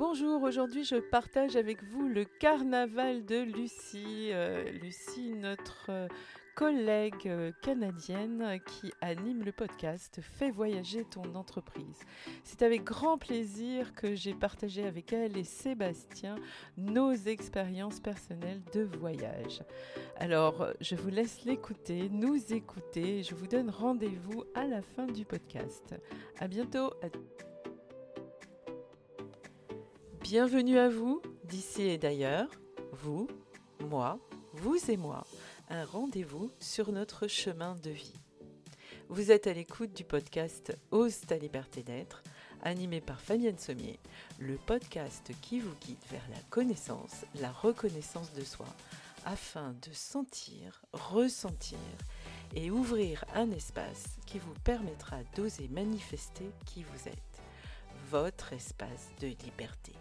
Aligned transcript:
Bonjour, 0.00 0.42
aujourd'hui 0.44 0.82
je 0.82 0.96
partage 0.96 1.56
avec 1.56 1.84
vous 1.84 2.08
le 2.08 2.24
carnaval 2.24 3.26
de 3.26 3.36
Lucie. 3.36 4.30
Euh, 4.32 4.64
Lucie, 4.70 5.34
notre 5.34 5.90
euh, 5.90 6.08
collègue 6.54 7.26
euh, 7.26 7.52
canadienne 7.60 8.58
qui 8.64 8.94
anime 9.02 9.42
le 9.44 9.52
podcast 9.52 10.20
Fais 10.22 10.50
voyager 10.50 11.04
ton 11.04 11.34
entreprise. 11.34 11.98
C'est 12.44 12.62
avec 12.62 12.82
grand 12.82 13.18
plaisir 13.18 13.92
que 13.92 14.14
j'ai 14.14 14.32
partagé 14.32 14.86
avec 14.86 15.12
elle 15.12 15.36
et 15.36 15.44
Sébastien 15.44 16.36
nos 16.78 17.12
expériences 17.12 18.00
personnelles 18.00 18.62
de 18.72 18.80
voyage. 18.80 19.62
Alors, 20.16 20.66
je 20.80 20.94
vous 20.94 21.10
laisse 21.10 21.44
l'écouter, 21.44 22.08
nous 22.08 22.54
écouter. 22.54 23.22
Je 23.22 23.34
vous 23.34 23.46
donne 23.46 23.68
rendez-vous 23.68 24.44
à 24.54 24.64
la 24.64 24.80
fin 24.80 25.04
du 25.04 25.26
podcast. 25.26 25.94
À 26.38 26.48
bientôt. 26.48 26.90
Bienvenue 30.32 30.78
à 30.78 30.88
vous, 30.88 31.20
d'ici 31.42 31.82
et 31.82 31.98
d'ailleurs, 31.98 32.46
vous, 32.92 33.26
moi, 33.80 34.20
vous 34.52 34.78
et 34.88 34.96
moi, 34.96 35.26
un 35.68 35.84
rendez-vous 35.84 36.52
sur 36.60 36.92
notre 36.92 37.26
chemin 37.26 37.74
de 37.82 37.90
vie. 37.90 38.14
Vous 39.08 39.32
êtes 39.32 39.48
à 39.48 39.52
l'écoute 39.52 39.92
du 39.92 40.04
podcast 40.04 40.72
Ose 40.92 41.22
ta 41.22 41.36
liberté 41.36 41.82
d'être, 41.82 42.22
animé 42.62 43.00
par 43.00 43.20
Fabienne 43.20 43.58
Sommier, 43.58 43.98
le 44.38 44.56
podcast 44.56 45.32
qui 45.42 45.58
vous 45.58 45.74
guide 45.80 46.04
vers 46.12 46.28
la 46.30 46.40
connaissance, 46.48 47.24
la 47.40 47.50
reconnaissance 47.50 48.32
de 48.32 48.44
soi, 48.44 48.68
afin 49.26 49.74
de 49.82 49.92
sentir, 49.92 50.80
ressentir 50.92 51.78
et 52.54 52.70
ouvrir 52.70 53.24
un 53.34 53.50
espace 53.50 54.04
qui 54.26 54.38
vous 54.38 54.54
permettra 54.62 55.24
d'oser 55.34 55.66
manifester 55.66 56.52
qui 56.66 56.84
vous 56.84 57.08
êtes, 57.08 57.42
votre 58.12 58.52
espace 58.52 59.08
de 59.20 59.26
liberté. 59.26 59.92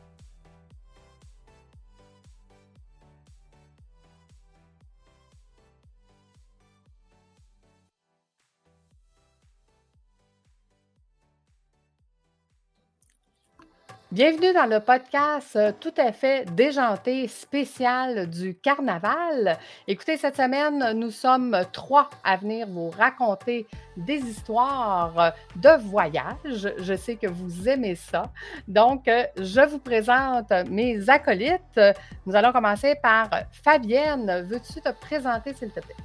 Bienvenue 14.11 14.53
dans 14.53 14.65
le 14.65 14.79
podcast 14.79 15.55
euh, 15.55 15.71
tout 15.79 15.93
à 15.95 16.11
fait 16.11 16.43
déjanté 16.55 17.27
spécial 17.27 18.27
du 18.27 18.55
carnaval. 18.55 19.59
Écoutez, 19.87 20.17
cette 20.17 20.35
semaine, 20.35 20.97
nous 20.97 21.11
sommes 21.11 21.55
trois 21.71 22.09
à 22.23 22.35
venir 22.35 22.65
vous 22.67 22.89
raconter 22.89 23.67
des 23.97 24.17
histoires 24.17 25.35
de 25.57 25.79
voyage. 25.89 26.73
Je 26.79 26.95
sais 26.95 27.17
que 27.17 27.27
vous 27.27 27.69
aimez 27.69 27.93
ça. 27.93 28.31
Donc, 28.67 29.07
euh, 29.07 29.25
je 29.37 29.61
vous 29.61 29.77
présente 29.77 30.49
mes 30.71 31.07
acolytes. 31.07 31.79
Nous 32.25 32.35
allons 32.35 32.51
commencer 32.51 32.95
par 33.03 33.29
Fabienne. 33.63 34.43
Veux-tu 34.49 34.81
te 34.81 34.89
présenter, 34.99 35.53
s'il 35.53 35.69
te 35.69 35.81
plaît? 35.81 35.95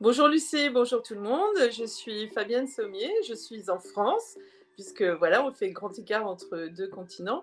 Bonjour 0.00 0.26
Lucie, 0.26 0.70
bonjour 0.70 1.00
tout 1.00 1.14
le 1.14 1.20
monde. 1.20 1.70
Je 1.70 1.84
suis 1.84 2.26
Fabienne 2.30 2.66
Sommier, 2.66 3.12
je 3.28 3.34
suis 3.34 3.70
en 3.70 3.78
France 3.78 4.36
puisque 4.74 5.02
voilà, 5.02 5.44
on 5.44 5.52
fait 5.52 5.70
grand 5.70 5.96
écart 5.98 6.26
entre 6.26 6.68
deux 6.68 6.88
continents. 6.88 7.42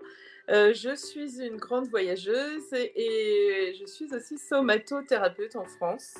Euh, 0.49 0.73
je 0.73 0.95
suis 0.95 1.41
une 1.41 1.57
grande 1.57 1.87
voyageuse 1.89 2.73
et, 2.73 3.75
je 3.79 3.85
suis 3.85 4.11
aussi 4.13 4.37
somatothérapeute 4.37 5.55
en 5.55 5.65
France. 5.65 6.15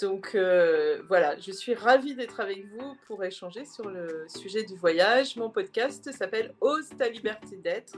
Donc 0.00 0.32
euh, 0.34 1.02
voilà, 1.06 1.38
je 1.38 1.52
suis 1.52 1.74
ravie 1.74 2.16
d'être 2.16 2.40
avec 2.40 2.66
vous 2.66 2.96
pour 3.06 3.22
échanger 3.22 3.64
sur 3.64 3.88
le 3.88 4.26
sujet 4.28 4.64
du 4.64 4.74
voyage. 4.74 5.36
Mon 5.36 5.50
podcast 5.50 6.10
s'appelle 6.10 6.52
Ose 6.60 6.88
ta 6.98 7.08
liberté 7.08 7.56
d'être, 7.56 7.96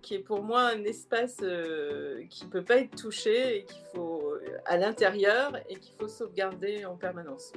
qui 0.00 0.14
est 0.14 0.20
pour 0.20 0.44
moi 0.44 0.62
un 0.68 0.84
espace 0.84 1.38
euh, 1.42 2.22
qui 2.30 2.44
ne 2.44 2.50
peut 2.50 2.62
pas 2.62 2.76
être 2.76 2.94
touché 2.94 3.58
et 3.58 3.64
qu'il 3.64 3.82
faut 3.92 4.32
à 4.64 4.76
l'intérieur 4.76 5.56
et 5.68 5.74
qu'il 5.74 5.94
faut 5.98 6.08
sauvegarder 6.08 6.84
en 6.84 6.94
permanence. 6.94 7.52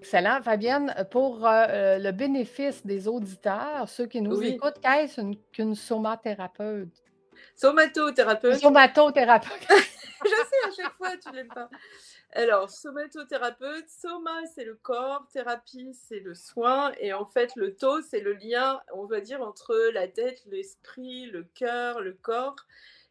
Excellent. 0.00 0.40
Fabienne, 0.42 0.94
pour 1.10 1.46
euh, 1.46 1.66
euh, 1.68 1.98
le 1.98 2.10
bénéfice 2.10 2.86
des 2.86 3.06
auditeurs, 3.06 3.86
ceux 3.86 4.06
qui 4.06 4.22
nous 4.22 4.42
écoutent, 4.42 4.80
qu'est-ce 4.80 5.20
qu'une 5.52 5.74
somathérapeute? 5.74 7.04
Somatothérapeute. 7.54 8.60
Somatothérapeute. 8.60 9.68
Je 10.24 10.30
sais, 10.30 10.68
à 10.68 10.70
chaque 10.74 10.96
fois, 10.96 11.16
tu 11.18 11.30
l'aimes 11.34 11.48
pas. 11.48 11.68
Alors, 12.32 12.70
somatothérapeute, 12.70 13.90
soma, 13.90 14.40
c'est 14.54 14.64
le 14.64 14.76
corps, 14.76 15.26
thérapie, 15.34 15.92
c'est 15.92 16.20
le 16.20 16.34
soin, 16.34 16.92
et 16.98 17.12
en 17.12 17.26
fait, 17.26 17.52
le 17.56 17.76
to, 17.76 18.00
c'est 18.00 18.20
le 18.20 18.32
lien, 18.32 18.80
on 18.94 19.04
va 19.04 19.20
dire, 19.20 19.42
entre 19.42 19.76
la 19.92 20.08
tête, 20.08 20.42
l'esprit, 20.46 21.26
le 21.26 21.44
cœur, 21.44 22.00
le 22.00 22.14
corps. 22.14 22.56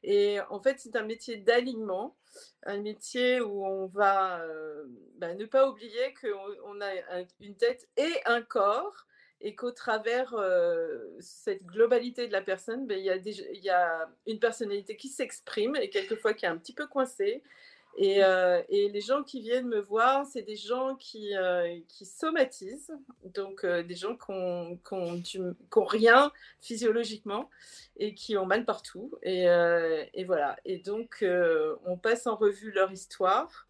Et 0.02 0.40
en 0.50 0.60
fait, 0.60 0.80
c'est 0.80 0.96
un 0.96 1.04
métier 1.04 1.38
d'alignement, 1.38 2.16
un 2.64 2.78
métier 2.78 3.42
où 3.42 3.66
on 3.66 3.88
va 3.88 4.42
euh, 4.42 4.86
bah, 5.18 5.34
ne 5.34 5.46
pas 5.46 5.70
oublier 5.70 6.14
qu'on 6.20 6.82
a 6.82 7.24
une 7.40 7.56
tête 7.56 7.88
et 7.98 8.14
un 8.26 8.42
corps 8.42 9.06
et 9.42 9.56
qu'au 9.56 9.72
travers 9.72 10.34
euh, 10.34 11.16
cette 11.20 11.66
globalité 11.66 12.28
de 12.28 12.34
la 12.34 12.42
personne, 12.42 12.88
ben, 12.88 13.00
il 13.00 13.06
y, 13.06 13.66
y, 13.66 13.70
a 13.70 14.10
une 14.28 14.40
personnalité 14.40 14.98
qui 14.98 15.08
s'exprime 15.08 15.76
et 15.78 15.90
quelquefois 15.90 16.34
qui 16.34 16.46
est 16.46 16.50
un 16.50 16.58
petit 16.58 16.74
peu 16.74 16.88
coincée 16.88 17.42
euh, 18.02 18.62
et, 18.70 18.90
les 18.90 19.02
gens 19.02 19.24
qui 19.24 19.42
viennent 19.42 19.68
me 19.68 19.80
voir, 19.80 20.26
c'est 20.26 20.42
des 20.42 20.56
gens 20.56 20.96
qui, 20.96 21.36
euh, 21.36 21.80
somatisent, 22.02 22.94
donc 23.26 23.66
euh, 23.66 23.84
des 23.84 23.96
gens 23.96 24.16
qui 24.16 25.38
n'ont 25.38 25.86
rien 25.86 26.32
physiologiquement 26.62 27.50
et 27.98 28.14
qui 28.14 28.38
ont 28.38 28.46
mal 28.46 28.66
partout. 28.66 29.12
Et, 29.24 29.46
voilà. 30.26 30.58
Et 30.66 30.78
donc, 30.78 31.26
on 31.86 31.98
passe 31.98 32.28
en 32.28 32.36
revue 32.36 32.72
leur 32.72 32.92
histoire, 32.92 33.68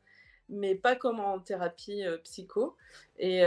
mais 0.47 0.75
pas 0.75 0.95
comme 0.95 1.19
en 1.19 1.39
thérapie 1.39 2.03
psycho. 2.23 2.75
Et, 3.17 3.41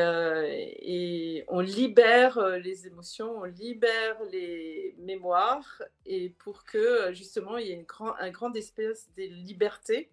on 1.49 1.61
libère 1.61 2.41
les 2.59 2.89
émotions, 2.89 3.39
on 3.39 3.45
libère 3.45 4.21
les 4.33 4.97
mémoires, 4.99 5.81
et 6.07 6.31
pour 6.31 6.65
que 6.65 7.13
justement 7.13 7.57
il 7.57 7.69
y 7.69 7.71
ait 7.71 7.75
une 7.75 7.85
grand, 7.85 8.17
un 8.17 8.31
grand 8.31 8.53
espèce 8.57 9.09
de 9.17 9.23
liberté 9.23 10.11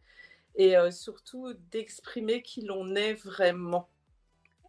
et 0.56 0.76
surtout 0.92 1.54
d'exprimer 1.72 2.42
qui 2.42 2.62
l'on 2.62 2.96
est 2.96 3.14
vraiment. 3.14 3.90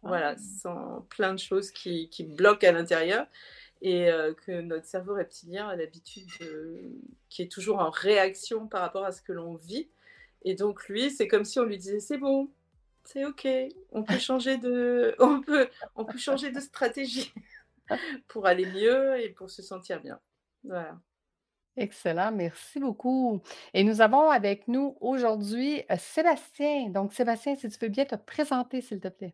Voilà, 0.03 0.29
ah. 0.29 0.37
sans 0.61 1.01
plein 1.09 1.33
de 1.33 1.39
choses 1.39 1.71
qui, 1.71 2.09
qui 2.09 2.23
bloquent 2.23 2.67
à 2.67 2.71
l'intérieur 2.71 3.27
et 3.81 4.09
que 4.45 4.61
notre 4.61 4.85
cerveau 4.85 5.15
reptilien 5.15 5.67
a 5.67 5.75
l'habitude 5.75 6.29
qui 7.29 7.41
est 7.41 7.51
toujours 7.51 7.79
en 7.79 7.89
réaction 7.89 8.67
par 8.67 8.81
rapport 8.81 9.05
à 9.05 9.11
ce 9.11 9.21
que 9.21 9.33
l'on 9.33 9.55
vit. 9.55 9.89
Et 10.43 10.55
donc 10.55 10.87
lui, 10.87 11.11
c'est 11.11 11.27
comme 11.27 11.45
si 11.45 11.59
on 11.59 11.63
lui 11.63 11.77
disait 11.77 11.99
c'est 11.99 12.17
bon, 12.17 12.49
c'est 13.03 13.25
ok, 13.25 13.47
on 13.91 14.03
peut 14.03 14.19
changer 14.19 14.57
de, 14.57 15.15
on 15.19 15.41
peut, 15.41 15.69
on 15.95 16.05
peut 16.05 16.17
changer 16.17 16.51
de 16.51 16.59
stratégie 16.59 17.33
pour 18.27 18.45
aller 18.45 18.65
mieux 18.65 19.19
et 19.19 19.29
pour 19.29 19.49
se 19.49 19.61
sentir 19.61 20.01
bien. 20.01 20.19
Voilà. 20.63 20.99
Excellent, 21.77 22.33
merci 22.33 22.79
beaucoup. 22.79 23.41
Et 23.73 23.83
nous 23.83 24.01
avons 24.01 24.29
avec 24.29 24.67
nous 24.67 24.97
aujourd'hui 24.99 25.81
euh, 25.89 25.95
Sébastien. 25.97 26.89
Donc, 26.89 27.13
Sébastien, 27.13 27.55
si 27.55 27.69
tu 27.69 27.77
veux 27.81 27.89
bien 27.89 28.03
te 28.03 28.15
présenter, 28.15 28.81
s'il 28.81 28.99
te 28.99 29.07
plaît. 29.07 29.33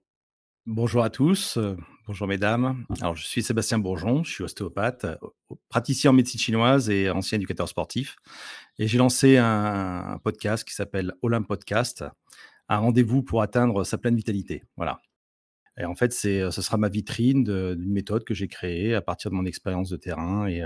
Bonjour 0.67 1.01
à 1.03 1.09
tous, 1.09 1.57
euh, 1.57 1.75
bonjour 2.05 2.27
mesdames. 2.27 2.85
Alors, 3.01 3.15
je 3.15 3.25
suis 3.25 3.41
Sébastien 3.41 3.79
Bourgeon, 3.79 4.23
je 4.23 4.31
suis 4.31 4.43
ostéopathe, 4.43 5.05
euh, 5.05 5.17
praticien 5.69 6.11
en 6.11 6.13
médecine 6.13 6.39
chinoise 6.39 6.89
et 6.91 7.09
ancien 7.09 7.37
éducateur 7.37 7.67
sportif. 7.67 8.17
Et 8.77 8.87
j'ai 8.87 8.99
lancé 8.99 9.37
un, 9.37 10.19
podcast 10.23 10.67
qui 10.67 10.75
s'appelle 10.75 11.13
Olympe 11.23 11.47
Podcast, 11.47 12.03
un 12.69 12.78
rendez-vous 12.78 13.23
pour 13.23 13.41
atteindre 13.41 13.83
sa 13.83 13.97
pleine 13.97 14.16
vitalité. 14.16 14.63
Voilà. 14.75 14.99
Et 15.79 15.85
en 15.85 15.95
fait, 15.95 16.11
ce 16.11 16.49
sera 16.51 16.78
ma 16.78 16.90
vitrine 16.90 17.43
d'une 17.43 17.91
méthode 17.91 18.23
que 18.25 18.33
j'ai 18.33 18.47
créée 18.47 18.93
à 18.93 19.01
partir 19.01 19.31
de 19.31 19.35
mon 19.35 19.45
expérience 19.45 19.90
de 19.90 19.97
terrain 19.97 20.47
et 20.47 20.61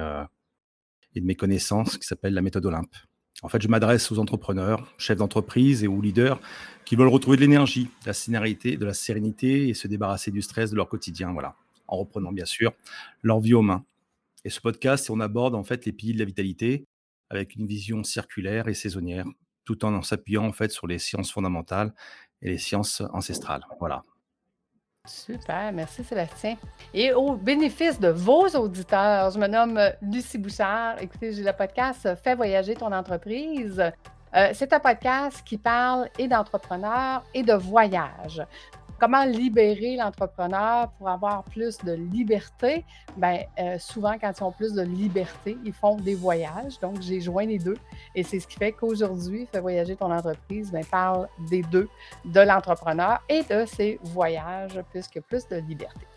et 1.15 1.21
de 1.21 1.25
mes 1.25 1.35
connaissances 1.35 1.97
qui 1.97 2.07
s'appelle 2.07 2.33
la 2.33 2.41
méthode 2.41 2.65
Olympe. 2.65 2.95
En 3.43 3.49
fait, 3.49 3.61
je 3.61 3.67
m'adresse 3.67 4.11
aux 4.11 4.19
entrepreneurs, 4.19 4.93
chefs 4.97 5.17
d'entreprise 5.17 5.83
et 5.83 5.87
aux 5.87 5.99
leaders 5.99 6.39
qui 6.85 6.95
veulent 6.95 7.07
retrouver 7.07 7.37
de 7.37 7.41
l'énergie, 7.41 7.85
de 7.85 8.07
la 8.07 8.13
sérénité, 8.13 8.77
de 8.77 8.85
la 8.85 8.93
sérénité 8.93 9.67
et 9.67 9.73
se 9.73 9.87
débarrasser 9.87 10.29
du 10.29 10.41
stress 10.41 10.71
de 10.71 10.75
leur 10.75 10.87
quotidien, 10.87 11.33
voilà, 11.33 11.55
en 11.87 11.97
reprenant 11.97 12.31
bien 12.31 12.45
sûr 12.45 12.71
leur 13.23 13.39
vie 13.39 13.53
aux 13.53 13.63
mains. 13.63 13.83
Et 14.45 14.49
ce 14.49 14.61
podcast, 14.61 15.09
on 15.09 15.19
aborde 15.19 15.55
en 15.55 15.63
fait 15.63 15.85
les 15.85 15.91
piliers 15.91 16.13
de 16.13 16.19
la 16.19 16.25
vitalité 16.25 16.85
avec 17.29 17.55
une 17.55 17.65
vision 17.65 18.03
circulaire 18.03 18.67
et 18.67 18.73
saisonnière, 18.73 19.25
tout 19.65 19.85
en, 19.85 20.01
s'appuyant 20.01 20.45
en 20.45 20.53
fait 20.53 20.71
sur 20.71 20.85
les 20.85 20.99
sciences 20.99 21.31
fondamentales 21.31 21.93
et 22.41 22.49
les 22.49 22.57
sciences 22.57 23.01
ancestrales. 23.13 23.65
Voilà. 23.79 24.03
Super, 25.07 25.71
merci 25.73 26.03
Sébastien. 26.03 26.57
Et 26.93 27.11
au 27.11 27.33
bénéfice 27.33 27.99
de 27.99 28.09
vos 28.09 28.47
auditeurs, 28.49 29.31
je 29.31 29.39
me 29.39 29.47
nomme 29.47 29.79
Lucie 29.99 30.37
Bouchard. 30.37 31.01
Écoutez, 31.01 31.33
j'ai 31.33 31.41
le 31.41 31.53
podcast 31.53 32.07
Fais 32.23 32.35
voyager 32.35 32.75
ton 32.75 32.91
entreprise. 32.91 33.79
Euh, 34.35 34.49
c'est 34.53 34.71
un 34.73 34.79
podcast 34.79 35.41
qui 35.43 35.57
parle 35.57 36.07
et 36.19 36.27
d'entrepreneurs 36.27 37.23
et 37.33 37.41
de 37.41 37.53
voyage. 37.53 38.45
Comment 39.01 39.25
libérer 39.25 39.95
l'entrepreneur 39.95 40.91
pour 40.91 41.09
avoir 41.09 41.43
plus 41.43 41.79
de 41.79 41.93
liberté? 41.93 42.85
Bien, 43.17 43.39
euh, 43.59 43.79
souvent, 43.79 44.13
quand 44.21 44.31
ils 44.37 44.43
ont 44.43 44.51
plus 44.51 44.73
de 44.73 44.83
liberté, 44.83 45.57
ils 45.65 45.73
font 45.73 45.95
des 45.95 46.13
voyages. 46.13 46.79
Donc, 46.79 47.01
j'ai 47.01 47.19
joint 47.19 47.45
les 47.45 47.57
deux. 47.57 47.77
Et 48.13 48.21
c'est 48.21 48.39
ce 48.39 48.47
qui 48.47 48.57
fait 48.57 48.71
qu'aujourd'hui, 48.71 49.47
Fais 49.51 49.59
voyager 49.59 49.95
ton 49.95 50.11
entreprise 50.11 50.71
bien, 50.71 50.81
parle 50.83 51.27
des 51.49 51.63
deux, 51.63 51.89
de 52.25 52.41
l'entrepreneur 52.41 53.23
et 53.27 53.41
de 53.41 53.65
ses 53.65 53.99
voyages, 54.03 54.79
puisque 54.91 55.19
plus 55.21 55.47
de 55.47 55.55
liberté. 55.55 56.10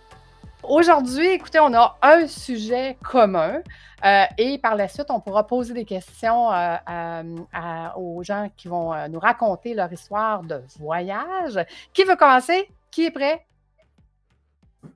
Aujourd'hui, 0.68 1.26
écoutez, 1.26 1.60
on 1.60 1.74
a 1.74 1.98
un 2.00 2.26
sujet 2.26 2.96
commun 3.02 3.60
euh, 4.04 4.24
et 4.38 4.56
par 4.56 4.76
la 4.76 4.88
suite, 4.88 5.06
on 5.10 5.20
pourra 5.20 5.46
poser 5.46 5.74
des 5.74 5.84
questions 5.84 6.50
euh, 6.52 7.88
aux 7.96 8.22
gens 8.22 8.48
qui 8.56 8.68
vont 8.68 8.92
euh, 8.94 9.08
nous 9.08 9.18
raconter 9.18 9.74
leur 9.74 9.92
histoire 9.92 10.42
de 10.42 10.62
voyage. 10.78 11.60
Qui 11.92 12.04
veut 12.04 12.16
commencer? 12.16 12.68
Qui 12.90 13.06
est 13.06 13.10
prêt? 13.10 13.44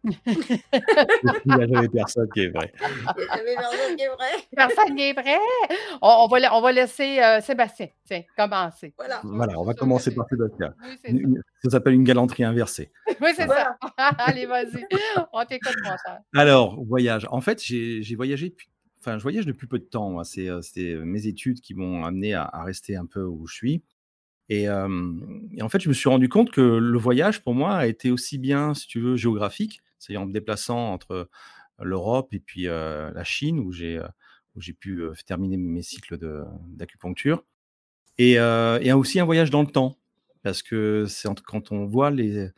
Il 0.04 0.16
n'y 1.46 1.62
a 1.62 1.66
jamais 1.66 1.88
personne 1.88 2.28
qui 2.32 2.40
est 2.40 2.48
vrai. 2.48 2.72
personne 2.78 3.96
qui 3.96 4.02
est 4.02 4.08
vrai. 4.08 4.30
Personne 4.56 4.96
qui 4.96 5.02
est 5.02 5.12
vrai. 5.12 5.38
On, 6.02 6.26
va, 6.28 6.54
on 6.56 6.60
va, 6.60 6.72
laisser 6.72 7.20
Sébastien 7.42 7.88
tiens, 8.04 8.22
commencer. 8.36 8.94
Voilà. 8.96 9.20
voilà, 9.24 9.58
on 9.58 9.64
va 9.64 9.74
commencer 9.74 10.14
par 10.14 10.26
Sébastien. 10.28 10.74
Oui, 11.04 11.24
ça 11.62 11.70
s'appelle 11.70 11.94
une 11.94 12.04
galanterie 12.04 12.44
inversée. 12.44 12.90
Oui, 13.20 13.30
c'est 13.34 13.48
ça. 13.48 13.76
Allez, 13.96 14.46
vas-y. 14.46 14.84
On 15.32 15.44
t'écoute, 15.44 15.74
mon 15.82 15.90
cher. 15.90 16.20
Alors, 16.34 16.82
voyage. 16.84 17.26
En 17.30 17.40
fait, 17.40 17.62
j'ai 17.62 18.14
voyagé 18.14 18.50
depuis. 18.50 18.68
Enfin, 19.00 19.18
je 19.18 19.22
voyage 19.22 19.46
depuis 19.46 19.66
peu 19.66 19.78
de 19.78 19.84
temps. 19.84 20.22
C'est 20.24 20.94
mes 21.04 21.26
études 21.26 21.60
qui 21.60 21.74
m'ont 21.74 22.04
amené 22.04 22.34
à, 22.34 22.50
rester 22.64 22.96
un 22.96 23.06
peu 23.06 23.24
où 23.24 23.46
je 23.46 23.54
suis. 23.54 23.82
Et, 24.48 24.68
en 24.70 25.68
fait, 25.68 25.80
je 25.80 25.88
me 25.88 25.94
suis 25.94 26.08
rendu 26.08 26.28
compte 26.28 26.50
que 26.50 26.60
le 26.60 26.98
voyage, 26.98 27.42
pour 27.42 27.54
moi, 27.54 27.76
a 27.76 27.86
été 27.86 28.10
aussi 28.10 28.38
bien, 28.38 28.74
si 28.74 28.86
tu 28.86 29.00
veux, 29.00 29.16
géographique, 29.16 29.80
c'est-à-dire 29.98 30.22
en 30.22 30.26
me 30.26 30.32
déplaçant 30.32 30.92
entre 30.92 31.28
l'Europe 31.80 32.32
et 32.32 32.40
puis 32.40 32.62
la 32.64 33.24
Chine, 33.24 33.58
où 33.60 33.72
j'ai 33.72 34.00
pu 34.78 35.02
terminer 35.26 35.56
mes 35.56 35.82
cycles 35.82 36.18
d'acupuncture, 36.68 37.44
et, 38.16 38.38
aussi 38.92 39.20
un 39.20 39.24
voyage 39.24 39.50
dans 39.50 39.62
le 39.62 39.68
temps, 39.68 39.98
parce 40.42 40.62
que 40.62 41.04
c'est 41.08 41.28
quand 41.46 41.72
on 41.72 41.84
voit 41.84 42.10
les, 42.10 42.48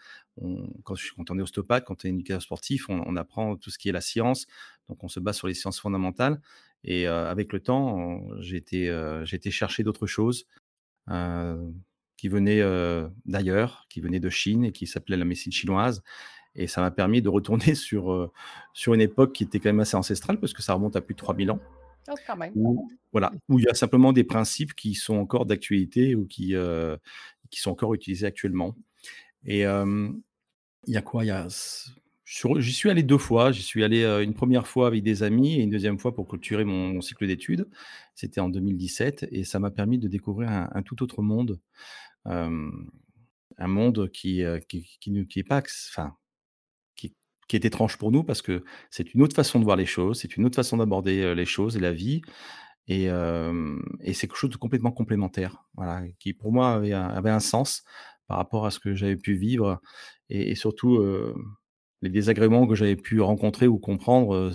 quand, 0.85 0.97
quand, 1.17 1.31
on 1.31 1.39
est 1.39 1.43
ostéopathe, 1.43 1.85
quand 1.85 2.05
on 2.05 2.09
est 2.09 2.13
éducateur 2.13 2.43
sportif, 2.43 2.89
on, 2.89 3.03
on, 3.05 3.17
apprend 3.17 3.57
tout 3.57 3.71
ce 3.71 3.79
qui 3.79 3.89
est 3.89 3.93
la 3.93 4.01
science, 4.01 4.47
donc 4.89 5.03
on 5.03 5.09
se 5.09 5.21
base 5.21 5.37
sur 5.37 5.49
les 5.49 5.55
sciences 5.55 5.81
fondamentales. 5.81 6.41
Et 6.83 7.07
avec 7.07 7.53
le 7.53 7.61
temps, 7.61 8.23
j'ai 8.39 8.57
été, 8.57 8.87
été, 9.33 9.51
chercher 9.51 9.83
d'autres 9.83 10.07
choses, 10.07 10.47
qui 12.17 12.29
venaient 12.29 12.63
d'ailleurs, 13.27 13.87
qui 13.89 14.01
venaient 14.01 14.21
de 14.21 14.31
Chine 14.31 14.65
et 14.65 14.73
qui 14.73 14.87
s'appelaient 14.87 15.17
la 15.17 15.25
médecine 15.25 15.53
chinoise. 15.53 16.03
Et 16.57 16.67
ça 16.67 16.81
m'a 16.81 16.91
permis 16.91 17.23
de 17.23 17.29
retourner 17.29 17.75
sur, 17.75 18.33
sur 18.73 18.95
une 18.95 19.01
époque 19.01 19.33
qui 19.33 19.45
était 19.45 19.61
quand 19.61 19.69
même 19.69 19.81
assez 19.81 19.97
ancestrale, 19.97 20.39
parce 20.41 20.53
que 20.53 20.63
ça 20.63 20.75
remonte 20.75 20.97
à 20.97 21.01
plus 21.01 21.15
de 21.15 21.19
3000 21.19 21.51
ans. 21.51 21.61
Oh, 22.09 22.15
quand 22.27 22.37
même. 22.37 22.53
Où, 22.55 22.91
voilà, 23.13 23.33
où 23.49 23.59
il 23.59 23.65
y 23.65 23.69
a 23.69 23.75
simplement 23.75 24.13
des 24.13 24.25
principes 24.25 24.75
qui 24.75 24.95
sont 24.95 25.17
encore 25.17 25.47
d'actualité 25.47 26.15
ou 26.15 26.27
qui, 26.27 26.55
qui 27.51 27.61
sont 27.61 27.71
encore 27.71 27.95
utilisés 27.95 28.27
actuellement. 28.27 28.75
Et 29.45 29.61
il 29.61 30.95
y 30.95 30.97
a 30.97 31.03
quoi? 31.03 31.25
Il 31.25 31.29
y 31.29 31.31
a 31.31 31.47
J'y 32.31 32.73
suis 32.73 32.89
allé 32.89 33.03
deux 33.03 33.19
fois. 33.19 33.51
J'y 33.51 33.63
suis 33.63 33.83
allé 33.83 34.05
une 34.23 34.35
première 34.35 34.69
fois 34.69 34.87
avec 34.87 35.03
des 35.03 35.25
amis 35.25 35.57
et 35.57 35.63
une 35.63 35.71
deuxième 35.71 35.99
fois 35.99 36.15
pour 36.15 36.29
clôturer 36.29 36.65
mon, 36.65 37.01
cycle 37.01 37.27
d'études. 37.27 37.69
C'était 38.15 38.41
en 38.41 38.49
2017 38.49 39.27
et 39.33 39.43
ça 39.43 39.59
m'a 39.59 39.73
permis 39.73 39.99
de 39.99 40.07
découvrir 40.07 40.49
un, 40.51 40.83
tout 40.83 41.03
autre 41.03 41.23
monde. 41.23 41.59
un 42.25 42.61
monde 43.59 44.11
qui, 44.13 44.45
qui, 44.69 44.87
qui, 45.01 45.39
est 45.41 45.43
pas, 45.43 45.63
enfin, 45.91 46.15
est 47.57 47.65
étrange 47.65 47.97
pour 47.99 48.13
nous 48.13 48.23
parce 48.23 48.43
que 48.43 48.65
c'est 48.91 49.13
une 49.15 49.23
autre 49.23 49.35
façon 49.35 49.59
de 49.59 49.65
voir 49.65 49.77
les 49.77 49.87
choses, 49.87 50.21
c'est 50.21 50.37
une 50.37 50.47
autre 50.47 50.55
façon 50.55 50.77
d'aborder 50.77 51.35
les 51.35 51.47
choses 51.47 51.77
et 51.77 51.81
la 51.81 51.93
vie. 51.93 52.23
Et, 52.87 53.09
c'est 53.09 54.29
quelque 54.29 54.37
chose 54.37 54.51
de 54.51 54.57
complètement 54.57 54.93
complémentaire, 54.93 55.65
voilà, 55.75 56.03
qui 56.21 56.33
pour 56.33 56.53
moi 56.53 56.75
avait 56.75 57.31
un, 57.31 57.41
sens 57.41 57.83
par 58.29 58.37
rapport 58.37 58.67
à 58.67 58.71
ce 58.71 58.79
que 58.79 58.95
j'avais 58.95 59.17
pu 59.17 59.35
vivre 59.35 59.81
et 60.29 60.55
surtout 60.55 61.03
les 62.03 62.11
désagréments 62.11 62.67
que 62.67 62.75
j'avais 62.75 62.97
pu 62.97 63.21
rencontrer 63.21 63.67
ou 63.67 63.79
comprendre 63.79 64.53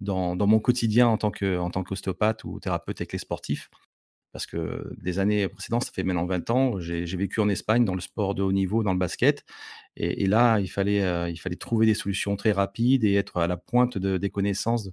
dans, 0.00 0.36
mon 0.46 0.60
quotidien 0.60 1.08
en 1.08 1.18
tant 1.18 1.30
qu'ostéopathe 1.30 2.44
ou 2.44 2.60
thérapeute 2.60 3.00
avec 3.00 3.12
les 3.12 3.18
sportifs. 3.18 3.70
Parce 4.32 4.46
que 4.46 4.92
des 4.98 5.18
années 5.18 5.48
précédentes, 5.48 5.84
ça 5.84 5.92
fait 5.92 6.02
maintenant 6.02 6.26
20 6.26 6.50
ans, 6.50 6.78
j'ai 6.78 7.04
vécu 7.16 7.40
en 7.40 7.48
Espagne 7.48 7.86
dans 7.86 7.94
le 7.94 8.02
sport 8.02 8.34
de 8.34 8.42
haut 8.42 8.52
niveau, 8.52 8.82
dans 8.82 8.92
le 8.92 8.98
basket. 8.98 9.44
Et, 9.96 10.26
là, 10.26 10.58
il 10.60 10.68
fallait, 10.68 11.32
il 11.32 11.38
fallait 11.38 11.56
trouver 11.56 11.86
des 11.86 11.94
solutions 11.94 12.36
très 12.36 12.52
rapides 12.52 13.02
et 13.04 13.14
être 13.14 13.38
à 13.38 13.46
la 13.46 13.56
pointe 13.56 13.96
de, 13.96 14.18
des 14.18 14.28
connaissances 14.28 14.90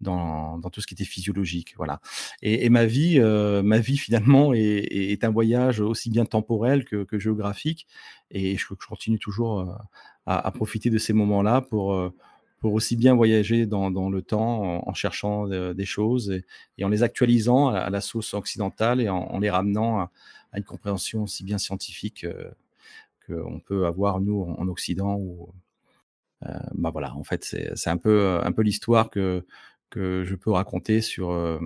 dans, 0.00 0.60
tout 0.72 0.80
ce 0.80 0.86
qui 0.86 0.94
était 0.94 1.04
physiologique. 1.04 1.74
Voilà. 1.76 2.00
Et, 2.42 2.68
ma, 2.68 2.86
vie, 2.86 3.20
ma 3.20 3.78
vie, 3.78 3.96
finalement, 3.96 4.52
est, 4.54 5.24
un 5.24 5.30
voyage 5.30 5.80
aussi 5.80 6.10
bien 6.10 6.24
temporel 6.24 6.84
que, 6.84 7.18
géographique. 7.18 7.86
Et 8.30 8.56
je, 8.56 8.66
je 8.68 8.86
continue 8.86 9.18
toujours 9.18 9.78
à, 10.26 10.50
profiter 10.50 10.90
de 10.90 10.98
ces 10.98 11.12
moments-là 11.12 11.60
pour, 11.60 11.94
euh, 11.94 12.14
pour 12.60 12.72
aussi 12.74 12.96
bien 12.96 13.14
voyager 13.14 13.66
dans, 13.66 13.90
le 13.90 14.22
temps 14.22 14.86
en, 14.86 14.94
cherchant 14.94 15.50
euh, 15.50 15.74
des 15.74 15.84
choses 15.84 16.42
et, 16.78 16.84
en 16.84 16.88
les 16.88 17.02
actualisant 17.02 17.68
à, 17.68 17.90
la 17.90 18.00
sauce 18.00 18.34
occidentale 18.34 19.00
et 19.00 19.08
en, 19.08 19.38
les 19.38 19.50
ramenant 19.50 20.00
à, 20.00 20.10
une 20.56 20.64
compréhension 20.64 21.24
aussi 21.24 21.44
bien 21.44 21.58
scientifique 21.58 22.24
euh, 22.24 22.50
qu'on 23.26 23.58
peut 23.58 23.86
avoir 23.86 24.20
nous 24.20 24.42
en, 24.42 24.68
Occident. 24.68 25.20
Bah 26.74 26.90
voilà, 26.90 27.14
en 27.16 27.24
fait, 27.24 27.42
c'est 27.42 27.88
un 27.88 27.96
peu, 27.96 28.38
un 28.42 28.52
peu 28.52 28.60
l'histoire 28.60 29.08
que, 29.08 29.46
que 29.94 30.24
je 30.24 30.34
peux 30.34 30.50
raconter 30.50 31.00
sur, 31.00 31.60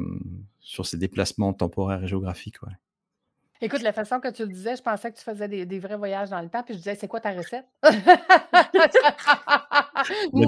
sur 0.61 0.85
ces 0.85 0.99
déplacements 0.99 1.55
temporaires 1.55 2.05
et 2.05 2.07
géographiques. 2.07 2.63
Ouais. 2.63 2.75
Écoute, 3.61 3.83
la 3.83 3.93
façon 3.93 4.21
que 4.21 4.29
tu 4.29 4.43
le 4.43 4.53
disais, 4.53 4.77
je 4.77 4.83
pensais 4.83 5.11
que 5.11 5.19
tu 5.19 5.25
faisais 5.25 5.49
des, 5.49 5.79
vrais 5.81 5.97
voyages 5.97 6.31
dans 6.31 6.41
le 6.41 6.49
temps, 6.49 6.63
puis 6.63 6.75
je 6.75 6.79
disais, 6.79 6.95
c'est 6.95 7.09
quoi 7.09 7.21
ta 7.21 7.33
recette? 7.33 7.67
la 7.83 7.91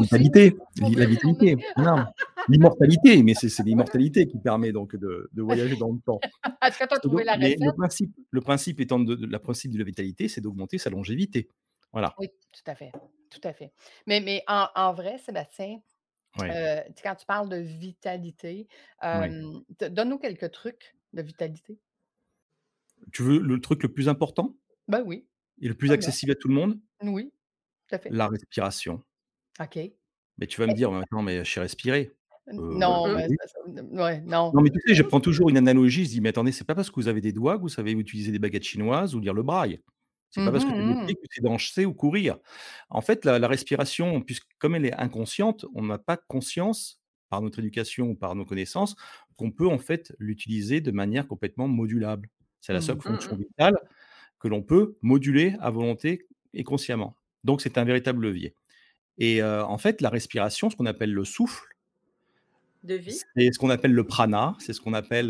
vitalité. 0.00 0.56
La 0.81 1.06
vitalité. 1.06 1.56
Non, 1.77 2.05
l'immortalité, 2.49 3.21
mais 3.25 3.35
c'est 3.35 3.65
l'immortalité 3.65 4.29
qui 4.29 4.38
permet 4.38 4.71
donc 4.71 4.94
de, 4.94 5.29
voyager 5.37 5.75
dans 5.77 5.91
le 5.91 5.99
temps. 5.99 6.21
Est-ce 6.62 6.79
que 6.79 6.87
tu 6.87 6.94
as 6.94 7.00
trouvé 7.00 7.25
la 7.25 7.35
recette? 7.35 7.59
Le 7.61 7.73
principe, 7.73 8.15
le 8.31 8.41
principe 8.41 8.81
étant 8.81 9.00
de, 9.00 9.27
la 9.27 9.41
principe 9.41 9.73
de 9.73 9.79
la 9.79 9.85
vitalité, 9.85 10.29
c'est 10.29 10.41
d'augmenter 10.41 10.79
sa 10.79 10.91
longévité. 10.91 11.49
Voilà. 11.93 12.15
Oui, 12.19 12.29
tout 12.53 12.70
à 12.70 12.77
fait. 12.77 12.93
Tout 13.29 13.41
à 13.43 13.53
fait. 13.53 13.72
Mais, 14.06 14.20
mais 14.20 14.44
en, 14.46 14.93
vrai, 14.93 15.19
Sébastien, 15.19 15.81
euh, 16.39 16.81
quand 17.03 17.15
tu 17.17 17.27
parles 17.27 17.49
de 17.49 17.56
vitalité, 17.56 18.69
donne-nous 19.03 20.19
quelques 20.19 20.51
trucs 20.53 20.94
de 21.13 21.22
vitalité. 21.22 21.79
Tu 23.13 23.22
veux 23.22 23.39
le 23.39 23.60
truc 23.60 23.82
le 23.82 23.93
plus 23.93 24.08
important? 24.08 24.55
Ben 24.89 25.03
oui. 25.05 25.27
Et 25.60 25.69
le 25.69 25.75
plus 25.75 25.91
accessible 25.91 26.32
à 26.32 26.34
tout 26.34 26.49
le 26.49 26.55
monde? 26.55 26.79
Oui, 27.03 27.32
tout 27.89 27.94
à 27.94 27.99
fait. 27.99 28.10
La 28.10 28.29
respiration. 28.29 29.03
OK. 29.60 29.79
Mais 30.39 30.46
tu 30.46 30.60
vas 30.60 30.67
me 30.67 30.72
dire, 30.72 30.91
maintenant, 30.91 31.22
mais 31.22 31.44
je 31.44 31.51
sais 31.53 31.60
respirer. 31.60 32.13
Euh, 32.49 32.53
non, 32.53 33.15
mais 33.15 33.29
ouais, 33.93 34.20
non. 34.22 34.53
Non, 34.55 34.63
mais 34.63 34.70
tu 34.70 34.81
sais, 34.87 34.94
je 34.94 35.03
prends 35.03 35.20
toujours 35.20 35.51
une 35.51 35.56
analogie. 35.56 36.05
Je 36.05 36.10
dis, 36.10 36.20
mais 36.20 36.31
attendez, 36.31 36.53
c'est 36.53 36.65
pas 36.65 36.75
parce 36.75 36.91
que 36.91 36.96
vous 36.96 37.08
avez 37.08 37.20
des 37.20 37.32
doigts 37.32 37.56
que 37.56 37.63
vous 37.63 37.69
savez 37.69 37.93
utiliser 37.93 38.32
des 38.32 38.39
baguettes 38.39 38.65
chinoises 38.65 39.15
ou 39.15 39.20
lire 39.20 39.34
le 39.34 39.43
braille. 39.43 39.81
C'est 40.31 40.44
pas 40.44 40.53
parce 40.53 40.65
que 40.65 40.70
tu 40.70 40.77
mmh 40.77 41.06
que 41.06 41.13
tu 41.13 41.34
sais 41.37 41.43
danser 41.43 41.84
ou 41.84 41.93
courir. 41.93 42.39
En 42.89 43.01
fait, 43.01 43.25
la, 43.25 43.46
respiration, 43.49 44.20
puisque 44.20 44.46
comme 44.58 44.77
elle 44.77 44.87
est 44.87 44.94
inconsciente, 44.94 45.67
on 45.75 45.82
n'a 45.82 45.99
pas 45.99 46.17
conscience 46.17 47.01
par 47.31 47.43
notre 47.43 47.58
éducation 47.58 48.10
ou 48.10 48.15
par 48.15 48.34
nos 48.34 48.44
connaissances 48.44 48.96
qu'on 49.37 49.51
peut 49.51 49.67
en 49.67 49.79
fait 49.79 50.15
l'utiliser 50.19 50.81
de 50.81 50.91
manière 50.91 51.27
complètement 51.27 51.67
modulable. 51.67 52.29
C'est 52.60 52.72
la 52.72 52.81
seule 52.81 52.96
mmh. 52.96 53.03
fonction 53.03 53.32
mmh, 53.32 53.39
mmh. 53.39 53.43
vitale 53.43 53.79
que 54.39 54.49
l'on 54.49 54.63
peut 54.63 54.96
moduler 55.03 55.56
à 55.60 55.70
volonté 55.70 56.27
et 56.55 56.63
consciemment. 56.63 57.17
Donc, 57.43 57.60
c'est 57.60 57.79
un 57.79 57.84
véritable 57.84 58.22
levier. 58.22 58.55
Et 59.19 59.43
en 59.43 59.77
fait, 59.77 60.01
la 60.01 60.08
respiration, 60.08 60.70
ce 60.70 60.77
qu'on 60.77 60.87
appelle 60.87 61.13
le 61.13 61.25
souffle, 61.25 61.70
c'est 62.89 63.53
ce 63.53 63.58
qu'on 63.58 63.69
appelle 63.69 63.93
le 63.93 64.05
prana, 64.05 64.56
c'est 64.58 64.72
ce 64.72 64.81
qu'on 64.81 64.94
appelle 64.94 65.29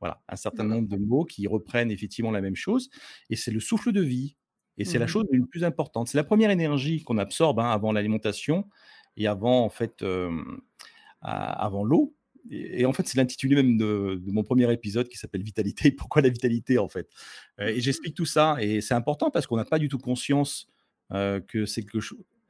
voilà, 0.00 0.20
un 0.28 0.36
certain 0.36 0.64
nombre 0.64 0.88
de 0.88 0.96
mots 0.96 1.24
qui 1.24 1.46
reprennent 1.46 1.92
effectivement 1.92 2.32
la 2.32 2.40
même 2.40 2.56
chose, 2.56 2.90
et 3.30 3.36
c'est 3.36 3.52
le 3.52 3.60
souffle 3.60 3.92
de 3.92 4.00
vie. 4.00 4.34
Et 4.78 4.84
c'est 4.84 4.98
la 4.98 5.06
chose 5.06 5.24
la 5.30 5.44
plus 5.46 5.64
importante. 5.64 6.08
C'est 6.08 6.18
la 6.18 6.24
première 6.24 6.50
énergie 6.50 7.02
qu'on 7.02 7.18
absorbe 7.18 7.60
hein, 7.60 7.70
avant 7.70 7.92
l'alimentation 7.92 8.68
et 9.16 9.26
avant 9.26 9.64
en 9.64 9.70
fait 9.70 10.04
avant 11.20 11.84
l'eau 11.84 12.14
et, 12.50 12.86
en 12.86 12.92
fait, 12.92 13.06
c'est 13.06 13.18
l'intitulé 13.18 13.56
même 13.56 13.76
de, 13.76 14.20
mon 14.26 14.42
premier 14.42 14.72
épisode 14.72 15.08
qui 15.08 15.18
s'appelle 15.18 15.42
Vitalité. 15.42 15.90
Pourquoi 15.98 16.22
la 16.22 16.28
vitalité, 16.28 16.78
en 16.78 16.88
fait? 16.88 17.08
Euh, 17.60 17.68
Et 17.68 17.80
j'explique 17.80 18.14
tout 18.14 18.24
ça. 18.24 18.56
Et 18.60 18.80
c'est 18.80 18.94
important 18.94 19.30
parce 19.30 19.46
qu'on 19.46 19.56
n'a 19.56 19.64
pas 19.64 19.78
du 19.78 19.88
tout 19.88 19.98
conscience 19.98 20.68
euh, 21.12 21.40
que 21.40 21.66
c'est 21.66 21.82
que. 21.82 21.98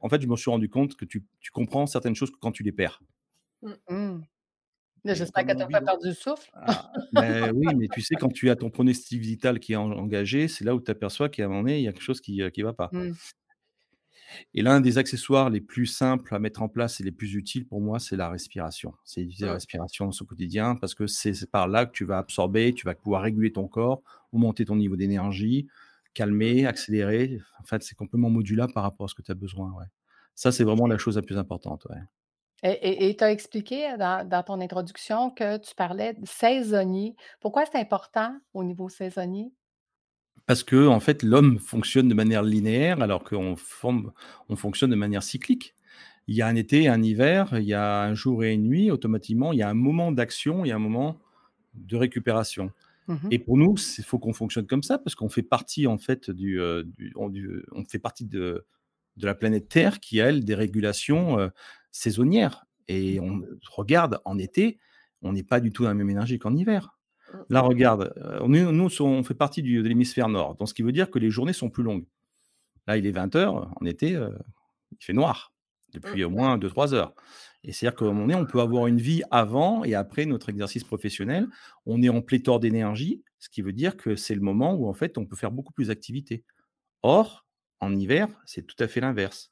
En 0.01 0.07
fait, 0.07 0.21
je 0.21 0.27
me 0.27 0.35
suis 0.37 0.49
rendu 0.49 0.69
compte 0.69 0.95
que 0.95 1.05
tu, 1.05 1.25
comprends 1.51 1.85
certaines 1.85 2.15
choses 2.15 2.31
quand 2.39 2.51
tu 2.51 2.63
les 2.63 2.71
perds. 2.71 3.01
Mmh. 3.89 4.19
J'espère 5.05 5.45
que 5.45 5.51
tu 5.51 5.57
n'as 5.57 5.67
pas 5.67 5.81
perdu 5.81 6.07
le 6.09 6.13
souffle. 6.13 6.49
Ah, 6.53 6.91
ben 7.13 7.51
oui, 7.55 7.67
mais 7.75 7.87
tu 7.87 8.01
sais, 8.01 8.15
quand 8.15 8.29
tu 8.29 8.49
as 8.49 8.55
ton 8.55 8.69
pronostic 8.69 9.21
vital 9.21 9.59
qui 9.59 9.73
est 9.73 9.77
engagé, 9.77 10.47
c'est 10.47 10.63
là 10.65 10.75
où 10.75 10.81
tu 10.81 10.91
aperçois 10.91 11.29
qu'à 11.29 11.45
un 11.45 11.47
moment 11.47 11.61
donné, 11.61 11.79
il 11.79 11.83
y 11.83 11.87
a 11.87 11.93
quelque 11.93 12.01
chose 12.03 12.21
qui 12.21 12.37
ne 12.37 12.63
va 12.63 12.73
pas. 12.73 12.89
Mmh. 12.91 13.11
Et 14.53 14.61
l'un 14.61 14.81
des 14.81 14.97
accessoires 14.97 15.49
les 15.49 15.61
plus 15.61 15.85
simples 15.85 16.33
à 16.35 16.39
mettre 16.39 16.61
en 16.61 16.69
place 16.69 16.99
et 16.99 17.03
les 17.03 17.11
plus 17.11 17.33
utiles 17.35 17.65
pour 17.67 17.81
moi, 17.81 17.99
c'est 17.99 18.15
la 18.15 18.29
respiration. 18.29 18.93
C'est 19.03 19.21
utiliser 19.21 19.45
la 19.45 19.53
Mmh. 19.53 19.55
respiration 19.55 20.05
dans 20.05 20.11
son 20.11 20.25
quotidien 20.25 20.75
parce 20.75 20.95
que 20.95 21.07
c'est 21.07 21.33
c'est 21.33 21.49
par 21.49 21.67
là 21.67 21.85
que 21.85 21.91
tu 21.91 22.05
vas 22.05 22.17
absorber, 22.19 22.73
tu 22.73 22.85
vas 22.85 22.95
pouvoir 22.95 23.21
réguler 23.23 23.51
ton 23.51 23.67
corps, 23.67 24.01
augmenter 24.31 24.65
ton 24.65 24.75
niveau 24.75 24.95
d'énergie, 24.95 25.67
calmer, 26.13 26.63
Mmh. 26.63 26.67
accélérer. 26.67 27.39
En 27.59 27.63
fait, 27.63 27.83
c'est 27.83 27.95
complètement 27.95 28.29
modulable 28.29 28.73
par 28.73 28.83
rapport 28.83 29.05
à 29.05 29.07
ce 29.09 29.15
que 29.15 29.21
tu 29.21 29.31
as 29.31 29.35
besoin, 29.35 29.71
ouais. 29.73 29.85
Ça, 30.35 30.51
c'est 30.51 30.63
vraiment 30.63 30.87
la 30.87 30.97
chose 30.97 31.15
la 31.17 31.21
plus 31.23 31.37
importante, 31.37 31.85
ouais. 31.89 31.97
Et 32.63 33.15
tu 33.17 33.23
as 33.23 33.31
expliqué 33.31 33.95
dans 33.97 34.27
dans 34.27 34.43
ton 34.43 34.59
introduction 34.61 35.31
que 35.31 35.57
tu 35.57 35.75
parlais 35.75 36.13
de 36.13 36.25
saisonnier. 36.25 37.15
Pourquoi 37.39 37.65
c'est 37.65 37.79
important 37.79 38.37
au 38.53 38.63
niveau 38.63 38.89
saisonnier? 38.89 39.51
Parce 40.45 40.63
que 40.63 40.87
en 40.87 40.99
fait, 40.99 41.21
l'homme 41.23 41.59
fonctionne 41.59 42.07
de 42.07 42.13
manière 42.13 42.43
linéaire 42.43 43.01
alors 43.01 43.23
qu'on 43.23 43.55
on 44.49 44.55
fonctionne 44.55 44.89
de 44.89 44.95
manière 44.95 45.23
cyclique. 45.23 45.75
Il 46.27 46.35
y 46.35 46.41
a 46.41 46.47
un 46.47 46.55
été, 46.55 46.87
un 46.87 47.01
hiver, 47.01 47.49
il 47.53 47.65
y 47.65 47.73
a 47.73 48.03
un 48.03 48.13
jour 48.13 48.43
et 48.43 48.53
une 48.53 48.63
nuit, 48.63 48.91
automatiquement, 48.91 49.51
il 49.53 49.59
y 49.59 49.63
a 49.63 49.69
un 49.69 49.73
moment 49.73 50.11
d'action 50.11 50.65
et 50.65 50.71
un 50.71 50.79
moment 50.79 51.19
de 51.75 51.95
récupération. 51.97 52.71
Mmh 53.07 53.31
Et 53.31 53.39
pour 53.39 53.57
nous, 53.57 53.75
il 53.97 54.03
faut 54.03 54.19
qu'on 54.19 54.33
fonctionne 54.33 54.67
comme 54.67 54.83
ça 54.83 54.99
parce 54.99 55.15
qu'on 55.15 55.29
fait 55.29 55.43
partie 55.43 55.87
en 55.87 55.97
fait 55.97 56.31
du, 56.31 56.59
du 56.97 57.13
on 57.15 57.29
du 57.29 57.63
on 57.73 57.85
fait 57.85 57.99
partie 57.99 58.25
de 58.25 58.65
de 59.17 59.25
la 59.27 59.35
planète 59.35 59.69
Terre 59.69 59.99
qui 59.99 60.21
a, 60.21 60.27
elle, 60.29 60.45
des 60.45 60.55
régulations, 60.55 61.39
heu, 61.39 61.51
saisonnières 61.91 62.65
et 62.87 63.19
on 63.19 63.41
regarde 63.71 64.19
en 64.25 64.37
été, 64.37 64.79
on 65.21 65.33
n'est 65.33 65.43
pas 65.43 65.59
du 65.59 65.71
tout 65.71 65.83
dans 65.83 65.89
la 65.89 65.95
même 65.95 66.09
énergie 66.09 66.39
qu'en 66.39 66.55
hiver. 66.55 66.97
Mmh 67.33 67.39
Là, 67.49 67.61
regarde, 67.61 68.13
on 68.41 68.53
est 68.53 68.63
nous, 68.71 69.01
on 69.01 69.23
fait 69.23 69.35
partie 69.35 69.61
du 69.63 69.83
de 69.83 69.87
l'hémisphère 69.87 70.29
nord, 70.29 70.55
donc 70.55 70.69
ce 70.69 70.73
qui 70.73 70.83
veut 70.83 70.91
dire 70.91 71.11
que 71.11 71.19
les 71.19 71.29
journées 71.29 71.53
sont 71.53 71.69
plus 71.69 71.83
longues. 71.83 72.05
Là, 72.87 72.97
il 72.97 73.05
est 73.07 73.11
20:00, 73.11 73.71
en 73.79 73.85
été, 73.85 74.11
il 74.11 74.97
fait 74.99 75.13
noir 75.13 75.53
Mmh. 76.03 76.17
depuis 76.17 76.23
au 76.23 76.29
moins 76.29 76.59
deux 76.59 76.69
trois 76.69 76.93
heures 76.93 77.15
et 77.63 77.71
c'est-à-dire 77.73 77.97
qu'à 77.97 78.05
un 78.05 78.09
moment 78.09 78.21
donné, 78.21 78.35
on 78.35 78.45
peut 78.45 78.61
avoir 78.61 78.87
une 78.87 79.01
vie 79.01 79.23
avant 79.31 79.83
et 79.83 79.95
après 79.95 80.25
notre 80.25 80.49
exercice 80.49 80.83
professionnel. 80.85 81.47
On 81.85 82.01
est 82.01 82.07
en 82.07 82.21
pléthore 82.21 82.59
d'énergie, 82.61 83.23
ce 83.39 83.49
qui 83.49 83.61
veut 83.61 83.73
dire 83.73 83.97
que 83.97 84.15
c'est 84.15 84.35
le 84.35 84.39
moment 84.41 84.75
où, 84.75 84.87
en 84.87 84.93
fait, 84.93 85.17
on 85.17 85.25
peut 85.25 85.35
faire 85.35 85.51
beaucoup 85.51 85.73
plus 85.73 85.87
d'activités. 85.89 86.45
Or, 87.03 87.45
en 87.81 87.95
hiver, 87.95 88.29
c'est 88.45 88.67
tout 88.67 88.75
à 88.83 88.87
fait 88.87 89.01
l'inverse. 89.01 89.51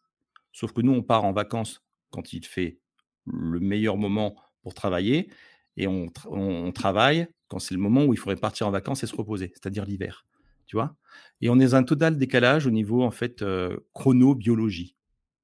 Sauf 0.54 0.74
que 0.74 0.82
nous, 0.82 0.94
on 0.94 1.04
part 1.04 1.26
en 1.26 1.34
vacances 1.34 1.87
quand 2.12 2.34
il 2.34 2.46
fait 2.46 2.80
le 3.26 3.60
meilleur 3.60 3.98
moment 3.98 4.36
pour 4.64 4.74
travailler 4.74 5.30
et 5.78 5.88
on 5.88 6.08
tra 6.10 6.30
on 6.32 6.66
on 6.68 6.72
travaille 6.72 7.28
quand 7.48 7.60
c'est 7.60 7.76
le 7.76 7.80
moment 7.82 8.06
où 8.06 8.14
il 8.14 8.18
faudrait 8.20 8.36
partir 8.38 8.68
en 8.68 8.72
vacances 8.72 9.04
et 9.04 9.08
se 9.08 9.16
reposer, 9.16 9.50
c'est-à-dire 9.54 9.86
l'hiver, 9.86 10.26
tu 10.66 10.76
vois? 10.76 10.96
Et 11.42 11.50
on 11.50 11.60
est 11.60 11.66
dans 11.68 11.76
un 11.78 11.84
total 11.84 12.18
décalage 12.18 12.68
au 12.68 12.72
niveau, 12.72 13.04
en 13.04 13.12
fait, 13.12 13.42
heu, 13.42 13.86
chronobiologie 13.94 14.96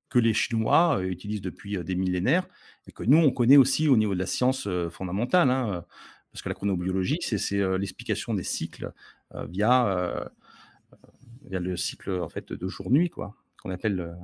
que 0.09 0.19
les 0.19 0.33
Chinois, 0.33 0.99
heu, 1.01 1.09
utilisent 1.09 1.41
depuis, 1.41 1.77
heu, 1.77 1.83
des 1.83 1.95
millénaires 1.95 2.47
et 2.87 2.91
que 2.93 3.03
nous, 3.03 3.17
on 3.17 3.31
connaît 3.31 3.57
aussi 3.57 3.87
au 3.89 3.97
niveau 3.97 4.13
de 4.15 4.19
la 4.19 4.25
science, 4.27 4.67
fondamentale, 4.91 5.49
hein, 5.51 5.85
parce 6.31 6.41
que 6.43 6.49
la 6.49 6.55
chronobiologie, 6.55 7.19
c'est 7.21 7.77
l'explication 7.79 8.33
des 8.35 8.43
cycles, 8.43 8.91
via, 9.49 10.29
via 11.45 11.59
le 11.59 11.75
cycle, 11.77 12.11
en 12.21 12.29
fait, 12.29 12.51
de 12.53 12.67
jour-nuit, 12.67 13.09
quoi, 13.09 13.35
qu'on 13.61 13.71
appelle. 13.71 14.15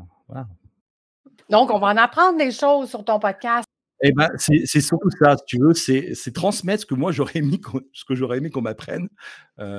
Donc 1.50 1.72
on 1.72 1.80
va 1.80 1.88
en 1.88 1.98
apprendre 1.98 2.38
des 2.38 2.52
choses 2.52 2.90
sur 2.90 3.04
ton 3.04 3.20
podcast. 3.20 3.66
Et 4.02 4.14
ben, 4.14 4.30
c'est 4.38 4.66
surtout 4.82 5.10
ça, 5.10 5.36
si 5.38 5.44
tu 5.46 5.60
veux, 5.60 5.74
c'est 5.74 6.32
transmettre 6.34 6.82
ce 6.82 6.86
que 6.86 6.94
moi 6.96 7.12
j'aurais 7.12 7.40
aimé 7.40 7.60
qu'on 7.60 7.82
ce 7.92 8.06
que 8.06 8.16
j'aurais 8.16 8.38
aimé 8.38 8.50
qu'on 8.50 8.62
m'apprenne, 8.62 9.10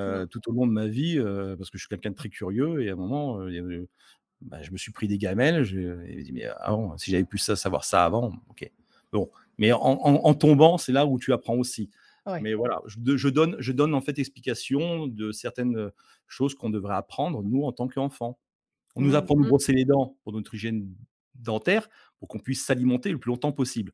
Mmh. 0.05 0.21
heu, 0.23 0.27
tout 0.31 0.41
au 0.49 0.53
long 0.53 0.67
de 0.67 0.73
ma 0.73 0.87
vie, 0.87 1.17
heu, 1.19 1.55
parce 1.59 1.71
que 1.71 1.79
je 1.79 1.83
suis 1.85 1.89
quelqu'un 1.89 2.11
de 2.11 2.15
très 2.17 2.29
curieux 2.29 2.83
et 2.83 2.91
à 2.91 2.93
un 2.93 2.97
moment, 2.97 3.41
avait 3.41 3.87
bah, 4.43 4.63
je 4.63 4.73
me 4.73 4.79
suis 4.79 4.93
pris 4.93 5.09
des 5.09 5.19
gamelles, 5.19 5.65
je 5.65 5.77
me 5.79 6.23
dit: 6.25 6.33
«Mais 6.33 6.47
avant, 6.47 6.99
si 6.99 7.11
j'avais 7.13 7.25
pu 7.25 7.39
ça 7.39 7.57
savoir 7.57 7.85
ça 7.85 8.05
avant, 8.07 8.33
OK». 8.51 8.71
Bon, 9.13 9.31
mais 9.59 9.73
en 9.73 9.81
en 9.83 10.15
en 10.25 10.35
tombant, 10.35 10.79
c'est 10.79 10.93
là 10.93 11.07
où 11.07 11.19
tu 11.19 11.33
apprends 11.33 11.57
aussi. 11.57 11.91
Mais 12.43 12.55
voilà, 12.55 12.81
je 12.87 12.99
de 13.01 13.17
je 13.17 13.29
donne 13.31 13.57
je 13.61 13.73
donne 13.73 13.95
en 13.95 14.01
fait 14.03 14.19
explication 14.19 15.07
de 15.09 15.33
certaines, 15.33 15.91
choses 16.29 16.55
qu'on 16.55 16.71
devrait 16.71 16.95
apprendre, 16.97 17.43
nous, 17.45 17.65
en 17.65 17.73
tant 17.73 17.89
qu'enfants. 17.89 18.39
On 18.97 19.03
nous 19.03 19.13
Mmh. 19.13 19.17
apprend 19.17 19.37
nous 19.37 19.45
Mmh. 19.45 19.49
brosser 19.49 19.73
les 19.75 19.85
dents 19.87 20.17
pour 20.25 20.33
notre 20.35 20.55
hygiène 20.55 20.89
dentaire, 21.43 21.89
pour 22.19 22.29
qu'on 22.29 22.39
puisse 22.41 22.65
s'alimenter 22.65 23.11
le 23.13 23.19
plus 23.19 23.31
longtemps 23.31 23.53
possible. 23.53 23.93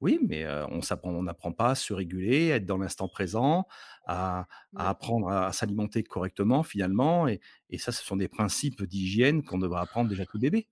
Oui, 0.00 0.20
mais 0.28 0.46
on 0.70 0.80
s'apprend 0.82 1.10
on 1.10 1.22
n'apprend 1.24 1.52
pas 1.52 1.70
à 1.70 1.74
se 1.74 1.92
réguler, 1.92 2.52
à 2.52 2.56
être 2.56 2.66
dans 2.66 2.78
l'instant 2.78 3.08
présent, 3.08 3.66
à 4.06 4.46
à 4.76 4.90
Mmh. 4.90 4.90
apprendre 4.90 5.28
à 5.28 5.52
s'alimenter 5.52 6.04
correctement 6.04 6.62
finalement 6.62 7.26
et 7.28 7.40
et 7.70 7.78
ça, 7.78 7.90
ce 7.92 8.04
sont 8.04 8.16
des 8.16 8.28
principes 8.28 8.82
d'hygiène 8.84 9.42
qu'on 9.44 9.58
devrait 9.58 9.80
apprendre 9.80 10.08
déjà 10.08 10.24
tout 10.26 10.38
bébé. 10.38 10.68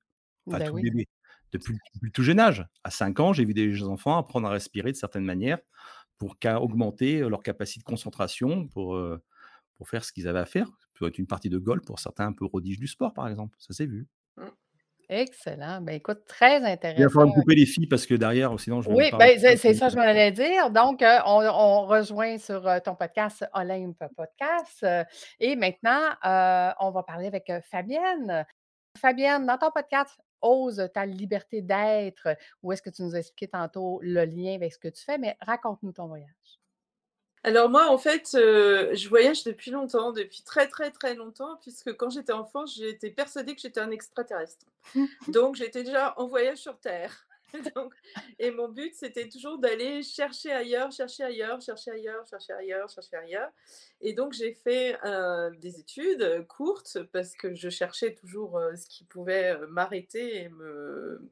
Enfin 0.50 0.61
Ben 0.61 0.70
tout 0.70 0.73
oui. 0.73 0.82
bébé, 0.82 1.08
depuis 1.52 1.76
tout 2.12 2.23
jeune 2.23 2.38
âge. 2.40 2.64
À 2.85 2.90
5 2.90 3.18
ans, 3.20 3.32
j'ai 3.32 3.44
vu 3.44 3.54
des 3.54 3.82
enfants 3.85 4.16
apprendre 4.18 4.46
à 4.49 4.50
respirer 4.52 4.92
de 4.92 4.96
certaines 4.96 5.25
manières 5.25 5.58
pour 6.18 6.38
qu'à 6.38 6.61
augmenter, 6.62 7.20
leur 7.28 7.42
capacité 7.42 7.80
de 7.80 7.85
concentration 7.85 8.68
pour, 8.68 8.99
faire 9.87 10.04
ce 10.04 10.12
qu'ils 10.12 10.28
avaient 10.28 10.40
à 10.40 10.46
faire. 10.46 10.68
Ça 10.68 10.88
peut 10.94 11.06
être 11.08 11.18
une 11.18 11.26
partie 11.26 11.50
de 11.50 11.58
golf 11.58 11.85
pour 11.85 11.99
certains 12.00 12.26
un 12.28 12.32
peu 12.32 12.49
prodiges 12.49 12.78
du 12.78 12.87
sport, 12.88 13.12
par 13.14 13.28
exemple, 13.28 13.56
ça 13.61 13.75
s'est 13.75 13.87
vu. 13.87 14.08
Excellent. 15.08 15.80
Ben 15.82 15.94
écoute, 15.94 16.25
très 16.26 16.56
Il 16.56 16.62
va 16.62 16.68
intéressant. 16.70 17.08
falloir 17.10 17.28
me 17.28 17.32
couper 17.40 17.54
les 17.54 17.66
filles 17.66 17.86
parce 17.86 18.06
que 18.06 18.14
derrière, 18.14 18.58
sinon 18.58 18.82
je 18.82 18.88
vais 18.90 18.94
Oui, 18.96 19.10
ben, 19.16 19.38
c'est 19.38 19.56
ça 19.75 19.86
que 19.86 19.92
je 19.92 19.96
m'en 19.96 20.02
allais 20.02 20.32
dire. 20.32 20.70
Donc, 20.70 21.00
heu, 21.02 21.18
on 21.26 21.42
on 21.46 21.86
rejoint 21.86 22.38
sur, 22.38 22.66
heu, 22.66 22.80
ton 22.80 22.96
podcast 22.96 23.44
Olympe 23.54 24.02
Podcast, 24.16 24.82
heu 24.82 25.04
et 25.38 25.54
maintenant, 25.54 26.00
on 26.80 26.90
va 26.90 27.02
parler 27.04 27.26
avec, 27.28 27.52
Fabienne. 27.70 28.44
Fabienne, 28.98 29.46
dans 29.46 29.58
ton 29.58 29.70
podcast 29.70 30.18
«Ose 30.42 30.88
ta 30.94 31.06
liberté 31.06 31.62
d'être», 31.62 32.28
où 32.62 32.72
est-ce 32.72 32.82
que 32.82 32.90
tu 32.90 33.02
nous 33.02 33.14
as 33.14 33.18
expliqué 33.18 33.48
tantôt 33.48 34.00
le 34.02 34.25
lien 34.25 34.54
avec 34.54 34.72
ce 34.72 34.78
que 34.78 34.88
tu 34.88 35.04
fais, 35.04 35.18
mais 35.18 35.36
raconte-nous 35.40 35.92
ton 35.92 36.06
voyage. 36.08 36.58
Alors 37.46 37.70
moi, 37.70 37.88
en 37.90 37.96
fait, 37.96 38.34
heu, 38.34 38.92
je 38.92 39.08
voyage 39.08 39.44
depuis 39.44 39.70
longtemps, 39.70 40.10
depuis 40.10 40.42
très, 40.42 40.66
très, 40.66 40.90
très 40.90 41.14
longtemps, 41.14 41.56
puisque 41.62 41.96
quand 41.96 42.10
j'étais 42.10 42.32
enfant, 42.32 42.66
j'étais 42.66 43.12
persuadée 43.12 43.54
que 43.54 43.60
j'étais 43.60 43.78
un 43.78 43.92
extraterrestre. 43.92 44.66
Donc 45.28 45.54
j'étais 45.54 45.84
déjà 45.84 46.12
en 46.16 46.26
voyage 46.26 46.58
sur 46.58 46.76
terre. 46.80 47.28
Donc 47.76 47.94
et 48.40 48.50
mon 48.50 48.68
but, 48.68 48.92
c'était 48.96 49.28
toujours 49.28 49.58
d'aller 49.58 50.02
chercher 50.02 50.50
ailleurs, 50.50 50.90
chercher 50.90 51.22
ailleurs, 51.22 51.60
chercher 51.60 51.92
ailleurs, 51.92 52.26
chercher 52.26 52.52
ailleurs, 52.52 52.90
chercher 52.90 53.16
ailleurs 53.16 53.50
et 54.00 54.12
donc 54.12 54.32
j'ai 54.32 54.52
fait, 54.52 54.98
heu, 55.04 55.52
des 55.58 55.78
études, 55.78 56.44
courtes 56.48 56.98
parce 57.12 57.36
que 57.36 57.54
je 57.54 57.70
cherchais 57.70 58.12
toujours, 58.14 58.58
heu, 58.58 58.74
ce 58.74 58.88
qui 58.88 59.04
pouvait, 59.04 59.56
m'arrêter 59.68 60.42
et 60.42 60.48
me 60.48 61.30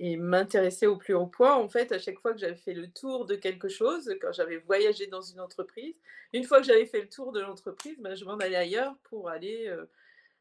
et 0.00 0.16
m'intéresser 0.16 0.86
au 0.88 0.96
plus 0.96 1.14
haut 1.14 1.26
point. 1.28 1.54
En 1.56 1.68
fait, 1.68 1.92
à 1.92 2.00
chaque 2.00 2.18
fois 2.20 2.32
que 2.34 2.40
j'avais 2.40 2.56
fait 2.56 2.74
le 2.74 2.90
tour 2.90 3.26
de 3.26 3.36
quelque 3.36 3.68
chose, 3.68 4.12
quand 4.22 4.32
j'avais 4.32 4.58
voyagé 4.58 5.06
dans 5.08 5.22
une 5.22 5.40
entreprise, 5.40 5.94
une 6.34 6.44
fois 6.44 6.60
que 6.60 6.66
j'avais 6.66 6.86
fait 6.86 7.02
le 7.02 7.08
tour 7.10 7.32
de 7.32 7.40
l'entreprise, 7.40 7.96
bah, 8.00 8.14
je 8.16 8.24
m'en 8.24 8.38
allais 8.38 8.56
ailleurs 8.56 8.96
pour 9.04 9.30
aller, 9.30 9.68
heu, 9.68 9.90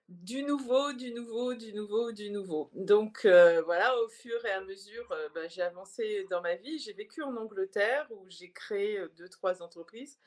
du 0.10 0.44
nouveau, 0.44 0.94
du 0.94 1.14
nouveau, 1.14 1.54
du 1.56 1.74
nouveau, 1.74 2.12
du 2.12 2.32
nouveau. 2.32 2.72
Donc 2.76 3.26
heu, 3.26 3.62
voilà, 3.66 3.98
au 4.02 4.10
fur 4.10 4.46
et 4.46 4.52
à 4.52 4.62
mesure, 4.62 5.08
bah, 5.36 5.48
j'ai 5.50 5.62
avancé 5.64 6.28
dans 6.32 6.42
ma 6.42 6.56
vie. 6.56 6.80
J'ai 6.80 6.94
vécu 6.94 7.22
en 7.24 7.36
Angleterre 7.38 8.08
où 8.12 8.26
j'ai 8.30 8.52
créé, 8.52 9.00
heu, 9.00 9.12
2-3 9.18 9.62
entreprises 9.64 10.20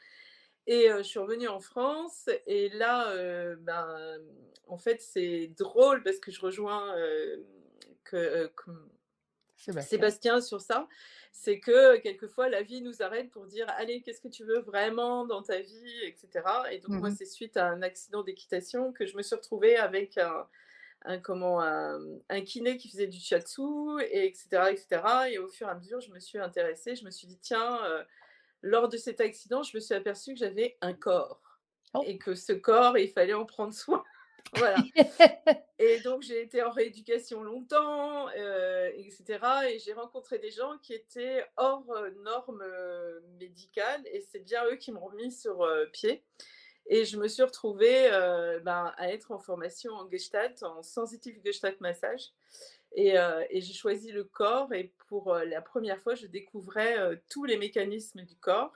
et 0.67 0.89
je 0.99 1.03
suis 1.03 1.19
revenue 1.21 1.49
en 1.49 1.61
France 1.61 2.29
et 2.47 2.69
là, 2.71 3.15
ben, 3.57 4.19
en 4.69 4.79
fait, 4.79 5.01
c'est 5.03 5.49
drôle 5.59 6.03
parce 6.05 6.19
que 6.19 6.31
je 6.33 6.41
rejoins, 6.41 6.95
que, 8.05 8.51
Sébastien. 9.65 10.13
Sébastien 10.17 10.41
sur 10.41 10.61
ça, 10.61 10.89
c'est 11.33 11.61
que 11.61 11.97
quelquefois 11.99 12.49
la 12.49 12.63
vie 12.63 12.83
nous 12.83 13.03
arrête 13.03 13.31
pour 13.31 13.47
dire: 13.47 13.67
«Allez, 13.79 14.03
qu'est-ce 14.03 14.21
que 14.21 14.29
tu 14.29 14.45
veux 14.45 14.61
vraiment 14.61 15.27
dans 15.27 15.43
ta 15.43 15.61
vie?» 15.61 15.89
et 16.05 16.15
cetera 16.17 16.73
et 16.73 16.79
donc 16.81 16.99
moi, 16.99 17.11
Mmh 17.11 17.17
c'est 17.17 17.25
suite 17.27 17.57
à 17.57 17.67
un 17.69 17.83
accident 17.83 18.23
d'équitation 18.23 18.93
que 18.93 19.07
je 19.07 19.17
me 19.17 19.23
suis 19.23 19.37
retrouvée 19.37 19.77
avec 19.77 20.19
un 20.19 20.49
un 21.05 21.19
comment? 21.21 21.61
Un, 21.63 22.01
un 22.31 22.41
kiné 22.43 22.77
qui 22.79 22.89
faisait 22.91 23.07
du 23.09 23.19
shiatsu 23.19 23.63
et 24.03 24.27
et 24.29 24.35
cetera 24.35 25.31
et 25.31 25.39
au 25.39 25.49
fur 25.49 25.69
et 25.69 25.71
à 25.71 25.75
mesure, 25.77 26.01
je 26.01 26.13
me 26.13 26.21
suis 26.21 26.39
intéressée. 26.39 26.97
Je 26.97 27.05
me 27.05 27.11
suis 27.11 27.27
dit: 27.29 27.39
«Tiens, 27.41 27.79
heu» 27.89 28.05
lors 28.63 28.89
de 28.89 28.97
cet 28.97 29.21
accident, 29.21 29.63
je 29.63 29.77
me 29.77 29.81
suis 29.81 29.95
aperçue 29.95 30.35
que 30.35 30.41
j'avais 30.41 30.79
un 30.83 30.95
corps 30.95 31.43
Oh! 31.95 32.07
et 32.07 32.19
que 32.19 32.35
ce 32.35 32.53
corps, 32.53 32.99
il 32.99 33.09
fallait 33.11 33.35
en 33.35 33.47
prendre 33.47 33.75
soin. 33.75 34.05
Voilà. 34.55 34.77
Et 35.79 35.99
donc 36.01 36.23
j'ai 36.23 36.43
été 36.43 36.63
en 36.63 36.71
rééducation 36.71 37.43
longtemps, 37.43 38.29
heu 38.37 38.93
et 38.95 39.11
cetera 39.11 39.69
et 39.69 39.79
j'ai 39.79 39.93
rencontré 39.93 40.39
des 40.39 40.51
gens 40.51 40.79
qui 40.79 40.95
étaient 40.95 41.45
hors, 41.57 41.85
heu, 41.97 42.11
normes, 42.23 42.63
heu, 42.63 43.23
médicales 43.41 44.03
et 44.07 44.21
c'est 44.21 44.41
bien 44.45 44.65
eux 44.67 44.77
qui 44.77 44.93
m'ont 44.93 45.07
remis 45.07 45.33
sur, 45.33 45.67
pied. 45.93 46.23
Et 46.87 47.05
je 47.05 47.17
me 47.17 47.29
suis 47.29 47.43
retrouvée, 47.43 48.11
ben, 48.65 48.93
à 48.97 49.13
être 49.13 49.31
en 49.33 49.39
formation 49.39 49.93
en 49.93 50.09
gestalt, 50.11 50.63
en 50.63 50.83
sensitive 50.83 51.41
gestalt 51.45 51.81
massage. 51.81 52.31
Et 52.97 53.15
j'ai 53.53 53.73
choisi 53.73 54.13
le 54.13 54.25
corps 54.25 54.73
et 54.75 54.93
pour, 55.09 55.35
la 55.35 55.63
première 55.63 56.01
fois, 56.01 56.15
je 56.15 56.27
découvrais, 56.27 56.97
tous 57.31 57.45
les 57.45 57.57
mécanismes 57.57 58.23
du 58.23 58.37
corps. 58.37 58.73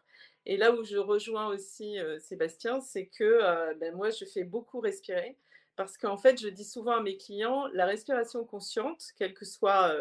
Et 0.47 0.57
là 0.57 0.73
où 0.73 0.85
je 0.85 0.97
rejoins 0.97 1.49
aussi, 1.49 1.99
Sébastien, 2.21 2.81
c'est 2.81 3.07
que, 3.07 3.75
bah, 3.75 3.91
moi, 3.93 4.11
je 4.11 4.25
fais 4.25 4.45
beaucoup 4.45 4.81
respirer 4.81 5.37
Parce 5.77 5.99
qu'en 5.99 6.17
fait, 6.17 6.41
je 6.41 6.49
dis 6.49 6.65
souvent 6.65 6.97
à 6.97 7.01
mes 7.03 7.17
clients, 7.17 7.67
la 7.75 7.85
respiration 7.85 8.45
consciente, 8.45 9.13
quelle 9.19 9.35
que 9.35 9.45
soit 9.45 9.95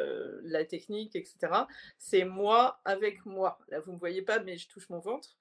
la 0.43 0.63
technique, 0.63 1.15
etc., 1.15 1.35
c'est 1.97 2.23
moi 2.23 2.79
avec 2.85 3.25
moi. 3.25 3.59
Là, 3.69 3.81
vous 3.81 3.91
ne 3.91 3.95
me 3.95 3.99
voyez 3.99 4.21
pas, 4.21 4.39
mais 4.39 4.57
je 4.57 4.69
touche 4.69 4.89
mon 4.89 4.99
ventre. 4.99 5.35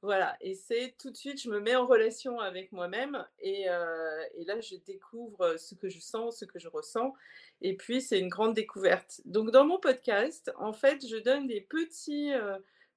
Voilà, 0.00 0.36
et 0.40 0.54
c'est 0.54 0.94
tout 1.00 1.10
de 1.10 1.16
suite, 1.16 1.42
je 1.42 1.50
me 1.50 1.58
mets 1.58 1.74
en 1.74 1.84
relation 1.84 2.38
avec 2.38 2.70
moi-même 2.70 3.26
et, 3.40 3.62
et, 3.62 4.44
là, 4.44 4.60
je 4.60 4.76
découvre 4.76 5.56
ce 5.56 5.74
que 5.74 5.88
je 5.88 5.98
sens, 5.98 6.38
ce 6.38 6.44
que 6.44 6.58
je 6.58 6.68
ressens. 6.68 7.14
Et 7.62 7.74
puis, 7.74 8.00
c'est 8.00 8.20
une 8.20 8.28
grande 8.28 8.54
découverte. 8.54 9.20
Donc, 9.24 9.50
dans 9.50 9.64
mon 9.64 9.78
podcast, 9.80 10.52
en 10.58 10.72
fait, 10.72 11.04
je 11.06 11.16
donne 11.16 11.48
des 11.48 11.62
petits 11.62 12.30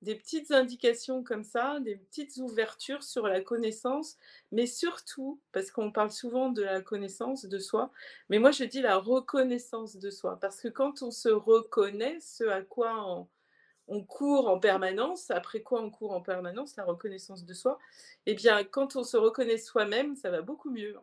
des 0.02 0.16
petites 0.16 0.52
indications 0.52 1.24
comme 1.24 1.44
ça, 1.44 1.80
des 1.80 1.96
petites 1.96 2.38
ouvertures 2.38 3.04
sur 3.04 3.28
la 3.28 3.42
connaissance, 3.42 4.18
mais 4.52 4.66
surtout, 4.66 5.40
parce 5.52 5.70
qu'on 5.72 5.92
parle 5.92 6.12
souvent 6.12 6.50
de 6.50 6.64
la 6.64 6.82
connaissance 6.82 7.46
de 7.46 7.60
soi, 7.60 7.92
mais 8.30 8.40
moi 8.40 8.52
je 8.52 8.64
dis 8.64 8.82
la 8.82 8.98
reconnaissance 8.98 9.98
de 9.98 10.10
soi, 10.10 10.40
parce 10.42 10.60
que 10.60 10.68
quand 10.68 11.04
on 11.04 11.12
se 11.12 11.30
reconnaît, 11.30 12.18
ce 12.20 12.46
à 12.46 12.62
quoi 12.62 13.28
on, 13.88 14.04
court 14.06 14.48
en 14.48 14.58
permanence, 14.58 15.32
après 15.32 15.62
quoi 15.62 15.82
on 15.82 15.90
court 15.90 16.14
en 16.14 16.22
permanence, 16.22 16.78
la 16.78 16.86
reconnaissance 16.86 17.46
de 17.46 17.54
soi, 17.54 17.78
eh 18.26 18.34
bien 18.34 18.64
quand 18.64 18.96
on 18.96 19.04
se 19.04 19.18
reconnaît 19.18 19.58
soi-même, 19.58 20.16
ça 20.16 20.32
va 20.32 20.42
beaucoup 20.42 20.72
mieux. 20.72 20.98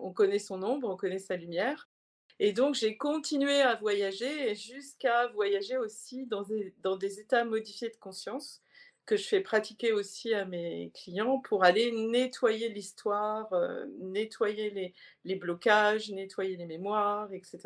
on 0.00 0.12
connaît 0.12 0.38
son 0.38 0.62
ombre, 0.62 0.88
on 0.90 0.96
connaît 0.96 1.18
sa 1.18 1.36
lumière, 1.36 1.88
et 2.44 2.52
donc, 2.52 2.74
j'ai 2.74 2.96
continué 2.96 3.60
à 3.60 3.76
voyager 3.76 4.56
jusqu'à 4.56 5.28
voyager 5.28 5.76
aussi 5.76 6.26
dans 6.26 6.42
des, 6.42 7.20
états 7.20 7.44
modifiés 7.44 7.88
de 7.88 7.96
conscience 7.98 8.60
que 9.06 9.16
je 9.16 9.28
fais 9.28 9.40
pratiquer 9.42 9.92
aussi 9.92 10.34
à 10.34 10.44
mes 10.44 10.90
clients 10.92 11.38
pour 11.38 11.62
aller 11.62 11.92
nettoyer 11.92 12.68
l'histoire, 12.68 13.52
euh, 13.52 13.86
nettoyer 14.00 14.70
les, 14.70 14.92
les, 15.24 15.36
blocages, 15.36 16.10
nettoyer 16.10 16.56
les 16.56 16.66
mémoires, 16.66 17.32
etc. 17.32 17.60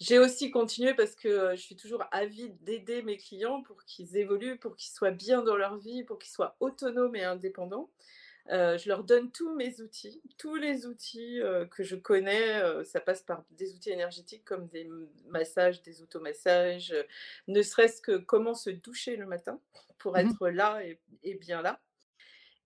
J'ai 0.00 0.18
aussi 0.18 0.50
continué 0.50 0.94
parce 0.94 1.14
que 1.14 1.28
euh, 1.28 1.54
je 1.54 1.60
suis 1.60 1.76
toujours 1.76 2.04
avide 2.12 2.56
d'aider 2.64 3.02
mes 3.02 3.18
clients 3.18 3.62
pour 3.62 3.84
qu'ils 3.84 4.16
évoluent, 4.16 4.56
pour 4.56 4.74
qu'ils 4.74 4.90
soient 4.90 5.10
bien 5.10 5.42
dans 5.42 5.56
leur 5.56 5.76
vie, 5.76 6.02
pour 6.02 6.18
qu'ils 6.18 6.32
soient 6.32 6.56
autonomes 6.60 7.14
et 7.14 7.24
indépendants. 7.24 7.90
Euh, 8.50 8.76
je 8.76 8.88
leur 8.88 9.04
donne 9.04 9.30
tous 9.30 9.54
mes 9.54 9.80
outils, 9.80 10.20
tous 10.36 10.56
les 10.56 10.86
outils 10.86 11.40
euh, 11.40 11.64
que 11.66 11.84
je 11.84 11.94
connais. 11.94 12.60
Euh, 12.60 12.82
ça 12.84 13.00
passe 13.00 13.22
par 13.22 13.44
des 13.52 13.74
outils 13.74 13.90
énergétiques 13.90 14.44
comme 14.44 14.66
des 14.68 14.88
massages, 15.28 15.82
des 15.82 16.02
automassages, 16.02 16.94
ne 17.46 17.62
serait-ce 17.62 18.02
que 18.02 18.16
comment 18.16 18.54
se 18.54 18.70
doucher 18.70 19.16
le 19.16 19.26
matin 19.26 19.60
pour 19.98 20.14
mmh 20.14 20.20
être 20.20 20.48
là 20.48 20.82
et, 21.22 21.34
bien 21.34 21.62
là. 21.62 21.80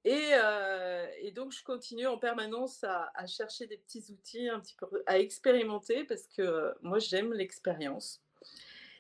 Et, 0.04 1.30
donc, 1.32 1.52
je 1.52 1.62
continue 1.62 2.06
en 2.06 2.16
permanence 2.16 2.82
à, 2.84 3.10
à, 3.14 3.26
chercher 3.26 3.66
des 3.66 3.76
petits 3.76 4.04
outils, 4.10 4.48
un 4.48 4.60
petit 4.60 4.76
peu 4.76 5.02
à 5.04 5.18
expérimenter 5.18 6.04
parce 6.04 6.26
que 6.28 6.72
moi, 6.80 6.98
j'aime 6.98 7.34
l'expérience. 7.34 8.22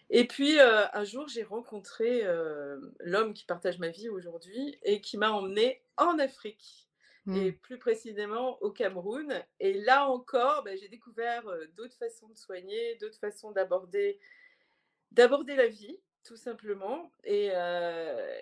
Et 0.08 0.26
puis, 0.26 0.58
un 0.60 1.04
jour, 1.04 1.26
j'ai 1.28 1.42
rencontré 1.42 2.24
l'homme 3.00 3.34
qui 3.34 3.44
partage 3.44 3.78
ma 3.78 3.88
vie 3.88 4.08
aujourd'hui 4.08 4.78
et 4.82 5.00
qui 5.00 5.18
m'a 5.18 5.32
emmené 5.32 5.82
en 5.96 6.18
Afrique, 6.18 6.88
et 7.28 7.50
mmh. 7.50 7.58
plus 7.58 7.78
précisément 7.78 8.56
au 8.62 8.70
Cameroun. 8.70 9.42
Et 9.58 9.72
là 9.74 10.08
encore, 10.08 10.62
bah, 10.62 10.76
j'ai 10.76 10.88
découvert 10.88 11.42
d'autres 11.76 11.96
façons 11.96 12.28
de 12.28 12.36
soigner, 12.36 12.94
d'autres 13.00 13.18
façons 13.18 13.50
d'aborder, 13.50 14.20
d'aborder 15.10 15.56
la 15.56 15.66
vie, 15.66 15.98
tout 16.22 16.36
simplement. 16.36 17.10
Et, 17.24 17.50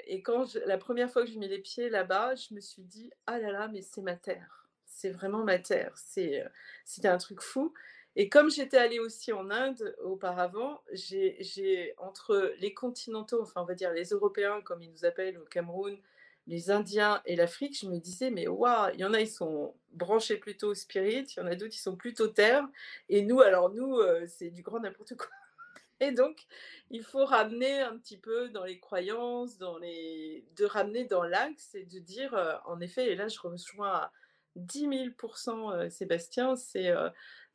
et 0.06 0.22
quand 0.22 0.54
la 0.66 0.76
première 0.76 1.10
fois 1.10 1.24
que 1.24 1.30
j'ai 1.30 1.38
mis 1.38 1.48
les 1.48 1.60
pieds 1.60 1.88
là-bas, 1.88 2.34
je 2.34 2.52
me 2.52 2.60
suis 2.60 2.82
dit, 2.82 3.10
ah 3.26 3.38
là 3.38 3.52
là, 3.52 3.68
mais 3.68 3.80
c'est 3.80 4.02
ma 4.02 4.16
terre. 4.16 4.68
C'est 4.84 5.10
vraiment 5.10 5.44
ma 5.44 5.58
terre. 5.58 5.92
C'est, 5.96 6.44
c'était 6.84 7.08
un 7.08 7.18
truc 7.18 7.40
fou. 7.40 7.72
Et 8.16 8.28
comme 8.28 8.50
j'étais 8.50 8.76
allée 8.76 9.00
aussi 9.00 9.32
en 9.32 9.50
Inde 9.50 9.96
auparavant, 10.04 10.82
j'ai 10.92 11.94
entre 11.98 12.54
les 12.60 12.72
continentaux, 12.72 13.42
enfin 13.42 13.62
on 13.62 13.64
va 13.64 13.74
dire 13.74 13.92
les 13.92 14.10
Européens 14.10 14.60
comme 14.62 14.82
ils 14.82 14.90
nous 14.90 15.04
appellent 15.04 15.38
au 15.38 15.44
Cameroun, 15.44 15.98
les 16.46 16.70
Indiens 16.70 17.22
et 17.24 17.34
l'Afrique, 17.34 17.78
je 17.80 17.86
me 17.86 17.98
disais 17.98 18.30
mais 18.30 18.46
waouh, 18.46 18.92
il 18.94 19.00
y 19.00 19.04
en 19.04 19.14
a 19.14 19.20
ils 19.20 19.28
sont 19.28 19.74
branchés 19.92 20.36
plutôt 20.36 20.74
spirit, 20.74 21.26
il 21.36 21.40
y 21.40 21.40
en 21.40 21.46
a 21.46 21.56
d'autres 21.56 21.72
qui 21.72 21.80
sont 21.80 21.96
plutôt 21.96 22.28
terre, 22.28 22.68
et 23.08 23.22
nous 23.22 23.40
alors 23.40 23.70
nous 23.70 23.96
euh, 23.96 24.26
c'est 24.28 24.50
du 24.50 24.62
grand 24.62 24.80
n'importe 24.80 25.16
quoi. 25.16 25.28
Et 26.00 26.12
donc 26.12 26.46
il 26.90 27.02
faut 27.02 27.24
ramener 27.24 27.80
un 27.80 27.96
petit 27.96 28.18
peu 28.18 28.48
dans 28.50 28.64
les 28.64 28.78
croyances, 28.78 29.58
dans 29.58 29.78
les, 29.78 30.44
de 30.56 30.64
ramener 30.66 31.04
dans 31.04 31.22
l'axe 31.22 31.74
et 31.74 31.84
de 31.84 31.98
dire 31.98 32.34
euh, 32.34 32.54
en 32.66 32.80
effet, 32.80 33.10
et 33.10 33.16
là 33.16 33.26
je 33.28 33.40
rejoins 33.40 34.08
10 34.56 34.88
000% 34.88 35.90
Sébastien, 35.90 36.56
c'est 36.56 36.92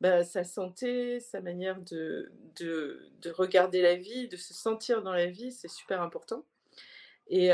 bah, 0.00 0.24
sa 0.24 0.44
santé, 0.44 1.20
sa 1.20 1.40
manière 1.40 1.80
de, 1.80 2.32
de, 2.58 3.10
de, 3.22 3.30
regarder 3.30 3.82
la 3.82 3.96
vie, 3.96 4.28
de 4.28 4.36
se 4.36 4.54
sentir 4.54 5.02
dans 5.02 5.12
la 5.12 5.26
vie, 5.26 5.52
c'est 5.52 5.68
super 5.68 6.02
important. 6.02 6.44
Et, 7.28 7.50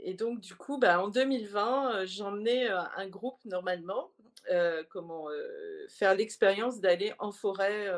et, 0.00 0.14
donc, 0.14 0.40
du 0.40 0.54
coup, 0.54 0.78
bah, 0.78 1.02
en 1.02 1.08
2020, 1.08 2.06
j'emmenais 2.06 2.68
un 2.68 3.08
groupe 3.08 3.44
normalement, 3.44 4.10
comment 4.88 5.28
faire 5.88 6.14
l'expérience 6.14 6.80
d'aller 6.80 7.14
en 7.18 7.32
forêt, 7.32 7.88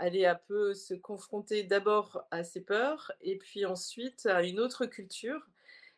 aller 0.00 0.24
un 0.24 0.34
peu 0.34 0.72
se 0.72 0.94
confronter 0.94 1.62
d'abord 1.62 2.24
à 2.30 2.42
ses 2.42 2.62
peurs 2.62 3.12
et 3.20 3.36
puis 3.36 3.66
ensuite 3.66 4.26
à 4.26 4.42
une 4.42 4.58
autre 4.58 4.86
culture 4.86 5.46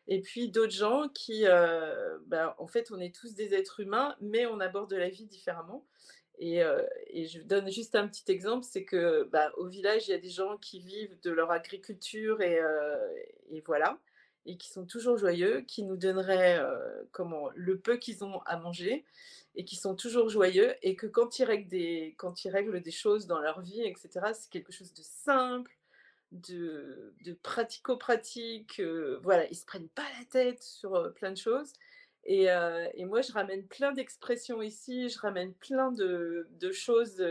et 0.07 0.21
puis 0.21 0.49
d'autres 0.49 0.73
gens 0.73 1.07
qui, 1.09 1.45
euh, 1.45 2.17
bah, 2.27 2.55
en 2.59 2.67
fait, 2.67 2.91
on 2.91 2.99
est 2.99 3.15
tous 3.15 3.33
des 3.35 3.53
êtres 3.53 3.79
humains, 3.79 4.15
mais 4.21 4.45
on 4.45 4.59
aborde 4.59 4.93
la 4.93 5.09
vie 5.09 5.25
différemment. 5.25 5.85
Et, 6.39 6.63
euh, 6.63 6.81
et 7.07 7.25
je 7.27 7.41
donne 7.41 7.71
juste 7.71 7.95
un 7.95 8.07
petit 8.07 8.29
exemple, 8.31 8.65
c'est 8.69 8.83
que 8.83 9.23
bah, 9.31 9.51
au 9.57 9.67
village, 9.67 10.07
il 10.07 10.11
y 10.11 10.15
a 10.15 10.17
des 10.17 10.29
gens 10.29 10.57
qui 10.57 10.79
vivent 10.79 11.17
de 11.21 11.31
leur 11.31 11.51
agriculture 11.51 12.41
et, 12.41 12.59
euh, 12.59 12.97
voilà, 13.65 13.99
et 14.45 14.57
qui 14.57 14.69
sont 14.69 14.85
toujours 14.85 15.17
joyeux, 15.17 15.61
qui 15.61 15.83
nous 15.83 15.95
donneraient 15.95 16.59
comment 17.11 17.49
le 17.55 17.79
peu 17.79 17.97
qu'ils 17.97 18.25
ont 18.25 18.41
à 18.41 18.57
manger 18.57 19.05
et 19.55 19.63
qui 19.63 19.75
sont 19.75 19.95
toujours 19.95 20.27
joyeux 20.27 20.73
et 20.81 20.95
que 20.95 21.07
quand 21.07 21.39
ils 21.39 21.45
règlent 21.45 22.81
des 22.81 22.91
choses 22.91 23.27
dans 23.27 23.39
leur 23.39 23.61
vie, 23.61 23.83
etc., 23.83 24.09
c'est 24.33 24.49
quelque 24.49 24.73
chose 24.73 24.93
de 24.93 25.03
simple, 25.03 25.71
de, 26.33 27.13
pratico-pratique. 27.41 28.79
Euh, 28.79 29.19
voilà, 29.23 29.47
ils 29.49 29.55
se 29.55 29.65
prennent 29.65 29.89
pas 29.89 30.05
la 30.19 30.25
tête 30.25 30.61
sur 30.61 30.95
euh, 30.95 31.09
plein 31.09 31.31
de 31.31 31.37
choses. 31.37 31.73
Et, 32.25 32.51
euh, 32.51 32.87
et, 32.93 33.05
moi, 33.05 33.21
je 33.21 33.31
ramène 33.31 33.67
plein 33.67 33.91
d'expressions 33.91 34.61
ici, 34.61 35.09
je 35.09 35.19
ramène 35.19 35.53
plein 35.53 35.91
de, 35.91 36.47
de 36.51 36.71
choses. 36.71 37.21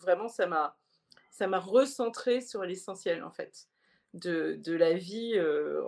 vraiment, 0.00 0.28
ça 0.28 0.46
m'a, 0.46 0.76
ça 1.30 1.46
m'a 1.46 1.60
recentré 1.60 2.40
sur 2.40 2.64
l'essentiel, 2.64 3.22
en 3.22 3.30
fait, 3.30 3.68
de, 4.14 4.58
de 4.62 4.74
la 4.74 4.94
vie 4.94 5.40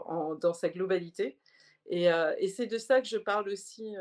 en, 0.07 0.37
dans 0.37 0.55
sa 0.55 0.69
globalité. 0.69 1.39
Et, 1.87 2.05
et 2.39 2.49
c'est 2.49 2.69
de 2.69 2.79
ça 2.79 3.01
que 3.01 3.09
je 3.09 3.19
parle 3.19 3.49
aussi 3.49 3.97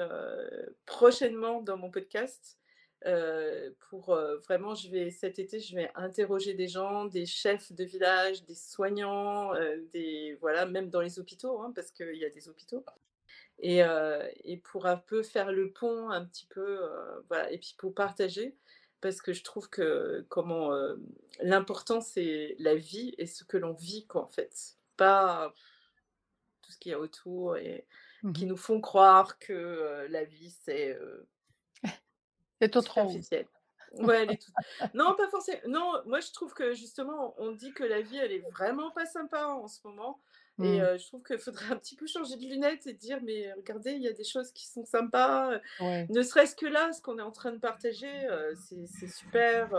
prochainement 0.86 1.63
dans 1.63 1.77
mon 1.77 1.89
podcast. 1.89 2.61
Euh, 3.07 3.71
pour 3.89 4.11
euh, 4.11 4.37
vraiment, 4.37 4.75
je 4.75 4.89
vais 4.89 5.09
cet 5.09 5.39
été, 5.39 5.59
je 5.59 5.75
vais 5.75 5.89
interroger 5.95 6.53
des 6.53 6.67
gens, 6.67 7.05
des 7.05 7.25
chefs 7.25 7.71
de 7.71 7.83
village, 7.83 8.45
des 8.45 8.53
soignants, 8.53 9.55
euh, 9.55 9.77
des 9.91 10.37
voilà, 10.39 10.67
même 10.67 10.89
dans 10.89 11.01
les 11.01 11.17
hôpitaux, 11.17 11.61
hein, 11.61 11.71
parce 11.73 11.91
qu'il 11.91 12.15
y 12.15 12.25
a 12.25 12.29
des 12.29 12.47
hôpitaux. 12.47 12.85
Et, 13.63 13.81
et, 14.43 14.57
pour 14.57 14.87
un 14.87 14.97
peu 14.97 15.21
faire 15.21 15.51
le 15.51 15.71
pont, 15.71 16.09
un 16.09 16.25
petit 16.25 16.47
peu, 16.47 16.79
voilà, 17.27 17.51
et 17.51 17.59
puis 17.59 17.75
pour 17.77 17.93
partager, 17.93 18.55
parce 19.01 19.21
que 19.21 19.33
je 19.33 19.43
trouve 19.43 19.69
que 19.69 20.25
comment 20.29 20.71
l'important 21.41 22.01
c'est 22.01 22.55
la 22.57 22.73
vie 22.73 23.13
et 23.19 23.27
ce 23.27 23.43
que 23.43 23.57
l'on 23.57 23.73
vit, 23.73 24.07
quoi, 24.07 24.23
en 24.23 24.29
fait, 24.29 24.77
pas 24.97 25.53
tout 26.63 26.71
ce 26.71 26.79
qu'il 26.79 26.91
y 26.91 26.95
a 26.95 26.99
autour 26.99 27.55
et 27.55 27.85
qui 28.33 28.45
mmh 28.45 28.49
nous 28.49 28.57
font 28.57 28.81
croire 28.81 29.37
que 29.37 30.07
la 30.09 30.23
vie 30.23 30.55
c'est 30.63 30.97
c'est 32.62 32.69
trop 32.82 33.08
Ouais, 33.95 34.24
elle 34.24 34.32
est 34.32 34.41
toute... 34.41 34.54
Non, 34.93 35.15
pas 35.15 35.28
forcément. 35.30 35.60
Non, 35.67 35.93
moi 36.06 36.19
je 36.21 36.32
trouve 36.32 36.54
que 36.54 36.74
justement, 36.74 37.36
on 37.38 37.52
dit 37.52 37.74
que 37.74 37.84
la 37.84 38.02
vie, 38.02 38.17
elle 38.17 38.32
est 38.32 38.43
vraiment 38.52 38.91
pas 38.91 39.06
sympa 39.06 39.45
en 39.47 39.67
ce 39.67 39.80
moment. 39.84 40.19
Et 40.62 40.80
mmh. 40.80 41.00
je 41.00 41.08
trouve 41.08 41.24
qu'il 41.24 41.39
faudrait 41.39 41.71
un 41.71 41.78
petit 41.78 41.95
peu 41.95 42.06
changer 42.06 42.36
de 42.36 42.43
lunettes 42.43 42.86
et 42.86 42.93
dire, 42.93 43.19
mais 43.24 43.52
regardez, 43.54 43.93
il 43.93 44.02
y 44.04 44.08
a 44.08 44.13
des 44.13 44.24
choses 44.24 44.52
qui 44.52 44.67
sont 44.67 44.86
sympas. 44.86 45.60
Ne 45.82 46.21
serait-ce 46.21 46.56
que 46.56 46.67
là, 46.67 46.93
ce 46.93 47.02
qu'on 47.02 47.17
est 47.17 47.24
en 47.24 47.32
train 47.32 47.52
de 47.52 47.58
partager, 47.58 48.28
c'est 48.56 49.08
super. 49.08 49.69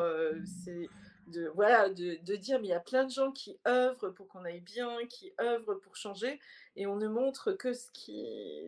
c'est 0.65 0.89
de, 1.33 1.51
voilà, 1.55 1.89
de, 1.89 2.19
de, 2.23 2.37
dire, 2.37 2.61
mais 2.61 2.69
il 2.69 2.71
y 2.71 2.75
a 2.75 2.81
plein 2.81 3.05
de 3.05 3.11
gens 3.11 3.33
qui 3.33 3.59
œuvrent 3.67 4.11
pour 4.11 4.29
qu'on 4.29 4.45
aille 4.45 4.61
bien, 4.61 4.97
qui 5.09 5.33
œuvrent 5.41 5.81
pour 5.81 5.97
changer, 5.97 6.39
et 6.77 6.87
on 6.87 6.97
ne 6.97 7.09
montre 7.09 7.53
que 7.53 7.73
ce 7.73 7.91
qui, 7.93 8.25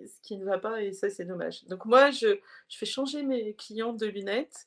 ce 0.07 0.21
qui 0.23 0.37
ne 0.37 0.45
va 0.45 0.59
pas, 0.59 0.83
et 0.83 0.93
ça, 0.93 1.11
c'est 1.11 1.25
dommage. 1.25 1.65
Donc 1.67 1.85
moi, 1.85 2.11
je, 2.11 2.39
je, 2.69 2.79
fais 2.79 2.87
changer 2.87 3.23
mes 3.23 3.55
clients 3.55 3.93
de 3.93 4.07
lunettes, 4.07 4.67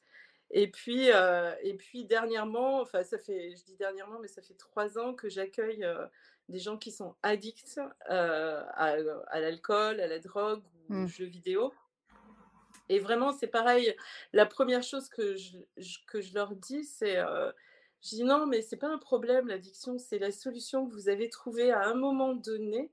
et 0.52 0.68
puis, 0.70 1.12
euh, 1.12 1.54
et 1.62 1.74
puis 1.74 2.06
dernièrement, 2.06 2.80
enfin 2.80 3.04
ça 3.04 3.18
fait, 3.18 3.54
je 3.56 3.64
dis 3.66 3.76
dernièrement, 3.76 4.20
mais 4.20 4.30
ça 4.30 4.42
fait 4.42 4.54
trois 4.54 4.98
ans 4.98 5.14
que 5.14 5.30
j'accueille 5.30 5.84
euh, 5.84 6.06
des 6.48 6.60
gens 6.60 6.78
qui 6.78 6.92
sont 6.92 7.16
addicts 7.22 7.80
euh, 8.10 8.64
à, 8.74 8.96
à 9.28 9.40
l'alcool, 9.42 10.00
à 10.00 10.08
la 10.08 10.20
drogue 10.20 10.64
ou 10.90 10.94
aux 10.94 10.98
mmh. 11.00 11.08
jeux 11.08 11.26
vidéo. 11.26 11.74
Et 12.90 13.00
vraiment, 13.00 13.34
c'est 13.34 13.48
pareil, 13.48 13.94
la 14.32 14.46
première 14.46 14.84
chose 14.84 15.10
que 15.10 15.36
je 15.36 15.58
que 16.08 16.22
je 16.22 16.34
leur 16.34 16.56
dis, 16.56 16.86
c'est, 16.86 17.18
je 18.04 18.10
dis: 18.18 18.24
«Non, 18.24 18.46
mais 18.48 18.62
c'est 18.62 18.78
pas 18.78 18.90
un 18.90 18.98
problème 19.00 19.48
l'addiction, 19.48 19.98
c'est 20.00 20.20
la 20.20 20.32
solution 20.32 20.88
que 20.88 20.94
vous 20.94 21.10
avez 21.10 21.30
trouvée 21.30 21.72
à 21.72 21.86
un 21.88 21.96
moment 21.96 22.34
donné, 22.36 22.92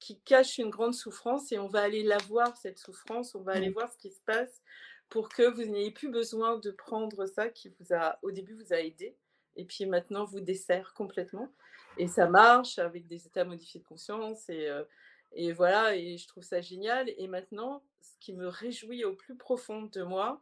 qui 0.00 0.20
cache 0.20 0.58
une 0.58 0.70
grande 0.70 0.94
souffrance 0.94 1.52
et 1.52 1.58
on 1.58 1.68
va 1.68 1.82
aller 1.82 2.02
la 2.04 2.18
voir 2.18 2.56
cette 2.56 2.78
souffrance, 2.78 3.34
on 3.34 3.42
va 3.42 3.52
aller 3.54 3.68
Mmh. 3.68 3.74
voir 3.74 3.92
ce 3.92 3.98
qui 3.98 4.10
se 4.12 4.20
passe 4.22 4.62
pour 5.10 5.28
que 5.30 5.42
vous 5.42 5.64
n'ayez 5.64 5.90
plus 5.92 6.10
besoin 6.10 6.58
de 6.58 6.70
prendre 6.70 7.26
ça 7.26 7.48
qui 7.50 7.68
vous 7.70 7.94
a 7.94 8.18
au 8.22 8.30
début 8.32 8.54
vous 8.54 8.72
a 8.72 8.78
aidé 8.80 9.16
et 9.56 9.64
puis 9.66 9.86
maintenant 9.86 10.24
vous 10.24 10.40
dessert 10.40 10.94
complètement» 10.94 11.52
et 11.96 12.08
ça 12.08 12.28
marche 12.28 12.78
avec 12.78 13.06
des 13.08 13.26
états 13.26 13.44
modifiés 13.44 13.80
de 13.80 13.86
conscience 13.86 14.48
et 14.50 14.68
heu 14.68 14.86
et 15.32 15.52
voilà 15.52 15.96
et 15.96 16.16
je 16.18 16.26
trouve 16.28 16.44
ça 16.44 16.60
génial 16.62 17.10
et 17.18 17.28
maintenant, 17.28 17.84
ce 18.00 18.16
qui 18.20 18.32
me 18.34 18.48
réjouit 18.48 19.04
au 19.04 19.14
plus 19.14 19.36
profond 19.36 19.82
de 19.84 20.02
moi, 20.02 20.40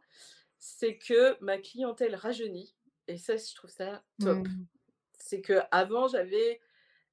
c'est 0.59 0.97
que 0.97 1.37
ma 1.43 1.57
clientèle 1.59 2.15
rajeunit 2.15 2.76
et 3.07 3.17
ça, 3.17 3.37
je 3.37 3.55
trouve 3.55 3.69
ça 3.69 4.03
top. 4.19 4.47
Mmh. 4.47 4.65
C'est 5.13 5.41
qu'avant, 5.41 6.07
j'avais 6.07 6.59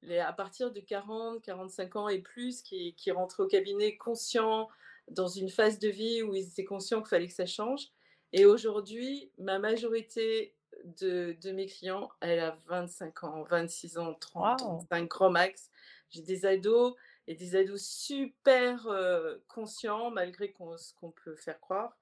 les 0.03 0.19
à 0.19 0.33
partir 0.33 0.71
de 0.71 0.79
40-45 0.79 1.97
ans 1.97 2.09
et 2.09 2.19
plus 2.19 2.61
qui 2.61 2.93
qui 2.95 3.11
rentraient 3.11 3.43
au 3.43 3.47
cabinet 3.47 3.97
conscients, 3.97 4.69
dans 5.09 5.27
une 5.27 5.49
phase 5.49 5.79
de 5.79 5.89
vie 5.89 6.21
où 6.23 6.35
ils 6.35 6.47
étaient 6.47 6.65
conscients 6.65 6.99
qu'il 7.01 7.09
fallait 7.09 7.27
que 7.27 7.33
ça 7.33 7.45
change 7.45 7.89
et 8.33 8.45
aujourd'hui, 8.45 9.31
ma 9.37 9.59
majorité 9.59 10.55
de 10.83 11.35
de 11.41 11.51
mes 11.51 11.67
clients, 11.67 12.09
elle 12.21 12.39
a 12.39 12.57
25 12.67 13.23
ans, 13.23 13.43
26 13.43 13.97
ans, 13.97 14.13
Wow! 14.35 14.87
30-35 14.89 15.07
grand 15.07 15.29
max. 15.31 15.71
J'ai 16.09 16.21
des 16.21 16.45
ados 16.45 16.95
et 17.27 17.35
des 17.35 17.55
ados 17.55 17.81
super, 17.83 18.87
heu, 18.87 19.43
conscients 19.47 20.11
malgré 20.11 20.51
qu'on 20.51 20.77
ce 20.77 20.93
qu'on 20.93 21.11
peut 21.11 21.35
faire 21.35 21.59
croire. 21.59 21.97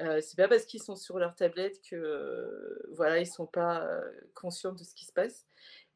Heu, 0.00 0.20
c'est 0.20 0.36
pas 0.36 0.48
parce 0.48 0.64
qu'ils 0.66 0.82
sont 0.82 0.96
sur 0.96 1.18
leur 1.18 1.34
tablette 1.36 1.80
que, 1.82 1.94
heu, 1.96 2.82
voilà, 2.92 3.18
ils 3.20 3.26
sont 3.26 3.46
pas, 3.46 3.84
heu, 3.86 4.30
conscients 4.34 4.72
de 4.72 4.82
ce 4.84 4.94
qui 4.94 5.04
se 5.06 5.12
passe 5.12 5.46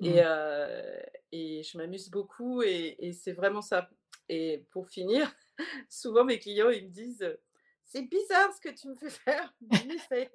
et 0.03 0.23
Mmh. 0.23 0.25
heu 0.25 1.03
et 1.33 1.63
je 1.65 1.77
m'amuse 1.79 2.11
beaucoup 2.11 2.63
et 2.63 2.97
et 3.01 3.13
c'est 3.13 3.33
vraiment 3.33 3.61
ça 3.63 3.91
et 4.29 4.67
pour 4.71 4.89
finir, 4.91 5.35
souvent 5.91 6.25
mes 6.25 6.39
clients, 6.39 6.71
ils 6.71 6.85
me 6.87 6.91
disent, 6.91 7.23
heu: 7.23 7.41
«C'est 7.85 8.03
bizarre 8.03 8.53
ce 8.55 8.61
que 8.61 8.69
tu 8.75 8.89
me 8.89 8.97
fais 8.97 9.11
faire, 9.11 9.55
mais 10.11 10.31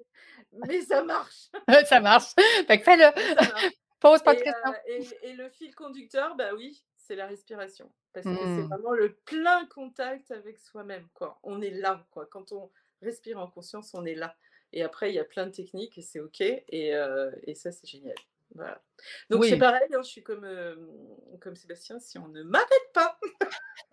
mais 0.52 0.82
ça 0.82 1.02
marche!» 1.04 1.50
Ça 1.86 2.00
marche. 2.00 2.34
Fait 2.66 2.78
que 2.78 2.84
fais-le! 2.84 3.12
Pose 4.00 4.22
pas 4.22 4.34
de 4.34 4.40
questions. 4.40 4.74
heu 4.74 4.92
et 4.92 5.30
et 5.30 5.32
le 5.34 5.48
fil 5.50 5.74
conducteur, 5.74 6.36
bah 6.36 6.54
oui, 6.54 6.84
c'est 6.96 7.16
la 7.16 7.26
respiration 7.26 7.92
parce 8.12 8.30
que 8.30 8.46
c'est 8.46 8.62
Mmh. 8.62 8.68
vraiment 8.70 8.92
le 8.92 9.14
plein 9.24 9.66
contact 9.66 10.30
avec 10.30 10.58
soi-même, 10.60 11.08
quoi. 11.14 11.40
On 11.42 11.60
est 11.60 11.70
là, 11.70 12.06
quoi. 12.12 12.26
Quand 12.26 12.52
on 12.52 12.70
respire 13.04 13.38
en 13.38 13.46
conscience, 13.46 13.94
on 13.94 14.04
est 14.04 14.14
là 14.14 14.34
et 14.72 14.82
après 14.82 15.10
il 15.10 15.14
y 15.14 15.20
a 15.20 15.24
plein 15.24 15.46
de 15.46 15.52
techniques 15.52 15.96
et 15.98 16.02
c'est 16.02 16.20
OK 16.20 16.40
et 16.40 16.64
et 16.68 17.54
ça, 17.54 17.70
c'est 17.70 17.86
génial. 17.86 18.16
Voilà. 18.54 18.80
Donc 19.30 19.44
c'est 19.44 19.58
pareil, 19.58 19.88
hein, 19.92 20.02
je 20.02 20.08
suis 20.08 20.22
comme, 20.22 20.44
hem, 20.44 20.88
comme 21.40 21.56
Sébastien, 21.56 21.98
si 21.98 22.18
on 22.18 22.28
ne 22.28 22.42
m'arrête 22.42 22.92
pas 22.92 23.18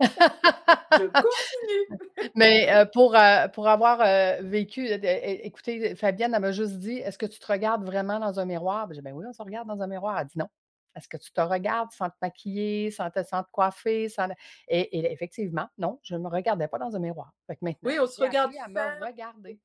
je 0.00 1.06
continue! 1.06 2.30
Mais 2.34 2.68
heu, 2.72 2.86
pour, 2.92 3.16
pour 3.54 3.68
avoir, 3.68 3.98
vécu, 4.42 4.86
écoutez, 4.86 5.94
Fabienne, 5.94 6.34
elle 6.34 6.40
m'a 6.40 6.52
juste 6.52 6.78
dit: 6.78 6.98
«Est-ce 6.98 7.18
que 7.18 7.26
tu 7.26 7.38
te 7.38 7.46
regardes 7.46 7.84
vraiment 7.84 8.18
dans 8.18 8.38
un 8.40 8.44
miroir?» 8.44 8.86
Ben 8.86 8.94
j'ai 8.94 9.00
dit: 9.00 9.04
«Ben 9.04 9.12
oui, 9.14 9.24
on 9.28 9.32
se 9.32 9.42
regarde 9.42 9.68
dans 9.68 9.80
un 9.82 9.86
miroir». 9.86 10.18
Elle 10.20 10.26
dit: 10.26 10.38
«Non. 10.38 10.48
Est-ce 10.96 11.08
que 11.08 11.16
tu 11.16 11.32
te 11.32 11.40
regardes 11.40 11.92
sans 11.92 12.10
te 12.10 12.16
maquiller, 12.22 12.90
sans 12.90 13.10
te 13.10 13.22
sans 13.24 13.42
te 13.44 13.50
coiffer, 13.50 14.08
sans 14.08 14.28
le» 14.28 14.34
et 14.68 14.98
et 14.98 15.12
effectivement, 15.12 15.68
non, 15.78 16.00
je 16.02 16.16
me 16.16 16.28
regardais 16.28 16.68
pas 16.68 16.78
dans 16.78 16.94
un 16.96 17.00
miroir. 17.00 17.32
Fait 17.46 17.56
que 17.56 17.64
maintenant, 17.64 17.90
Oui, 17.90 17.98
on 17.98 18.06
se 18.06 18.20
regarde 18.20 18.54
à 18.58 18.68
me 18.68 18.74
faire 18.74 18.96
regarder. 19.00 19.60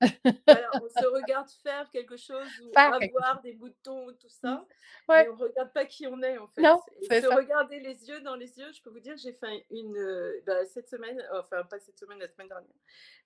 voilà, 0.48 0.76
on 0.82 0.90
se 0.90 1.06
regarde 1.06 1.50
faire 1.64 1.90
quelque 1.92 2.18
chose 2.18 2.60
ou 2.62 2.74
Faire 2.74 2.96
quelque 2.98 3.22
chose. 3.24 3.26
avoir 3.30 3.42
des 3.42 3.54
boutons, 3.54 4.14
tout 4.20 4.30
Mmh. 4.44 4.58
ça, 4.58 4.66
on 5.10 5.36
regarde 5.36 5.74
pas 5.74 5.86
qui 5.86 6.08
on 6.08 6.22
est, 6.24 6.38
en 6.38 6.48
fait 6.48 6.68
Non, 6.68 6.82
et 7.02 7.12
se 7.12 7.26
ça. 7.28 7.38
regarder 7.38 7.80
les 7.80 8.08
yeux 8.08 8.22
dans 8.22 8.36
les 8.36 8.58
yeux, 8.60 8.72
je 8.74 8.82
peux 8.82 8.90
vous 8.90 9.00
dire, 9.02 9.18
j'ai 9.18 9.34
fait 9.34 9.66
une, 9.72 10.42
bah, 10.46 10.66
cette 10.66 10.90
semaine, 10.90 11.22
enfin 11.34 11.64
pas 11.66 11.80
cette 11.80 11.98
semaine, 12.00 12.20
la 12.20 12.28
semaine 12.30 12.48
dernière, 12.48 12.74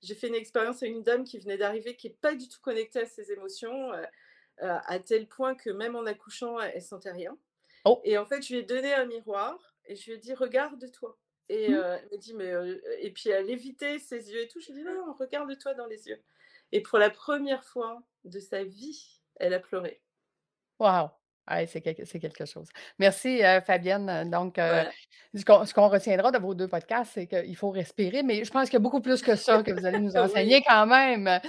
j'ai 0.02 0.16
fait 0.16 0.28
une 0.28 0.36
expérience 0.36 0.82
avec 0.84 0.96
une 0.96 1.04
dame 1.04 1.24
qui 1.24 1.40
venait 1.40 1.58
d'arriver, 1.58 1.96
qui 1.96 2.08
est 2.08 2.20
pas 2.22 2.36
du 2.36 2.48
tout 2.50 2.60
connectée 2.62 3.02
à 3.02 3.06
ses 3.06 3.32
émotions, 3.32 3.92
à 4.60 5.00
tel 5.00 5.28
point 5.28 5.56
que 5.56 5.70
même 5.72 5.96
en 5.96 6.06
accouchant, 6.06 6.60
elle 6.60 6.74
elle 6.76 6.82
sentait 6.82 7.12
rien 7.12 7.38
Oh! 7.86 8.02
et 8.04 8.17
en 8.17 8.26
fait, 8.26 8.41
je 8.44 8.54
lui 8.54 8.60
ai 8.60 8.63
donné 8.63 8.94
un 8.94 9.06
miroir 9.06 9.76
et 9.86 9.96
je 9.96 10.06
lui 10.06 10.13
ai 10.13 10.17
dit: 10.20 10.34
«Regarde-toi» 10.34 11.17
et 11.50 11.67
Mmh. 11.67 11.74
heu, 11.74 11.84
elle 12.02 12.10
m'a 12.12 12.17
dit: 12.17 12.34
«Mais 12.36 12.52
heu» 12.54 12.82
et 13.00 13.12
puis 13.12 13.30
elle 13.30 13.50
évitait 13.50 13.98
ses 14.00 14.32
yeux 14.32 14.41
et 14.41 14.48
tout, 14.48 14.60
je 14.62 14.67
lui 14.72 14.82
ai 14.82 14.84
dit: 14.84 14.89
«Non, 14.89 15.06
non, 15.08 15.13
regarde-toi 15.13 15.74
dans 15.74 15.88
les 15.88 16.08
yeux» 16.08 16.22
et 16.72 16.82
pour 16.82 17.00
la 17.00 17.10
1re 17.10 17.63
fois 17.65 18.04
de 18.24 18.39
sa 18.39 18.63
vie, 18.63 19.22
elle 19.38 19.54
a 19.54 19.60
pleuré. 19.60 20.02
Wow! 20.80 21.21
Ouais, 21.50 21.66
c'est 21.66 21.82
quelque 21.82 22.06
c'est 22.06 22.20
quelque 22.20 22.46
chose. 22.46 22.68
Merci, 23.00 23.42
heu, 23.44 23.62
Fabienne. 23.62 24.30
Donc 24.30 24.60
heu, 24.60 24.62
Voilà. 24.68 24.92
ce 25.34 25.44
qu'on 25.44 25.66
ce 25.66 25.74
qu'on 25.74 25.88
retiendra 25.90 26.32
de 26.32 26.38
vos 26.38 26.54
2 26.54 26.68
podcasts, 26.68 27.12
c'est 27.16 27.28
qu'il 27.28 27.56
faut 27.56 27.72
respirer, 27.72 28.22
mais 28.22 28.44
je 28.44 28.52
pense 28.52 28.66
qu'il 28.66 28.74
y 28.74 28.78
a 28.78 28.80
beaucoup 28.80 29.02
plus 29.02 29.22
que 29.22 29.36
ça 29.36 29.64
que 29.64 29.72
vous 29.72 29.86
allez 29.86 30.00
nous 30.00 30.16
enseigner 30.18 30.62
quand 30.68 30.86
même. 30.86 31.40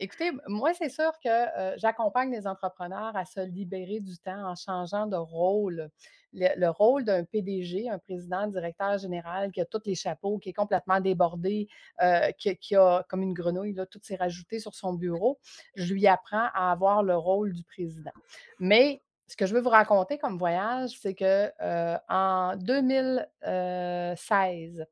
Écoutez, 0.00 0.32
moi, 0.48 0.74
c'est 0.74 0.88
sûr 0.88 1.12
que, 1.24 1.78
j'accompagne 1.78 2.32
les 2.32 2.46
entrepreneurs 2.46 3.16
à 3.16 3.24
se 3.24 3.40
libérer 3.40 4.00
du 4.00 4.18
temps 4.18 4.50
en 4.50 4.54
changeant 4.56 5.06
de 5.06 5.16
rôle. 5.16 5.88
Le 6.32 6.48
le 6.56 6.70
rôle 6.70 7.04
d'un 7.04 7.24
PDG, 7.24 7.88
un 7.88 7.98
président 7.98 8.46
directeur 8.46 8.98
général 8.98 9.50
qui 9.52 9.60
a 9.60 9.64
tous 9.64 9.80
les 9.86 9.94
chapeaux, 9.96 10.38
qui 10.38 10.50
est 10.50 10.52
complètement 10.52 11.00
débordé, 11.00 11.68
heu, 12.02 12.32
qui 12.38 12.76
a 12.76 13.04
comme 13.08 13.22
une 13.22 13.34
grenouille, 13.34 13.72
là, 13.74 13.86
tout 13.86 13.98
s'est 14.02 14.16
rajouté 14.16 14.60
sur 14.60 14.74
son 14.74 14.92
bureau. 14.94 15.38
Je 15.74 15.92
lui 15.92 16.06
apprends 16.06 16.48
à 16.54 16.70
avoir 16.72 17.02
le 17.02 17.16
rôle 17.16 17.52
du 17.52 17.64
président. 17.64 18.12
Mais 18.60 19.02
ce 19.26 19.36
que 19.36 19.46
je 19.46 19.54
veux 19.54 19.60
vous 19.60 19.68
raconter 19.70 20.18
comme 20.18 20.38
voyage, 20.38 20.90
c'est 21.00 21.14
que, 21.14 21.46
heu, 21.62 21.98
en 22.08 22.56
2000, 22.56 23.28
heu, 23.46 24.14
16, 24.16 24.86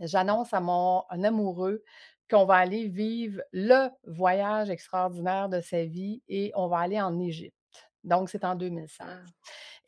j'annonce 0.00 0.52
à 0.54 0.60
mon 0.60 1.02
amoureux 1.24 1.84
qu'on 2.30 2.46
va 2.46 2.56
aller 2.56 2.88
vivre 2.88 3.42
le 3.52 3.88
voyage 4.06 4.70
extraordinaire 4.70 5.48
de 5.50 5.60
sa 5.60 5.84
vie 5.84 6.22
et 6.28 6.52
on 6.56 6.68
va 6.68 6.78
aller 6.80 7.00
en 7.00 7.18
Égypte. 7.20 7.56
Donc 8.04 8.30
c'est 8.30 8.44
en 8.44 8.54
2016 8.56 9.06
Ah. 9.08 9.24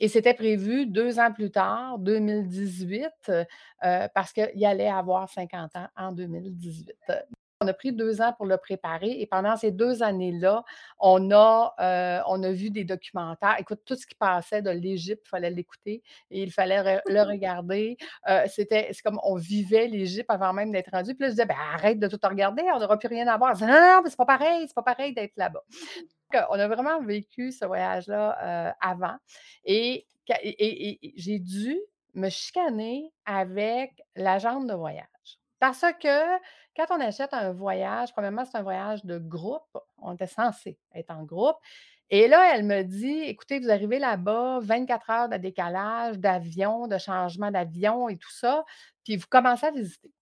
Et 0.00 0.09
c'était 0.09 0.35
prévu 0.35 0.87
2 0.87 1.18
ans 1.18 1.32
plus 1.32 1.50
tard, 1.50 1.98
2018, 1.98 3.09
heu, 3.30 3.44
parce 4.14 4.32
qu'il 4.32 4.64
allait 4.66 4.88
avoir 4.88 5.28
50 5.28 5.76
ans 5.76 5.88
en 5.96 6.12
2018. 6.12 6.92
On 7.62 7.68
a 7.68 7.72
pris 7.72 7.90
2 7.94 8.20
ans 8.20 8.35
pour 8.37 8.44
le 8.44 8.59
préparer 8.59 9.18
et 9.18 9.26
pendant 9.26 9.56
ces 9.56 9.72
2 9.72 10.02
années-là, 10.02 10.62
on 10.98 11.30
a, 11.30 12.22
on 12.28 12.42
a 12.42 12.52
vu 12.52 12.68
des 12.70 12.85
documentaires. 12.85 13.56
Écoute, 13.59 13.80
tout 13.87 13.94
ce 13.96 14.06
qui 14.06 14.14
passait 14.14 14.61
de 14.61 14.68
l'Égypte, 14.68 15.22
il 15.24 15.28
fallait 15.30 15.50
l'écouter 15.50 16.02
et 16.30 16.42
il 16.42 16.52
fallait 16.52 16.80
re 16.98 17.00
le 17.06 17.22
regarder. 17.26 17.96
C'était 18.48 18.88
c'est 18.92 19.00
comme 19.02 19.18
on 19.22 19.37
vivait 19.37 19.87
l'Égypte 19.87 20.28
avant 20.28 20.52
même 20.52 20.70
d'être 20.70 20.90
rendu. 20.92 21.14
Puis 21.14 21.22
là, 21.22 21.28
je 21.28 21.32
disais: 21.32 21.46
«Ben, 21.46 21.56
arrête 21.72 21.98
de 21.98 22.09
tout 22.09 22.18
regarder, 22.22 22.62
on 22.74 22.78
n'aura 22.78 22.98
plus 22.98 23.09
rien 23.09 23.26
à 23.26 23.38
voir». 23.38 23.59
«Non, 23.59 23.68
non, 23.68 24.02
c'est 24.04 24.16
pas 24.16 24.26
pareil, 24.26 24.64
c'est 24.68 24.74
pas 24.74 24.82
pareil 24.82 25.14
d'être 25.14 25.32
là-bas». 25.38 25.62
On 26.50 26.58
a 26.58 26.68
vraiment 26.68 27.00
vécu 27.00 27.52
ce 27.52 27.64
voyage-là, 27.64 28.70
heu, 28.70 28.74
avant 28.80 29.16
et 29.64 30.06
j'ai 31.16 31.38
dû 31.38 31.78
me 32.14 32.28
chicaner 32.28 33.12
avec 33.26 34.02
l'agente 34.16 34.66
de 34.66 34.74
voyage. 34.74 35.06
Parce 35.60 35.84
que 36.02 36.36
quand 36.76 36.86
on 36.90 37.00
achète 37.00 37.32
un 37.32 37.52
voyage, 37.52 38.12
premièrement, 38.12 38.44
c'est 38.44 38.58
un 38.58 38.62
voyage 38.62 39.04
de 39.04 39.18
groupe. 39.18 39.78
On 39.98 40.14
était 40.14 40.26
censés 40.26 40.78
être 40.94 41.10
en 41.10 41.22
groupe 41.24 41.56
et 42.10 42.28
là, 42.28 42.54
elle 42.54 42.64
me 42.64 42.82
dit: 42.82 43.22
«Écoutez, 43.24 43.58
vous 43.58 43.70
arrivez 43.70 43.98
là-bas, 43.98 44.60
24 44.62 45.10
heures 45.10 45.28
de 45.28 45.36
décalage, 45.38 46.18
d'avion, 46.18 46.86
de 46.86 46.98
changement 46.98 47.50
d'avion 47.50 48.08
et 48.08 48.16
tout 48.16 48.30
ça, 48.32 48.64
puis 49.04 49.16
vous 49.16 49.26
commencez 49.28 49.66
à 49.66 49.70
visiter». 49.72 50.12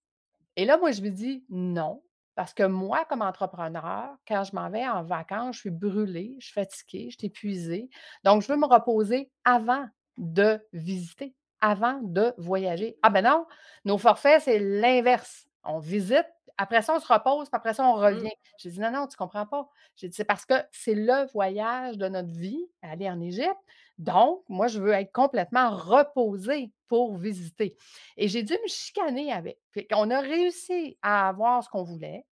Et 0.56 0.64
là, 0.66 0.78
moi, 0.78 0.92
je 0.92 1.02
lui 1.02 1.12
dis: 1.12 1.44
«Non, 1.50 2.02
parce 2.34 2.54
que 2.54 2.64
moi, 2.64 3.04
comme 3.08 3.22
entrepreneur, 3.22 4.16
quand 4.28 4.44
je 4.44 4.54
m'en 4.56 4.70
vais 4.70 4.86
en 4.86 5.02
vacances, 5.04 5.56
je 5.56 5.60
suis 5.62 5.70
brûlée, 5.70 6.36
je 6.40 6.46
suis 6.46 6.54
fatiguée, 6.54 7.08
je 7.10 7.16
suis 7.18 7.26
épuisée. 7.28 7.88
Donc 8.24 8.42
je 8.42 8.48
veux 8.52 8.58
me 8.58 8.66
reposer 8.66 9.30
avant 9.44 9.86
de 10.18 10.60
visiter, 10.72 11.34
avant 11.60 12.00
de 12.02 12.34
voyager». 12.38 12.98
«Ah 13.02 13.10
ben 13.10 13.22
non, 13.24 13.46
nos 13.84 13.98
forfaits, 13.98 14.42
c'est 14.42 14.58
l'inverse. 14.58 15.46
On 15.64 15.78
visite, 15.78 16.26
après 16.58 16.82
ça, 16.82 16.94
on 16.96 17.00
se 17.00 17.12
repose, 17.12 17.48
puis 17.48 17.56
après 17.56 17.74
ça, 17.74 17.84
on 17.84 17.96
Mmh. 17.96 18.04
revient». 18.04 18.30
J'ai 18.58 18.70
dit: 18.70 18.80
«Non, 18.80 18.90
non, 18.92 19.06
tu 19.08 19.16
comprends 19.16 19.46
pas». 19.46 19.68
J'ai 19.96 20.08
dit: 20.08 20.14
«C'est 20.16 20.24
parce 20.24 20.44
que 20.46 20.54
c'est 20.72 20.94
le 20.94 21.26
voyage 21.32 21.98
de 21.98 22.08
notre 22.08 22.30
vie, 22.32 22.64
aller 22.82 23.08
en 23.10 23.20
Égypte. 23.20 23.56
Donc 23.98 24.42
moi, 24.48 24.66
je 24.68 24.80
veux 24.80 24.92
être 24.92 25.12
complètement 25.12 25.70
reposée 25.76 26.72
pour 26.88 27.16
visiter» 27.16 27.76
et 28.16 28.28
j'ai 28.28 28.42
dû 28.42 28.54
me 28.54 28.68
chicaner 28.68 29.32
avec. 29.32 29.58
On 29.92 30.10
a 30.10 30.20
réussi 30.20 30.98
à 31.02 31.28
avoir 31.28 31.62
ce 31.64 31.68
qu'on 31.68 31.84
voulait, 31.84 32.24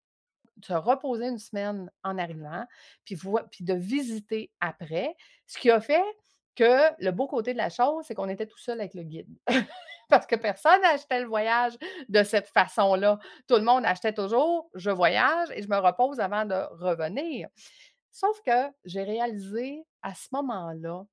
se 0.65 0.73
reposer 0.73 1.27
1 1.27 1.39
semaine 1.39 1.91
en 2.05 2.19
arrivant, 2.19 2.65
puis 3.05 3.17
de 3.65 3.75
visiter 3.75 4.51
après. 4.61 5.17
Ce 5.47 5.59
qui 5.59 5.71
a 5.71 5.81
fait 5.81 6.05
que 6.57 6.91
le 6.99 7.11
beau 7.11 7.27
côté 7.27 7.53
de 7.53 7.59
la 7.59 7.71
chose, 7.71 8.05
c'est 8.07 8.15
qu'on 8.15 8.29
était 8.29 8.47
tout 8.47 8.59
seul 8.59 8.81
avec 8.81 8.95
le 8.95 9.03
guide. 9.05 9.29
parce 10.11 10.27
que 10.27 10.37
personne 10.37 10.81
n'achetait 10.83 11.21
le 11.21 11.27
voyage 11.27 11.73
de 12.09 12.23
cette 12.23 12.49
façon-là. 12.49 13.19
Tout 13.49 13.57
le 13.57 13.63
monde 13.63 13.87
achetait 13.87 14.13
toujours: 14.13 14.69
«Je 14.75 14.91
voyage 14.91 15.49
et 15.53 15.63
je 15.63 15.69
me 15.69 15.79
repose 15.79 16.21
avant 16.21 16.45
de 16.45 16.55
revenir». 16.83 17.49
Sauf 18.11 18.41
que 18.45 18.71
j'ai 18.85 19.05
réalisé 19.05 19.85
à 20.03 20.15
ce 20.15 20.29
moment-là 20.33 21.05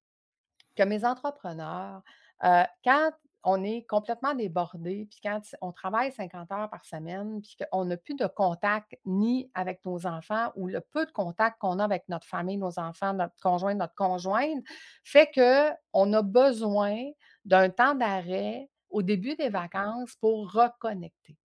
que 0.80 0.84
mes 0.84 1.04
entrepreneurs, 1.04 2.02
quand 2.42 3.12
on 3.44 3.64
est 3.64 3.86
complètement 3.88 4.34
débordés, 4.34 5.08
puis 5.10 5.20
quand 5.24 5.42
on 5.62 5.72
travaille 5.72 6.12
50 6.12 6.52
heures 6.52 6.70
par 6.70 6.86
semaine, 6.86 7.42
puis 7.42 7.58
qu'on 7.72 7.86
n'a 7.86 7.98
plus 7.98 8.16
de 8.16 8.28
contact 8.28 8.98
ni 9.06 9.50
avec 9.54 9.84
nos 9.86 10.06
enfants 10.06 10.52
ou 10.56 10.68
le 10.68 10.82
peu 10.82 11.06
de 11.06 11.12
contact 11.12 11.58
qu'on 11.60 11.80
a 11.80 11.84
avec 11.84 12.04
notre 12.10 12.26
famille, 12.26 12.58
nos 12.58 12.80
enfants, 12.80 13.14
notre 13.14 13.36
conjoint, 13.42 13.74
notre 13.76 13.96
conjointe, 13.96 14.64
fait 15.04 15.30
qu'on 15.34 16.14
a 16.14 16.22
besoin 16.22 16.98
d'un 17.46 17.70
temps 17.70 17.96
d'arrêt 17.96 18.70
au 18.90 19.02
début 19.02 19.36
des 19.36 19.50
vacances 19.50 20.16
pour 20.16 20.52
reconnecter. 20.52 21.38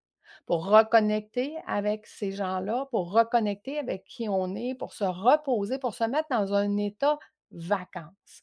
Pour 0.47 0.66
reconnecter 0.66 1.57
avec 1.66 2.07
ces 2.07 2.33
gens-là, 2.33 2.87
pour 2.90 3.12
reconnecter 3.12 3.79
avec 3.79 4.05
qui 4.05 4.29
on 4.29 4.55
est, 4.57 4.75
pour 4.75 4.92
se 4.92 5.05
reposer, 5.05 5.79
pour 5.79 5.94
se 5.94 6.05
mettre 6.05 6.29
dans 6.31 6.55
un 6.55 6.77
état 6.77 7.18
vacances. 7.53 8.42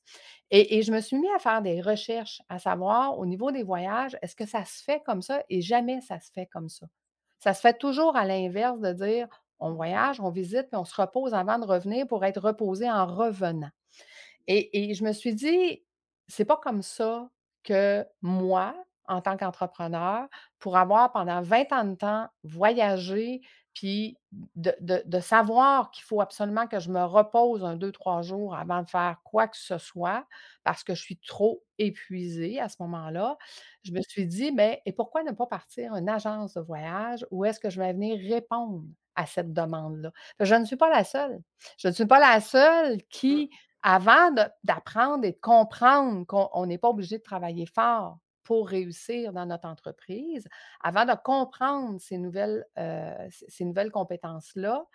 Et 0.53 0.81
je 0.81 0.91
me 0.91 0.99
suis 0.99 1.17
mis 1.17 1.29
à 1.31 1.39
faire 1.39 1.61
des 1.61 1.79
recherches, 1.81 2.41
à 2.49 2.59
savoir 2.59 3.17
au 3.17 3.25
niveau 3.25 3.51
des 3.51 3.63
voyages, 3.63 4.17
est-ce 4.21 4.35
que 4.35 4.45
ça 4.45 4.65
se 4.65 4.83
fait 4.83 5.01
comme 5.05 5.21
ça? 5.21 5.43
Et 5.49 5.61
jamais 5.61 6.01
ça 6.01 6.19
se 6.19 6.29
fait 6.31 6.45
comme 6.47 6.67
ça? 6.69 6.87
Ça 7.39 7.53
se 7.53 7.61
fait 7.61 7.77
toujours 7.77 8.15
à 8.17 8.25
l'inverse 8.25 8.79
de 8.81 8.91
dire: 8.93 9.27
«On 9.59 9.73
voyage, 9.73 10.19
on 10.19 10.29
visite, 10.29 10.67
puis 10.69 10.77
on 10.77 10.85
se 10.85 10.99
repose 10.99 11.33
avant 11.33 11.57
de 11.59 11.65
revenir 11.65 12.05
pour 12.07 12.25
être 12.25 12.41
reposé 12.41 12.89
en 12.91 13.05
revenant». 13.07 13.69
Et 14.47 14.91
et 14.91 14.93
je 14.93 15.03
me 15.05 15.13
suis 15.13 15.35
dit: 15.35 15.83
«C'est 16.27 16.45
pas 16.45 16.57
comme 16.57 16.81
ça 16.81 17.29
que 17.63 18.05
moi, 18.21 18.75
en 19.07 19.21
tant 19.21 19.37
qu'entrepreneur, 19.37 20.27
pour 20.59 20.77
avoir 20.77 21.11
pendant 21.13 21.41
20 21.41 21.71
ans 21.73 21.85
de 21.85 21.95
temps 21.95 22.27
voyagé, 22.43 23.41
puis 23.73 24.17
de 24.55 24.73
de 24.81 25.01
de 25.05 25.19
savoir 25.19 25.91
qu'il 25.91 26.03
faut 26.03 26.21
absolument 26.21 26.67
que 26.67 26.79
je 26.79 26.89
me 26.91 27.03
repose 27.03 27.63
un 27.65 27.75
deux 27.75 27.91
trois 27.91 28.21
jours 28.21 28.55
avant 28.55 28.81
de 28.83 28.89
faire 28.89 29.17
quoi 29.23 29.47
que 29.47 29.57
ce 29.57 29.77
soit, 29.77 30.25
parce 30.63 30.83
que 30.83 30.95
je 30.95 31.01
suis 31.01 31.17
trop 31.19 31.63
épuisée 31.79 32.59
à 32.59 32.69
ce 32.69 32.77
moment-là». 32.81 33.37
Je 33.83 33.91
me 33.93 34.01
suis 34.01 34.25
dit: 34.27 34.51
«Mais 34.51 34.81
et 34.85 34.93
pourquoi 34.93 35.23
ne 35.23 35.31
pas 35.31 35.47
partir 35.47 35.95
une 35.95 36.09
agence 36.09 36.53
de 36.55 36.61
voyage 36.61 37.25
où 37.31 37.45
est-ce 37.45 37.59
que 37.59 37.69
je 37.69 37.79
vais 37.81 37.93
venir 37.93 38.17
répondre 38.33 38.83
à 39.15 39.25
cette 39.25 39.53
demande-là?» 39.53 40.11
je 40.39 40.55
ne 40.55 40.65
suis 40.65 40.75
pas 40.77 40.89
la 40.89 41.03
seule. 41.03 41.41
Je 41.77 41.87
ne 41.89 41.93
suis 41.93 42.05
pas 42.05 42.19
la 42.19 42.39
seule 42.41 42.97
Mmh. 43.27 43.37
qui 43.39 43.49
avant 43.83 44.31
d'apprendre 44.63 45.25
et 45.25 45.31
de 45.31 45.39
comprendre 45.41 46.25
qu'on 46.27 46.65
n'est 46.67 46.77
pas 46.77 46.89
obligé 46.89 47.17
de 47.17 47.23
travailler 47.23 47.65
fort 47.65 48.19
pour 48.51 48.67
réussir 48.67 49.31
dans 49.31 49.45
notre 49.45 49.65
entreprise, 49.65 50.45
avant 50.81 51.05
de 51.05 51.13
comprendre 51.23 52.01
ces 52.01 52.17
nouvelles, 52.17 52.65
ces 53.29 53.63
nouvelles 53.63 53.91
compétences-là, 53.91 54.85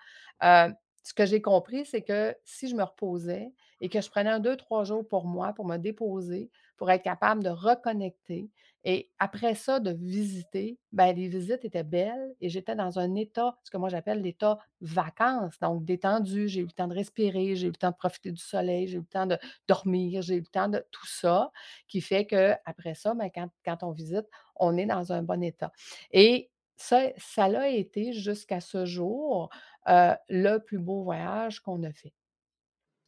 heu, 0.44 0.74
ce 1.02 1.14
que 1.14 1.24
j'ai 1.24 1.40
compris, 1.40 1.86
c'est 1.86 2.02
que 2.02 2.36
si 2.44 2.68
je 2.68 2.74
me 2.76 2.82
reposais 2.82 3.52
et 3.80 3.88
que 3.88 4.00
je 4.00 4.10
prenais 4.10 4.28
un 4.30 4.40
deux 4.40 4.56
trois 4.56 4.84
jours 4.84 5.06
pour 5.08 5.24
moi, 5.26 5.52
pour 5.54 5.64
me 5.66 5.76
déposer, 5.78 6.50
pour 6.76 6.90
être 6.90 7.02
capable 7.02 7.42
de 7.44 7.48
reconnecter 7.50 8.50
et 8.84 9.10
après 9.18 9.54
ça, 9.56 9.80
de 9.80 9.90
visiter, 9.92 10.78
ben 10.92 11.14
les 11.14 11.28
visites 11.28 11.64
étaient 11.64 11.82
belles 11.82 12.34
et 12.40 12.48
j'étais 12.48 12.76
dans 12.76 12.98
un 13.00 13.14
état, 13.16 13.56
ce 13.64 13.70
que 13.70 13.76
moi 13.78 13.88
j'appelle 13.88 14.22
l'état 14.22 14.58
vacances, 14.80 15.58
donc 15.60 15.84
détendu. 15.84 16.46
J'ai 16.48 16.60
eu 16.60 16.64
le 16.66 16.70
temps 16.70 16.86
de 16.88 16.94
respirer, 16.94 17.56
j'ai 17.56 17.66
eu 17.66 17.70
le 17.70 17.76
temps 17.76 17.90
de 17.90 17.96
profiter 17.96 18.30
du 18.30 18.40
soleil, 18.40 18.86
j'ai 18.88 18.96
eu 18.96 19.00
le 19.00 19.06
temps 19.06 19.26
de 19.26 19.38
dormir, 19.68 20.22
j'ai 20.22 20.36
eu 20.36 20.40
le 20.40 20.46
temps 20.46 20.68
de 20.68 20.84
tout 20.92 21.06
ça, 21.06 21.50
qui 21.88 22.00
fait 22.00 22.26
qu'après 22.26 22.94
ça, 22.94 23.14
ben, 23.14 23.30
quand 23.64 23.82
on 23.82 23.90
visite, 23.92 24.26
on 24.56 24.76
est 24.76 24.86
dans 24.86 25.12
un 25.12 25.22
bon 25.22 25.42
état 25.42 25.72
et 26.12 26.50
ça 26.76 27.08
ça 27.16 27.48
l'a 27.48 27.68
été 27.70 28.12
jusqu'à 28.12 28.60
ce 28.60 28.84
jour, 28.86 29.50
heu, 29.88 30.12
le 30.28 30.58
plus 30.58 30.78
beau 30.78 31.02
voyage 31.02 31.60
qu'on 31.60 31.82
a 31.84 31.92
fait. 31.92 32.12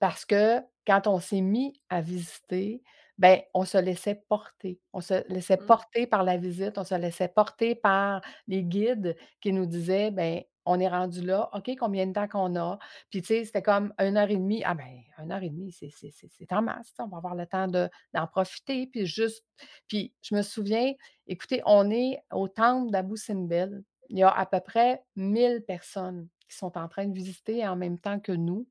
Parce 0.01 0.25
que 0.25 0.61
quand 0.87 1.07
on 1.07 1.21
s'est 1.21 1.41
mis 1.41 1.81
à 1.91 2.01
visiter, 2.01 2.83
ben, 3.19 3.41
on 3.55 3.65
se 3.65 3.79
laissait 3.79 4.15
porter. 4.29 4.81
On 4.93 5.01
se 5.01 5.27
laissait 5.33 5.59
Mmh. 5.59 5.67
porter 5.67 6.07
par 6.07 6.23
la 6.25 6.37
visite, 6.37 6.79
on 6.79 6.85
se 6.85 6.95
laissait 6.95 7.29
porter 7.29 7.75
par 7.75 8.21
les 8.47 8.63
guides 8.65 9.17
qui 9.41 9.53
nous 9.53 9.67
disaient: 9.67 10.11
«Ben, 10.11 10.43
on 10.67 10.79
est 10.81 10.89
rendu 10.89 11.23
là, 11.23 11.49
OK, 11.55 11.71
combien 11.79 12.07
de 12.07 12.13
temps 12.13 12.29
qu'on 12.29 12.55
a?» 12.57 12.79
puis 13.11 13.23
tu 13.23 13.29
sais, 13.29 13.45
c'était 13.45 13.63
comme 13.63 13.93
une 13.99 14.17
heure 14.17 14.31
et 14.31 14.37
demie. 14.37 14.63
«Ah 14.65 14.75
ben, 14.75 14.87
une 15.23 15.33
heure 15.33 15.43
et 15.43 15.51
demie, 15.51 15.73
c'est 15.73 15.91
c'est 15.91 16.11
c'est 16.13 16.29
c'est 16.31 16.53
en 16.53 16.63
masse, 16.63 16.93
on 16.99 17.09
va 17.09 17.19
avoir 17.19 17.35
le 17.35 17.47
temps 17.47 17.69
de 17.69 17.89
d'en 18.15 18.27
profiter», 18.27 18.87
puis 18.87 19.07
juste 19.07 19.45
puis 19.89 20.15
je 20.23 20.35
me 20.35 20.43
souviens, 20.43 20.93
écoutez, 21.27 21.63
on 21.67 21.91
est 21.91 22.21
au 22.33 22.49
temple 22.49 22.91
d'Abou 22.91 23.17
Simbel. 23.17 23.83
Il 24.11 24.19
y 24.19 24.23
a 24.23 24.31
à 24.31 24.47
peu 24.47 24.61
près 24.61 25.05
1000 25.17 25.63
personnes 25.67 26.29
qui 26.49 26.57
sont 26.57 26.79
en 26.79 26.89
train 26.89 27.07
de 27.07 27.13
visiter 27.15 27.67
en 27.69 27.77
même 27.77 27.99
temps 27.99 28.21
que 28.21 28.33
nous. 28.33 28.67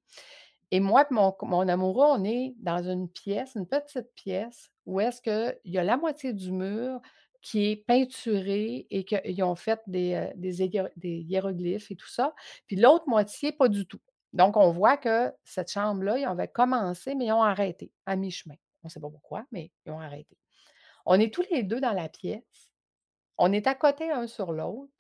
Et 0.72 0.80
moi 0.80 1.06
et 1.10 1.14
mon 1.14 1.34
mon 1.44 1.68
amoureux, 1.68 2.06
on 2.08 2.24
est 2.26 2.54
dans 2.60 2.84
une 2.90 3.10
pièce, 3.10 3.56
une 3.56 3.68
petite 3.68 4.14
pièce 4.16 4.70
où 4.86 5.00
est-ce 5.00 5.22
qu'il 5.22 5.60
y 5.72 5.78
a 5.78 5.84
la 5.84 5.98
moitié 5.98 6.34
du 6.34 6.52
mur 6.52 7.00
qui 7.42 7.68
est 7.72 7.76
peinturé 7.78 8.88
et 8.90 9.06
qu'ils 9.06 9.44
ont 9.44 9.56
fait 9.56 9.80
des, 9.88 10.16
heu, 10.16 10.34
des 10.36 10.62
hiéro 10.64 10.88
des 10.98 11.20
hiéroglyphes 11.22 11.92
et 11.92 11.96
tout 11.96 12.08
ça, 12.10 12.34
puis 12.68 12.76
l'autre 12.76 13.06
moitié, 13.08 13.52
pas 13.54 13.70
du 13.70 13.86
tout. 13.86 14.02
Donc 14.34 14.58
on 14.58 14.72
voit 14.72 14.98
que 14.98 15.32
cette 15.46 15.72
chambre-là, 15.72 16.18
ils 16.18 16.26
avaient 16.26 16.48
commencé, 16.50 17.16
mais 17.16 17.26
ils 17.28 17.32
ont 17.32 17.44
arrêté 17.44 17.92
à 18.06 18.16
mi-chemin. 18.16 18.56
On 18.84 18.88
ne 18.88 18.90
sait 18.92 19.00
pas 19.00 19.10
pourquoi, 19.10 19.46
mais 19.52 19.72
ils 19.86 19.92
ont 19.92 20.00
arrêté. 20.00 20.38
On 21.06 21.20
est 21.20 21.34
tous 21.34 21.46
les 21.52 21.64
2 21.64 21.80
dans 21.82 21.94
la 21.94 22.10
pièce, 22.10 22.72
on 23.38 23.54
est 23.54 23.68
à 23.68 23.76
côté 23.76 24.12
un 24.12 24.28
sur 24.28 24.52
l'autre, 24.54 24.94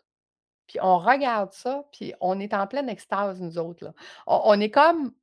puis 0.68 0.80
on 0.82 1.00
regarde 1.00 1.54
ça, 1.54 1.86
puis 1.92 2.14
on 2.22 2.40
est 2.40 2.54
en 2.54 2.68
pleine 2.68 2.90
extase, 2.90 3.42
nous 3.42 3.58
autres, 3.58 3.86
là. 3.86 3.94
On 4.28 4.60
est 4.60 4.72
comme 4.72 5.14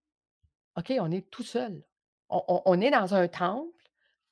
OK, 0.76 0.92
on 0.98 1.10
est 1.10 1.30
tout 1.30 1.42
seul. 1.42 1.82
On 2.28 2.80
est 2.80 2.90
dans 2.90 3.14
un 3.14 3.28
temple, 3.28 3.70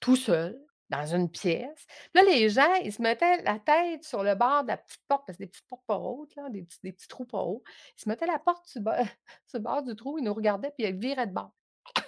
tout 0.00 0.16
seul, 0.16 0.60
dans 0.92 1.06
une 1.06 1.30
pièce. 1.30 1.86
Là, 2.14 2.22
les 2.22 2.50
gens, 2.50 2.74
ils 2.84 2.92
se 2.92 3.00
mettaient 3.00 3.42
la 3.42 3.58
tête 3.58 4.04
sur 4.04 4.22
le 4.22 4.34
bord 4.34 4.62
de 4.62 4.68
la 4.68 4.76
petite 4.76 5.02
porte, 5.08 5.24
parce 5.26 5.38
que 5.38 5.44
des 5.44 5.48
petites 5.48 5.66
portes 5.66 5.86
pas 5.86 5.96
hautes, 5.96 6.34
là, 6.36 6.48
des 6.50 6.62
petits 6.62 7.08
trous 7.08 7.24
pas 7.24 7.38
hauts. 7.38 7.62
Ils 7.96 8.02
se 8.02 8.08
mettaient 8.08 8.26
la 8.26 8.38
porte 8.38 8.66
sur 8.66 8.82
le 8.82 9.58
bord 9.58 9.82
du 9.82 9.96
trou, 9.96 10.18
ils 10.18 10.24
nous 10.24 10.34
regardaient, 10.34 10.70
puis 10.76 10.86
ils 10.86 10.94
viraient 10.94 11.26
de 11.26 11.32
bord. 11.32 11.52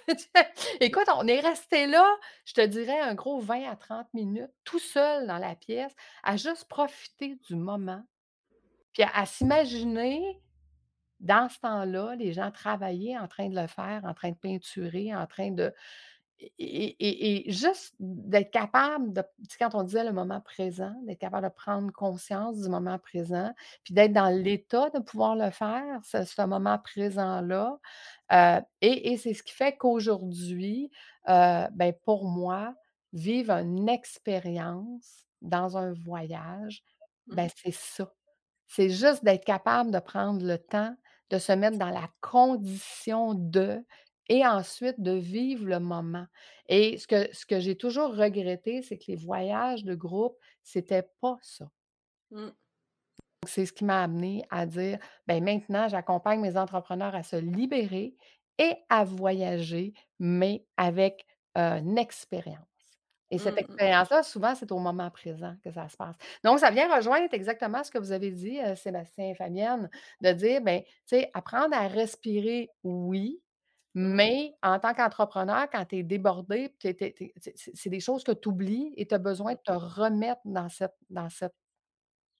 Écoute, 0.79 1.07
on 1.15 1.27
est 1.27 1.39
resté 1.39 1.87
là, 1.87 2.07
je 2.45 2.53
te 2.53 2.61
dirais 2.61 2.99
un 2.99 3.15
gros 3.15 3.39
20 3.39 3.69
à 3.69 3.75
30 3.75 4.13
minutes, 4.13 4.53
tout 4.63 4.79
seul 4.79 5.25
dans 5.27 5.39
la 5.39 5.55
pièce, 5.55 5.93
à 6.23 6.37
juste 6.37 6.65
profiter 6.65 7.39
du 7.47 7.55
moment, 7.55 8.03
puis 8.93 9.03
à 9.13 9.25
s'imaginer 9.25 10.41
dans 11.19 11.49
ce 11.49 11.59
temps-là, 11.59 12.15
les 12.15 12.33
gens 12.33 12.51
travaillaient 12.51 13.17
en 13.17 13.27
train 13.27 13.49
de 13.49 13.59
le 13.59 13.67
faire, 13.67 14.03
en 14.05 14.13
train 14.13 14.31
de 14.31 14.35
peinturer, 14.37 15.15
en 15.15 15.27
train 15.27 15.51
de 15.51 15.73
et 16.39 16.51
et 16.59 17.07
et 17.07 17.47
et 17.49 17.51
juste 17.51 17.95
d'être 17.99 18.51
capable 18.51 19.13
de 19.13 19.21
tu 19.21 19.51
sais, 19.51 19.57
quand 19.59 19.73
on 19.73 19.83
disait 19.83 20.03
le 20.03 20.11
moment 20.11 20.41
présent, 20.41 20.93
d'être 21.05 21.19
capable 21.19 21.47
de 21.47 21.53
prendre 21.53 21.91
conscience 21.93 22.61
du 22.61 22.69
moment 22.69 22.99
présent, 22.99 23.53
puis 23.83 23.93
d'être 23.93 24.11
dans 24.13 24.29
l'état 24.29 24.89
de 24.89 24.99
pouvoir 24.99 25.35
le 25.37 25.49
faire, 25.51 26.01
ce 26.03 26.25
ce 26.25 26.41
moment 26.45 26.77
présent-là, 26.79 27.79
heu 28.33 28.61
et 28.81 29.13
et 29.13 29.17
c'est 29.17 29.33
ce 29.33 29.43
qui 29.43 29.53
fait 29.53 29.77
qu'aujourd'hui, 29.77 30.91
heu, 31.29 31.67
ben, 31.73 31.93
pour 32.03 32.25
moi, 32.29 32.75
vivre 33.13 33.51
une 33.53 33.87
expérience 33.89 35.25
dans 35.41 35.77
un 35.77 35.93
voyage, 35.93 36.83
ben, 37.31 37.47
Mmh. 37.47 37.55
c'est 37.55 37.73
ça. 37.73 38.11
C'est 38.67 38.89
juste 38.89 39.23
d'être 39.23 39.45
capable 39.45 39.91
de 39.91 39.99
prendre 39.99 40.45
le 40.45 40.57
temps 40.57 40.95
de 41.29 41.37
se 41.37 41.51
mettre 41.51 41.77
dans 41.77 41.89
la 41.89 42.09
condition 42.21 43.33
de 43.33 43.83
et 44.27 44.45
ensuite 44.45 44.99
de 44.99 45.11
vivre 45.11 45.65
le 45.65 45.79
moment. 45.79 46.25
Et 46.67 46.97
ce 46.97 47.07
que 47.07 47.33
ce 47.33 47.45
que 47.45 47.59
j'ai 47.59 47.75
toujours 47.75 48.15
regretté, 48.15 48.81
c'est 48.81 48.97
que 48.97 49.05
les 49.07 49.15
voyages 49.15 49.83
de 49.83 49.95
groupe, 49.95 50.37
c'était 50.63 51.07
pas 51.21 51.37
ça. 51.41 51.69
Mmh. 52.31 52.45
Donc 52.45 52.55
c'est 53.45 53.65
ce 53.65 53.73
qui 53.73 53.85
m'a 53.85 54.01
amené 54.03 54.43
à 54.49 54.65
dire: 54.65 54.97
ben 55.27 55.43
maintenant, 55.43 55.87
j'accompagne 55.87 56.41
mes 56.41 56.57
entrepreneurs 56.57 57.13
à 57.13 57.23
se 57.23 57.35
libérer 57.35 58.15
et 58.57 58.73
à 58.89 59.03
voyager, 59.03 59.93
mais 60.19 60.65
avec, 60.77 61.25
une 61.55 61.97
expérience. 61.97 62.74
Et 63.31 63.39
cette 63.39 63.57
Mmh 63.57 63.65
mh. 63.67 63.79
expérience-là, 63.79 64.23
souvent, 64.23 64.55
c'est 64.55 64.71
au 64.71 64.79
moment 64.79 65.09
présent 65.11 65.55
que 65.63 65.71
ça 65.71 65.89
se 65.89 65.97
passe. 65.97 66.15
Donc 66.43 66.59
ça 66.59 66.69
vient 66.71 66.93
rejoindre 66.95 67.27
exactement 67.33 67.83
ce 67.83 67.91
que 67.91 67.97
vous 67.97 68.11
avez 68.11 68.31
dit, 68.31 68.59
heu, 68.61 68.75
Sébastien 68.75 69.29
et 69.31 69.35
Fabienne, 69.35 69.89
de 70.21 70.31
dire, 70.31 70.61
ben, 70.61 70.81
tu 70.83 70.89
sais, 71.07 71.31
apprendre 71.33 71.75
à 71.75 71.87
respirer, 71.87 72.69
oui, 72.83 73.41
Mmh. 74.15 74.19
mais 74.19 74.55
en 74.63 74.79
tant 74.79 74.93
qu'entrepreneur, 74.93 75.69
quand 75.71 75.85
tu 75.85 75.97
es 75.97 76.03
débordé, 76.03 76.75
c'est 76.81 77.89
des 77.89 77.99
choses 78.01 78.23
que 78.23 78.31
tu 78.33 78.49
oublies 78.49 78.93
et 78.97 79.07
tu 79.07 79.15
as 79.15 79.19
besoin 79.19 79.53
de 79.53 79.59
te 79.65 79.71
remettre 79.71 80.41
dans 80.45 80.69
cette 80.69 80.95
dans 81.09 81.29
cette 81.29 81.53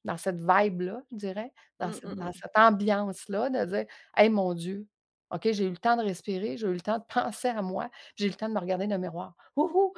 dans 0.04 0.17
cette 0.17 0.38
vibe-là, 0.39 1.02
je 1.12 1.17
dirais, 1.17 1.54
dans 1.80 1.91
Mmh 1.91 1.91
cette 1.91 2.13
dans 2.13 2.32
ambiance-là, 2.56 3.50
de 3.50 3.65
dire: 3.65 3.86
«Hey, 4.15 4.30
mon 4.30 4.54
Dieu, 4.54 4.88
OK, 5.32 5.50
j'ai 5.52 5.65
eu 5.65 5.71
le 5.71 5.78
temps 5.78 5.98
de 5.98 6.04
respirer, 6.04 6.58
j'ai 6.58 6.67
eu 6.67 6.74
le 6.74 6.82
temps 6.82 7.00
de 7.00 7.06
penser 7.13 7.48
à 7.50 7.62
moi, 7.62 7.89
j'ai 8.15 8.28
eu 8.28 8.30
le 8.30 8.36
temps 8.36 8.50
de 8.50 8.54
me 8.54 8.60
regarder 8.60 8.88
dans 8.88 8.95
le 8.98 9.02
miroir. 9.02 9.36
Houhou!» 9.56 9.93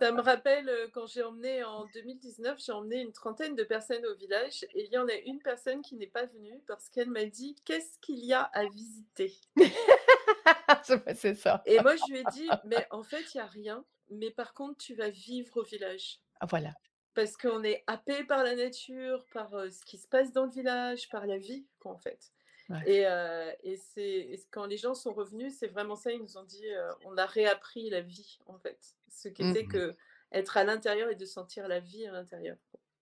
Ça 0.00 0.12
me 0.12 0.20
rappelle 0.20 0.70
quand 0.92 1.06
j'ai 1.06 1.22
emmené 1.22 1.62
en 1.64 1.86
2019, 1.86 2.58
j'ai 2.64 2.72
emmené 2.72 3.00
une 3.00 3.12
trentaine 3.12 3.54
de 3.54 3.64
personnes 3.64 4.04
au 4.06 4.14
village 4.14 4.64
et 4.74 4.84
il 4.84 4.92
y 4.92 4.98
en 4.98 5.08
a 5.08 5.14
une 5.26 5.40
personne 5.40 5.82
qui 5.82 5.94
n'est 5.96 6.06
pas 6.06 6.26
venue 6.26 6.60
parce 6.66 6.88
qu'elle 6.88 7.10
m'a 7.10 7.24
dit 7.24 7.56
qu'est-ce 7.64 7.98
qu'il 8.00 8.24
y 8.24 8.32
a 8.32 8.42
à 8.42 8.66
visiter? 8.66 9.34
C'est 11.14 11.34
ça. 11.34 11.62
Et 11.66 11.80
moi 11.80 11.94
je 11.96 12.12
lui 12.12 12.20
ai 12.20 12.24
dit 12.32 12.48
mais 12.64 12.86
en 12.90 13.02
fait 13.02 13.34
il 13.34 13.38
n'y 13.38 13.40
a 13.40 13.46
rien, 13.46 13.84
mais 14.10 14.30
par 14.30 14.52
contre 14.52 14.78
tu 14.78 14.94
vas 14.94 15.10
vivre 15.10 15.58
au 15.58 15.62
village. 15.62 16.20
Ah, 16.40 16.46
voilà. 16.46 16.74
Parce 17.14 17.36
qu'on 17.36 17.62
est 17.62 17.84
happé 17.86 18.24
par 18.24 18.42
la 18.42 18.56
nature, 18.56 19.24
par 19.32 19.54
euh, 19.54 19.70
ce 19.70 19.84
qui 19.84 19.98
se 19.98 20.08
passe 20.08 20.32
dans 20.32 20.44
le 20.44 20.50
village, 20.50 21.08
par 21.08 21.26
la 21.26 21.38
vie, 21.38 21.64
quoi, 21.78 21.92
en 21.92 21.98
fait. 21.98 22.32
Ouais. 22.70 22.80
Et, 22.86 23.06
euh, 23.06 23.52
et 23.62 23.76
c'est 23.76 24.38
quand 24.50 24.66
les 24.66 24.78
gens 24.78 24.94
sont 24.94 25.12
revenus, 25.12 25.54
c'est 25.58 25.68
vraiment 25.68 25.96
ça. 25.96 26.12
Ils 26.12 26.20
nous 26.20 26.38
ont 26.38 26.44
dit, 26.44 26.66
euh, 26.66 26.90
on 27.04 27.16
a 27.16 27.26
réappris 27.26 27.90
la 27.90 28.00
vie, 28.00 28.38
en 28.46 28.58
fait. 28.58 28.78
Ce 29.08 29.28
qui 29.28 29.42
était 29.42 29.64
Mmh. 29.64 29.68
que 29.68 29.96
être 30.32 30.56
à 30.56 30.64
l'intérieur 30.64 31.10
et 31.10 31.14
de 31.14 31.24
sentir 31.24 31.68
la 31.68 31.80
vie 31.80 32.06
à 32.06 32.12
l'intérieur. 32.12 32.56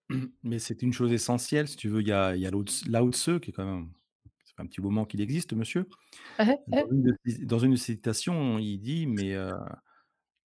Mais 0.43 0.59
c'est 0.59 0.81
une 0.81 0.93
chose 0.93 1.11
essentielle, 1.11 1.67
si 1.67 1.77
tu 1.77 1.89
veux. 1.89 2.01
Il 2.01 2.07
y 2.07 2.11
a, 2.11 2.35
il 2.35 2.49
Lao 2.89 3.11
Tse 3.11 3.39
qui 3.41 3.49
est 3.49 3.53
quand 3.53 3.65
même. 3.65 3.91
Ça 4.45 4.53
fait 4.57 4.63
un 4.63 4.67
petit 4.67 4.81
moment 4.81 5.05
qu'il 5.05 5.21
existe, 5.21 5.53
monsieur. 5.53 5.87
Dans 6.37 6.87
une 6.91 7.03
de 7.03 7.45
dans 7.45 7.59
une 7.59 7.71
de 7.71 7.75
ses 7.75 7.93
citations, 7.93 8.59
il 8.59 8.77
dit 8.79 9.07
Mais 9.07 9.33
euh, 9.33 9.51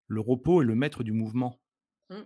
le 0.06 0.20
repos 0.20 0.62
est 0.62 0.64
le 0.64 0.74
maître 0.74 1.02
du 1.02 1.12
mouvement. 1.12 1.60
Mm. 2.08 2.22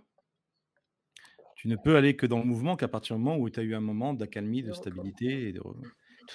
Tu 1.55 1.67
ne 1.67 1.75
peux 1.75 1.95
aller 1.95 2.15
que 2.15 2.25
dans 2.25 2.39
le 2.39 2.45
mouvement 2.45 2.75
qu'à 2.75 2.87
partir 2.87 3.15
du 3.15 3.21
moment 3.21 3.37
où 3.37 3.49
tu 3.49 3.59
as 3.59 3.63
eu 3.63 3.73
un 3.73 3.81
moment 3.81 4.13
d'accalmie, 4.13 4.63
De 4.63 4.73
stabilité. 4.73 5.49
Et, 5.49 5.53
de... 5.53 5.61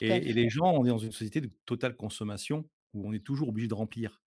Et, 0.01 0.33
les 0.33 0.49
gens, 0.49 0.73
on 0.73 0.85
est 0.85 0.89
dans 0.89 0.99
une 0.99 1.13
société 1.13 1.41
de 1.41 1.51
totale 1.67 1.97
consommation 1.97 2.69
où 2.95 3.09
on 3.09 3.13
est 3.13 3.25
toujours 3.25 3.49
obligé 3.49 3.69
de 3.69 3.75
remplir. 3.75 4.23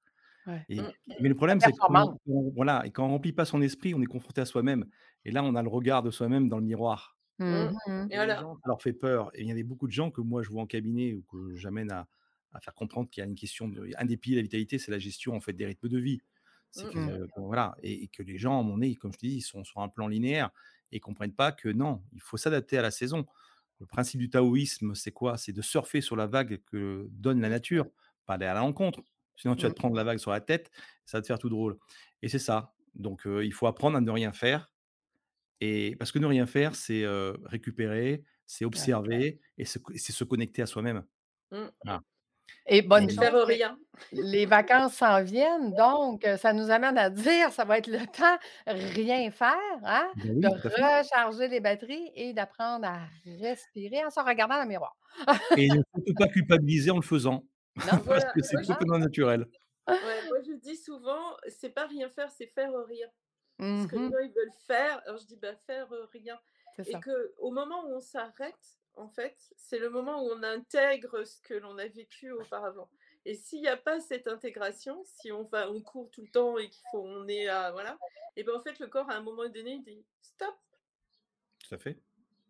Ouais. 0.47 0.65
Et, 0.69 0.81
Mm. 0.81 0.91
mais 1.19 1.29
le 1.29 1.35
problème, 1.35 1.59
c'est 1.59 1.71
que 1.71 1.77
quand 1.77 1.87
performance. 1.93 2.19
on, 2.27 2.51
voilà, 2.51 2.85
et 2.85 2.91
quand 2.91 3.03
on 3.05 3.07
ne 3.07 3.13
remplit 3.13 3.33
pas 3.33 3.45
son 3.45 3.61
esprit, 3.61 3.93
on 3.93 4.01
est 4.01 4.05
confronté 4.05 4.41
à 4.41 4.45
soi-même. 4.45 4.85
Et 5.25 5.31
là, 5.31 5.43
on 5.43 5.55
a 5.55 5.61
le 5.63 5.69
regard 5.69 6.03
de 6.03 6.11
soi-même 6.11 6.49
dans 6.49 6.57
le 6.57 6.63
miroir. 6.65 7.17
Mm. 7.39 7.45
Mhm. 7.87 8.07
Et 8.11 8.15
Et 8.15 8.25
les 8.25 8.25
voilà. 8.25 8.41
gens, 8.41 8.55
ça 8.55 8.61
leur 8.67 8.81
fait 8.81 8.93
peur. 8.93 9.31
Et 9.35 9.41
il 9.43 9.47
y 9.47 9.59
a 9.59 9.63
beaucoup 9.63 9.87
de 9.87 9.91
gens 9.93 10.11
que 10.11 10.21
moi, 10.21 10.43
je 10.43 10.49
vois 10.49 10.61
en 10.63 10.67
cabinet 10.67 11.13
ou 11.13 11.23
que 11.23 11.55
j'amène 11.55 11.91
à, 11.91 12.07
à 12.53 12.59
faire 12.59 12.73
comprendre 12.75 13.09
qu'il 13.09 13.21
y 13.21 13.25
a 13.25 13.27
une 13.29 13.35
question 13.35 13.67
de. 13.69 13.89
Un 13.97 14.05
des 14.05 14.17
piliers 14.17 14.35
de 14.37 14.41
la 14.41 14.43
vitalité, 14.43 14.79
c'est 14.79 14.91
la 14.91 14.99
gestion 14.99 15.35
en 15.35 15.41
fait, 15.41 15.53
des 15.53 15.65
rythmes 15.65 15.89
de 15.89 15.99
vie. 15.99 16.21
Que, 16.75 16.97
euh, 16.97 17.27
voilà, 17.35 17.75
et, 17.83 18.03
et 18.03 18.07
que 18.07 18.23
les 18.23 18.37
gens, 18.37 18.57
à 18.59 18.63
mon 18.63 18.77
nez, 18.77 18.95
comme 18.95 19.11
je 19.11 19.17
te 19.17 19.25
dis, 19.25 19.35
ils 19.37 19.41
sont 19.41 19.65
sur 19.65 19.81
un 19.81 19.89
plan 19.89 20.07
linéaire 20.07 20.51
et 20.93 20.97
ne 20.97 21.01
comprennent 21.01 21.33
pas 21.33 21.51
que 21.51 21.67
non, 21.67 22.01
il 22.13 22.21
faut 22.21 22.37
s'adapter 22.37 22.77
à 22.77 22.81
la 22.81 22.91
saison. 22.91 23.25
Le 23.81 23.87
principe 23.87 24.21
du 24.21 24.31
taoïsme, 24.31 24.95
c'est 24.95 25.11
quoi? 25.13 25.37
C'est 25.39 25.53
de 25.53 25.63
surfer 25.63 26.01
sur 26.01 26.15
la 26.17 26.27
vague 26.27 26.61
que 26.67 27.07
donne 27.11 27.41
la 27.41 27.49
nature, 27.49 27.87
pas 28.27 28.35
aller 28.35 28.47
à 28.47 28.55
la 28.55 28.61
rencontre. 28.61 29.01
Sinon, 29.37 29.55
tu 29.57 29.63
vas 29.67 29.71
te 29.71 29.75
prendre 29.77 29.97
la 29.97 30.05
vague 30.05 30.19
sur 30.19 30.31
la 30.31 30.41
tête, 30.41 30.71
ça 31.05 31.19
va 31.19 31.23
te 31.23 31.27
faire 31.27 31.39
tout 31.39 31.49
drôle. 31.49 31.79
Et 32.23 32.29
c'est 32.29 32.39
ça. 32.39 32.75
Donc, 32.95 33.27
euh, 33.27 33.45
il 33.45 33.53
faut 33.53 33.67
apprendre 33.67 33.97
à 33.97 34.01
ne 34.01 34.11
rien 34.11 34.33
faire. 34.33 34.71
Et 35.61 35.95
parce 35.97 36.11
que 36.11 36.19
ne 36.19 36.25
rien 36.27 36.45
faire, 36.47 36.75
c'est 36.75 37.03
euh, 37.05 37.33
récupérer, 37.45 38.23
c'est 38.47 38.65
Ouais. 38.73 38.91
observer 38.91 39.41
et 39.57 39.65
c'est 39.65 39.81
se 40.13 40.23
connecter 40.25 40.61
à 40.63 40.67
soi-même. 40.67 41.05
Mm. 41.51 41.71
Voilà. 41.83 42.01
Et 42.67 42.81
bonne 42.81 43.07
les, 43.07 43.15
rien. 43.43 43.77
les 44.11 44.45
vacances 44.45 44.95
s'en 44.95 45.23
viennent, 45.23 45.73
donc 45.75 46.25
euh, 46.25 46.37
ça 46.37 46.53
nous 46.53 46.69
amène 46.71 46.97
à 46.97 47.09
dire 47.09 47.51
ça 47.51 47.65
va 47.65 47.77
être 47.77 47.87
le 47.87 48.05
temps 48.07 48.37
rien 48.67 49.29
faire, 49.31 49.57
hein, 49.83 50.11
Ben 50.15 50.39
de 50.41 50.47
recharger 50.47 51.47
les 51.47 51.59
batteries 51.59 52.11
et 52.15 52.33
d'apprendre 52.33 52.85
à 52.87 52.99
respirer 53.25 54.03
en 54.05 54.09
se 54.09 54.19
regardant 54.19 54.55
dans 54.55 54.63
le 54.63 54.67
miroir. 54.69 54.95
Et 55.55 55.69
ne 55.69 55.81
surtout 55.95 56.13
pas 56.17 56.27
culpabiliser 56.27 56.91
en 56.91 56.97
le 56.97 57.01
faisant, 57.01 57.43
Non? 57.83 57.93
parce 58.07 58.25
Voilà. 58.25 58.33
que 58.33 58.41
c'est 58.41 58.57
Hein? 58.57 58.63
totalement 58.65 58.99
naturel. 58.99 59.45
ouais, 60.01 60.21
moi, 60.23 60.37
je 60.45 60.53
dis 60.53 60.77
souvent, 60.77 61.35
c'est 61.47 61.69
pas 61.69 61.87
rien 61.87 62.09
faire, 62.09 62.29
c'est 62.31 62.47
faire 62.47 62.71
rien. 62.87 63.07
Parce 63.73 63.87
que 63.87 63.95
les 63.97 64.03
Mhm. 64.03 64.11
gens, 64.11 64.19
ils 64.23 64.33
veulent 64.33 64.53
faire. 64.67 65.01
Alors 65.05 65.19
je 65.19 65.25
dis, 65.27 65.37
bah, 65.37 65.55
faire 65.67 65.91
euh, 65.93 66.05
rien. 66.13 66.39
Et 66.85 66.91
ça. 66.91 66.99
que 66.99 67.33
au 67.37 67.51
moment 67.51 67.85
où 67.85 67.95
on 67.95 68.01
s'arrête, 68.01 68.79
en 68.95 69.09
fait, 69.09 69.37
c'est 69.55 69.79
le 69.79 69.89
moment 69.89 70.23
où 70.23 70.31
on 70.31 70.43
intègre 70.43 71.23
ce 71.23 71.39
que 71.41 71.53
l'on 71.53 71.77
a 71.77 71.87
vécu 71.87 72.31
auparavant. 72.31 72.89
Et 73.25 73.35
s'il 73.35 73.61
n'y 73.61 73.67
a 73.67 73.77
pas 73.77 73.99
cette 73.99 74.27
intégration, 74.27 75.03
si 75.05 75.31
on 75.31 75.43
va, 75.43 75.69
on 75.69 75.81
court 75.81 76.09
tout 76.11 76.21
le 76.21 76.31
temps 76.31 76.57
et 76.57 76.69
qu'il 76.69 76.83
faut, 76.91 77.01
on 77.01 77.27
est 77.27 77.47
à, 77.47 77.71
voilà, 77.71 77.97
et 78.35 78.43
ben 78.43 78.55
en 78.55 78.61
fait, 78.61 78.79
le 78.79 78.87
corps 78.87 79.09
à 79.09 79.15
un 79.15 79.21
moment 79.21 79.47
donné, 79.49 79.73
il 79.73 79.83
dit 79.83 80.05
stop. 80.21 80.55
Tout 81.59 81.75
à 81.75 81.77
fait. 81.77 81.99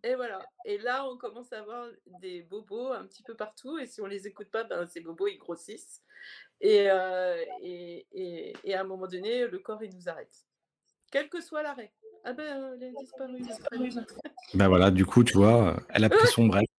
Et 0.03 0.15
voilà. 0.15 0.43
Et 0.65 0.77
là, 0.79 1.07
on 1.07 1.17
commence 1.17 1.53
à 1.53 1.59
avoir 1.59 1.87
des 2.05 2.41
bobos 2.41 2.91
un 2.91 3.05
petit 3.05 3.23
peu 3.23 3.35
partout. 3.35 3.77
Et 3.77 3.85
si 3.85 4.01
on 4.01 4.07
les 4.07 4.27
écoute 4.27 4.49
pas, 4.49 4.63
ben, 4.63 4.87
ces 4.87 5.01
bobos, 5.01 5.27
ils 5.27 5.37
grossissent. 5.37 6.01
Et, 6.59 6.89
euh, 6.89 7.43
et, 7.61 8.07
et, 8.11 8.53
et 8.63 8.73
à 8.73 8.81
un 8.81 8.83
moment 8.83 9.07
donné, 9.07 9.47
le 9.47 9.59
corps, 9.59 9.83
il 9.83 9.95
nous 9.95 10.09
arrête. 10.09 10.45
Quel 11.11 11.29
que 11.29 11.41
soit 11.41 11.61
l'arrêt. 11.61 11.93
Ah 12.23 12.33
ben, 12.33 12.77
elle 12.79 12.87
a 12.87 12.91
disparu. 13.01 13.39
Ben 14.53 14.67
voilà, 14.67 14.91
du 14.91 15.05
coup, 15.05 15.23
tu 15.23 15.37
vois, 15.37 15.77
elle 15.89 16.03
a 16.03 16.09
pris 16.09 16.27
son 16.27 16.45
break. 16.47 16.69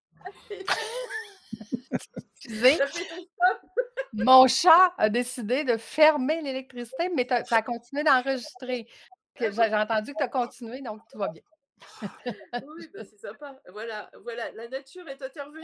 Mon 4.12 4.46
chat 4.46 4.92
a 4.98 5.08
décidé 5.08 5.64
de 5.64 5.76
fermer 5.76 6.42
l'électricité, 6.42 7.08
mais 7.14 7.26
ça 7.28 7.56
a 7.56 7.62
continué 7.62 8.04
d'enregistrer. 8.04 8.86
Que 9.34 9.50
J'ai 9.50 9.74
entendu 9.74 10.12
que 10.12 10.18
tu 10.18 10.24
as 10.24 10.28
continué, 10.28 10.82
donc 10.82 11.00
tout 11.10 11.18
va 11.18 11.28
bien. 11.28 11.42
Oui, 12.02 12.88
ben, 12.94 13.04
c'est 13.04 13.18
sympa. 13.18 13.58
Voilà, 13.70 14.10
voilà, 14.22 14.52
la 14.52 14.68
nature 14.68 15.08
est 15.08 15.22
intervenue. 15.22 15.62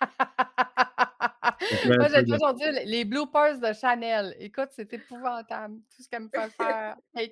Moi, 1.84 2.08
j'ai 2.14 2.24
toujours 2.24 2.54
dit 2.54 2.64
les- 2.84 3.04
bloopers 3.04 3.58
de 3.58 3.72
Chanel. 3.72 4.34
Écoute, 4.38 4.68
c'est 4.70 4.92
épouvantable. 4.92 5.80
Tout 5.94 6.02
ce 6.02 6.08
qu'elle 6.08 6.22
me 6.22 6.28
fait 6.28 6.48
faire. 6.50 6.96
Et 7.18 7.30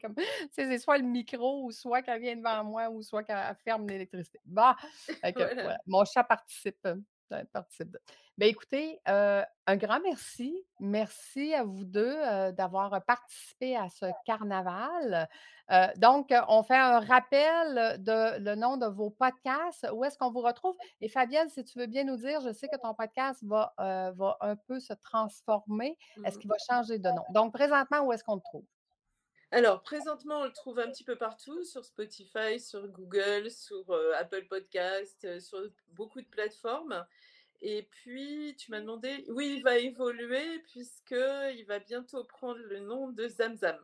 comme- 0.00 0.14
c'est 0.52 0.78
soit 0.78 0.98
le 0.98 1.04
micro, 1.04 1.64
ou 1.64 1.70
soit 1.72 2.02
qu'elle 2.02 2.20
vient 2.20 2.36
devant 2.36 2.64
moi, 2.64 2.88
ou 2.90 3.02
soit 3.02 3.22
qu'elle 3.24 3.56
ferme 3.64 3.86
l'électricité. 3.88 4.40
Bah, 4.44 4.76
Voilà. 5.34 5.54
voilà. 5.76 5.78
Mon 5.86 6.04
chat 6.04 6.24
participe. 6.24 6.86
euh, 6.86 7.42
participe. 7.52 7.96
Ben, 8.36 8.48
écoutez, 8.48 9.00
euh, 9.08 9.42
un 9.66 9.76
grand 9.76 10.00
merci. 10.00 10.54
Merci 10.80 11.54
à 11.54 11.64
vous 11.64 11.84
deux 11.84 12.14
euh, 12.16 12.52
d'avoir 12.52 13.02
participé 13.04 13.76
à 13.76 13.88
ce 13.88 14.06
carnaval. 14.26 15.28
Euh, 15.70 15.86
donc, 15.96 16.30
euh, 16.32 16.40
on 16.48 16.62
fait 16.62 16.76
un 16.76 17.00
rappel 17.00 18.02
de 18.02 18.38
le 18.40 18.54
nom 18.56 18.76
de 18.76 18.86
vos 18.86 19.08
podcasts. 19.10 19.88
Où 19.92 20.04
est-ce 20.04 20.18
qu'on 20.18 20.30
vous 20.30 20.42
retrouve? 20.42 20.76
Et 21.00 21.08
Fabienne, 21.08 21.48
si 21.48 21.64
tu 21.64 21.78
veux 21.78 21.86
bien 21.86 22.04
nous 22.04 22.16
dire, 22.16 22.40
je 22.40 22.52
sais 22.52 22.68
que 22.68 22.76
ton 22.76 22.92
podcast 22.94 23.42
va, 23.44 23.72
euh, 23.80 24.12
va 24.12 24.36
un 24.40 24.56
peu 24.56 24.78
se 24.80 24.92
transformer. 24.92 25.96
Est-ce 26.24 26.34
Mhm. 26.36 26.40
qu'il 26.42 26.50
va 26.50 26.56
changer 26.68 26.98
de 26.98 27.08
nom? 27.08 27.24
Donc, 27.30 27.52
présentement, 27.54 28.00
où 28.02 28.12
est-ce 28.12 28.22
qu'on 28.24 28.34
le 28.36 28.42
trouve? 28.42 28.64
Alors, 29.54 29.84
présentement, 29.84 30.40
on 30.40 30.44
le 30.46 30.52
trouve 30.52 30.80
un 30.80 30.90
petit 30.90 31.04
peu 31.04 31.14
partout, 31.14 31.62
sur 31.62 31.84
Spotify, 31.84 32.58
sur 32.58 32.88
Google, 32.88 33.48
sur 33.52 33.88
euh, 33.90 34.10
Apple 34.18 34.48
Podcast, 34.48 35.24
euh, 35.24 35.38
sur 35.38 35.60
beaucoup 35.92 36.20
de 36.20 36.26
plateformes. 36.26 37.06
Et 37.60 37.84
puis, 37.84 38.56
tu 38.58 38.72
m'as 38.72 38.80
demandé, 38.80 39.24
oui, 39.28 39.54
il 39.58 39.62
va 39.62 39.78
évoluer 39.78 40.58
puisqu'il 40.72 41.64
va 41.68 41.78
bientôt 41.78 42.24
prendre 42.24 42.58
le 42.58 42.80
nom 42.80 43.10
de 43.10 43.28
Zamzam. 43.28 43.78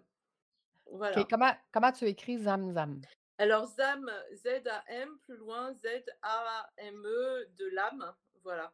Voilà. 0.91 1.23
Comment, 1.31 1.55
comment 1.71 1.93
tu 1.93 2.05
écris 2.07 2.39
Zamzam? 2.39 3.01
Alors, 3.39 3.67
Zam, 3.69 4.11
Z-A-M, 4.35 5.19
plus 5.23 5.37
loin, 5.37 5.73
Z-A-M-E, 5.75 7.49
de 7.57 7.67
l'âme. 7.67 8.13
Voilà. 8.43 8.73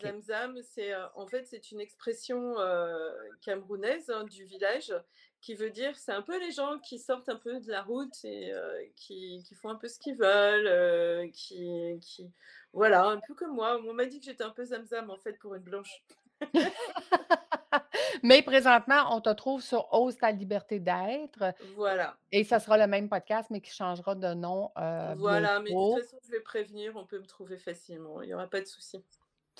Zamzam, 0.00 0.60
c'est 0.62 0.94
euh, 0.94 1.06
en 1.14 1.26
fait 1.26 1.44
c'est 1.46 1.72
une 1.72 1.80
expression 1.80 2.58
euh, 2.58 3.10
camerounaise 3.40 4.10
hein, 4.10 4.24
du 4.24 4.44
village 4.44 4.94
qui 5.42 5.54
veut 5.54 5.70
dire 5.70 5.94
c'est 5.96 6.12
un 6.12 6.22
peu 6.22 6.38
les 6.40 6.52
gens 6.52 6.78
qui 6.78 6.98
sortent 6.98 7.28
un 7.28 7.36
peu 7.36 7.60
de 7.60 7.70
la 7.70 7.82
route 7.82 8.24
et 8.24 8.52
euh, 8.54 8.82
qui, 8.96 9.42
qui 9.46 9.54
font 9.54 9.68
un 9.68 9.74
peu 9.74 9.88
ce 9.88 9.98
qu'ils 9.98 10.16
veulent, 10.16 10.68
euh, 10.68 11.28
qui, 11.34 11.98
qui 12.00 12.30
voilà 12.72 13.04
un 13.04 13.20
peu 13.20 13.34
comme 13.34 13.54
moi. 13.54 13.78
On 13.86 13.92
m'a 13.92 14.06
dit 14.06 14.20
que 14.20 14.24
j'étais 14.24 14.44
un 14.44 14.50
peu 14.50 14.64
Zamzam 14.64 15.10
en 15.10 15.18
fait 15.18 15.34
pour 15.34 15.54
une 15.54 15.62
blanche. 15.62 16.02
Mais 18.22 18.42
présentement, 18.42 19.14
on 19.16 19.20
te 19.20 19.30
trouve 19.30 19.62
sur 19.62 19.92
Ose 19.92 20.16
ta 20.16 20.30
liberté 20.30 20.78
d'être 20.78 21.54
Voilà, 21.74 22.16
et 22.30 22.44
ça 22.44 22.60
sera 22.60 22.78
le 22.78 22.86
même 22.86 23.08
podcast, 23.08 23.50
mais 23.50 23.60
qui 23.60 23.72
changera 23.72 24.14
de 24.14 24.34
nom 24.34 24.70
euh, 24.78 25.14
voilà. 25.16 25.58
Mais 25.60 25.70
de 25.70 25.74
toute 25.74 26.04
façon 26.04 26.18
je 26.24 26.30
vais 26.30 26.40
prévenir, 26.40 26.94
on 26.96 27.06
peut 27.06 27.18
me 27.18 27.26
trouver 27.26 27.58
facilement. 27.58 28.22
Il 28.22 28.26
n'y 28.28 28.34
aura 28.34 28.46
pas 28.48 28.60
de 28.60 28.66
souci. 28.66 29.02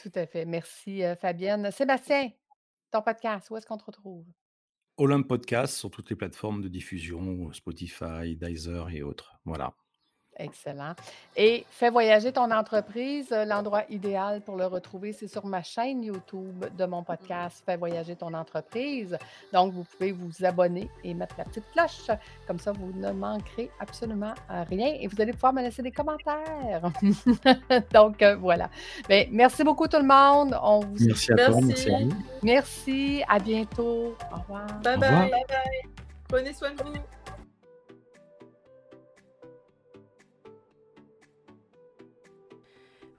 Tout 0.01 0.13
à 0.15 0.27
fait. 0.27 0.45
Merci, 0.45 1.03
Fabienne. 1.21 1.71
Sébastien, 1.71 2.31
ton 2.91 3.03
podcast, 3.03 3.51
où 3.51 3.57
est-ce 3.57 3.67
qu'on 3.67 3.79
te 3.79 3.85
retrouve? 3.85 4.25
Olympe 5.03 5.27
Podcast 5.27 5.75
sur 5.75 5.91
toutes 5.91 6.11
les 6.11 6.15
plateformes 6.15 6.63
de 6.63 6.69
diffusion, 6.69 7.53
Spotify, 7.53 8.37
Deezer 8.37 8.89
et 8.91 9.03
autres. 9.03 9.33
Voilà. 9.45 9.75
Excellent. 10.43 10.95
Et 11.37 11.65
fais 11.71 11.91
voyager 11.91 12.33
ton 12.33 12.51
entreprise. 12.51 13.29
Euh, 13.33 13.45
l'endroit 13.45 13.85
idéal 13.89 14.41
pour 14.41 14.57
le 14.57 14.67
retrouver, 14.67 15.13
c'est 15.13 15.29
sur 15.29 15.47
ma 15.47 15.63
chaîne 15.63 16.03
YouTube 16.03 16.65
de 16.77 16.85
mon 16.85 17.03
podcast 17.03 17.63
Fais 17.65 17.77
voyager 17.77 18.17
ton 18.17 18.35
entreprise. 18.35 19.17
Donc, 19.53 19.73
vous 19.73 19.85
pouvez 19.85 20.13
vous 20.13 20.45
abonner 20.45 20.91
et 21.05 21.15
mettre 21.15 21.37
la 21.39 21.45
petite 21.45 21.65
cloche. 21.73 22.11
Comme 22.47 22.59
ça, 22.59 22.73
vous 22.73 22.93
ne 22.95 23.13
manquerez 23.13 23.71
absolument 23.79 24.35
rien 24.69 24.95
et 25.01 25.07
vous 25.07 25.21
allez 25.21 25.33
pouvoir 25.33 25.53
me 25.53 25.63
laisser 25.63 25.83
des 25.83 25.93
commentaires. 25.93 26.83
Donc, 27.93 28.21
euh, 28.23 28.37
voilà. 28.37 28.69
Bien, 29.09 29.27
merci 29.31 29.63
beaucoup 29.63 29.87
tout 29.87 29.99
le 29.99 30.03
monde. 30.03 30.59
On 30.61 30.81
vous... 30.81 30.97
Merci 31.07 31.33
à 31.33 31.37
toi. 31.37 31.61
Merci 31.63 31.91
à 31.91 31.99
vous. 31.99 32.13
Merci. 32.43 33.23
À 33.29 33.39
bientôt. 33.39 34.17
Au 34.33 34.41
revoir. 34.41 34.67
Bye 34.83 34.99
bye. 34.99 35.11
bye, 35.11 35.31
bye. 35.31 36.05
Prenez 36.29 36.53
soin 36.53 36.71
de 36.73 36.83
vous. 36.83 37.22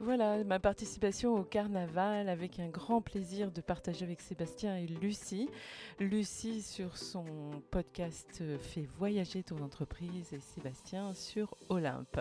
Voilà, 0.03 0.43
ma 0.43 0.59
participation 0.59 1.33
au 1.39 1.43
carnaval 1.43 2.27
avec 2.27 2.59
un 2.59 2.67
grand 2.67 3.01
plaisir 3.01 3.51
de 3.51 3.61
partager 3.61 4.03
avec 4.03 4.19
Sébastien 4.19 4.75
et 4.75 4.85
Lucie. 4.85 5.47
Lucie 5.97 6.61
sur 6.61 6.97
son 6.97 7.23
podcast 7.71 8.43
fait 8.59 8.85
voyager 8.97 9.43
ton 9.43 9.59
entreprise 9.63 10.33
et 10.33 10.41
Sébastien 10.41 11.13
sur 11.13 11.55
Olympe. 11.69 12.19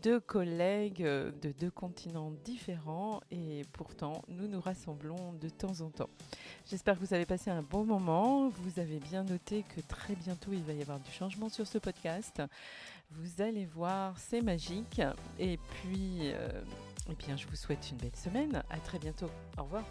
Deux 0.00 0.20
collègues 0.20 1.02
de 1.02 1.52
deux 1.58 1.72
continents 1.72 2.30
différents 2.44 3.20
et 3.32 3.62
pourtant 3.72 4.22
nous 4.28 4.46
nous 4.46 4.60
rassemblons 4.60 5.32
de 5.40 5.48
temps 5.48 5.80
en 5.80 5.90
temps. 5.90 6.10
J'espère 6.70 6.94
que 6.94 7.04
vous 7.04 7.14
avez 7.14 7.26
passé 7.26 7.50
un 7.50 7.62
bon 7.62 7.84
moment. 7.84 8.48
Vous 8.48 8.78
avez 8.78 9.00
bien 9.00 9.24
noté 9.24 9.64
que 9.74 9.80
très 9.80 10.14
bientôt 10.14 10.52
il 10.52 10.62
va 10.62 10.72
y 10.72 10.82
avoir 10.82 11.00
du 11.00 11.10
changement 11.10 11.48
sur 11.48 11.66
ce 11.66 11.78
podcast. 11.78 12.40
Vous 13.10 13.42
allez 13.42 13.64
voir, 13.64 14.16
c'est 14.20 14.42
magique. 14.42 15.02
Et 15.40 15.56
puis... 15.56 16.30
Euh, 16.32 16.62
eh 17.08 17.14
bien, 17.14 17.36
je 17.36 17.46
vous 17.46 17.56
souhaite 17.56 17.90
une 17.90 17.96
belle 17.96 18.16
semaine. 18.16 18.62
À 18.70 18.78
très 18.78 18.98
bientôt. 18.98 19.30
Au 19.56 19.64
revoir. 19.64 19.84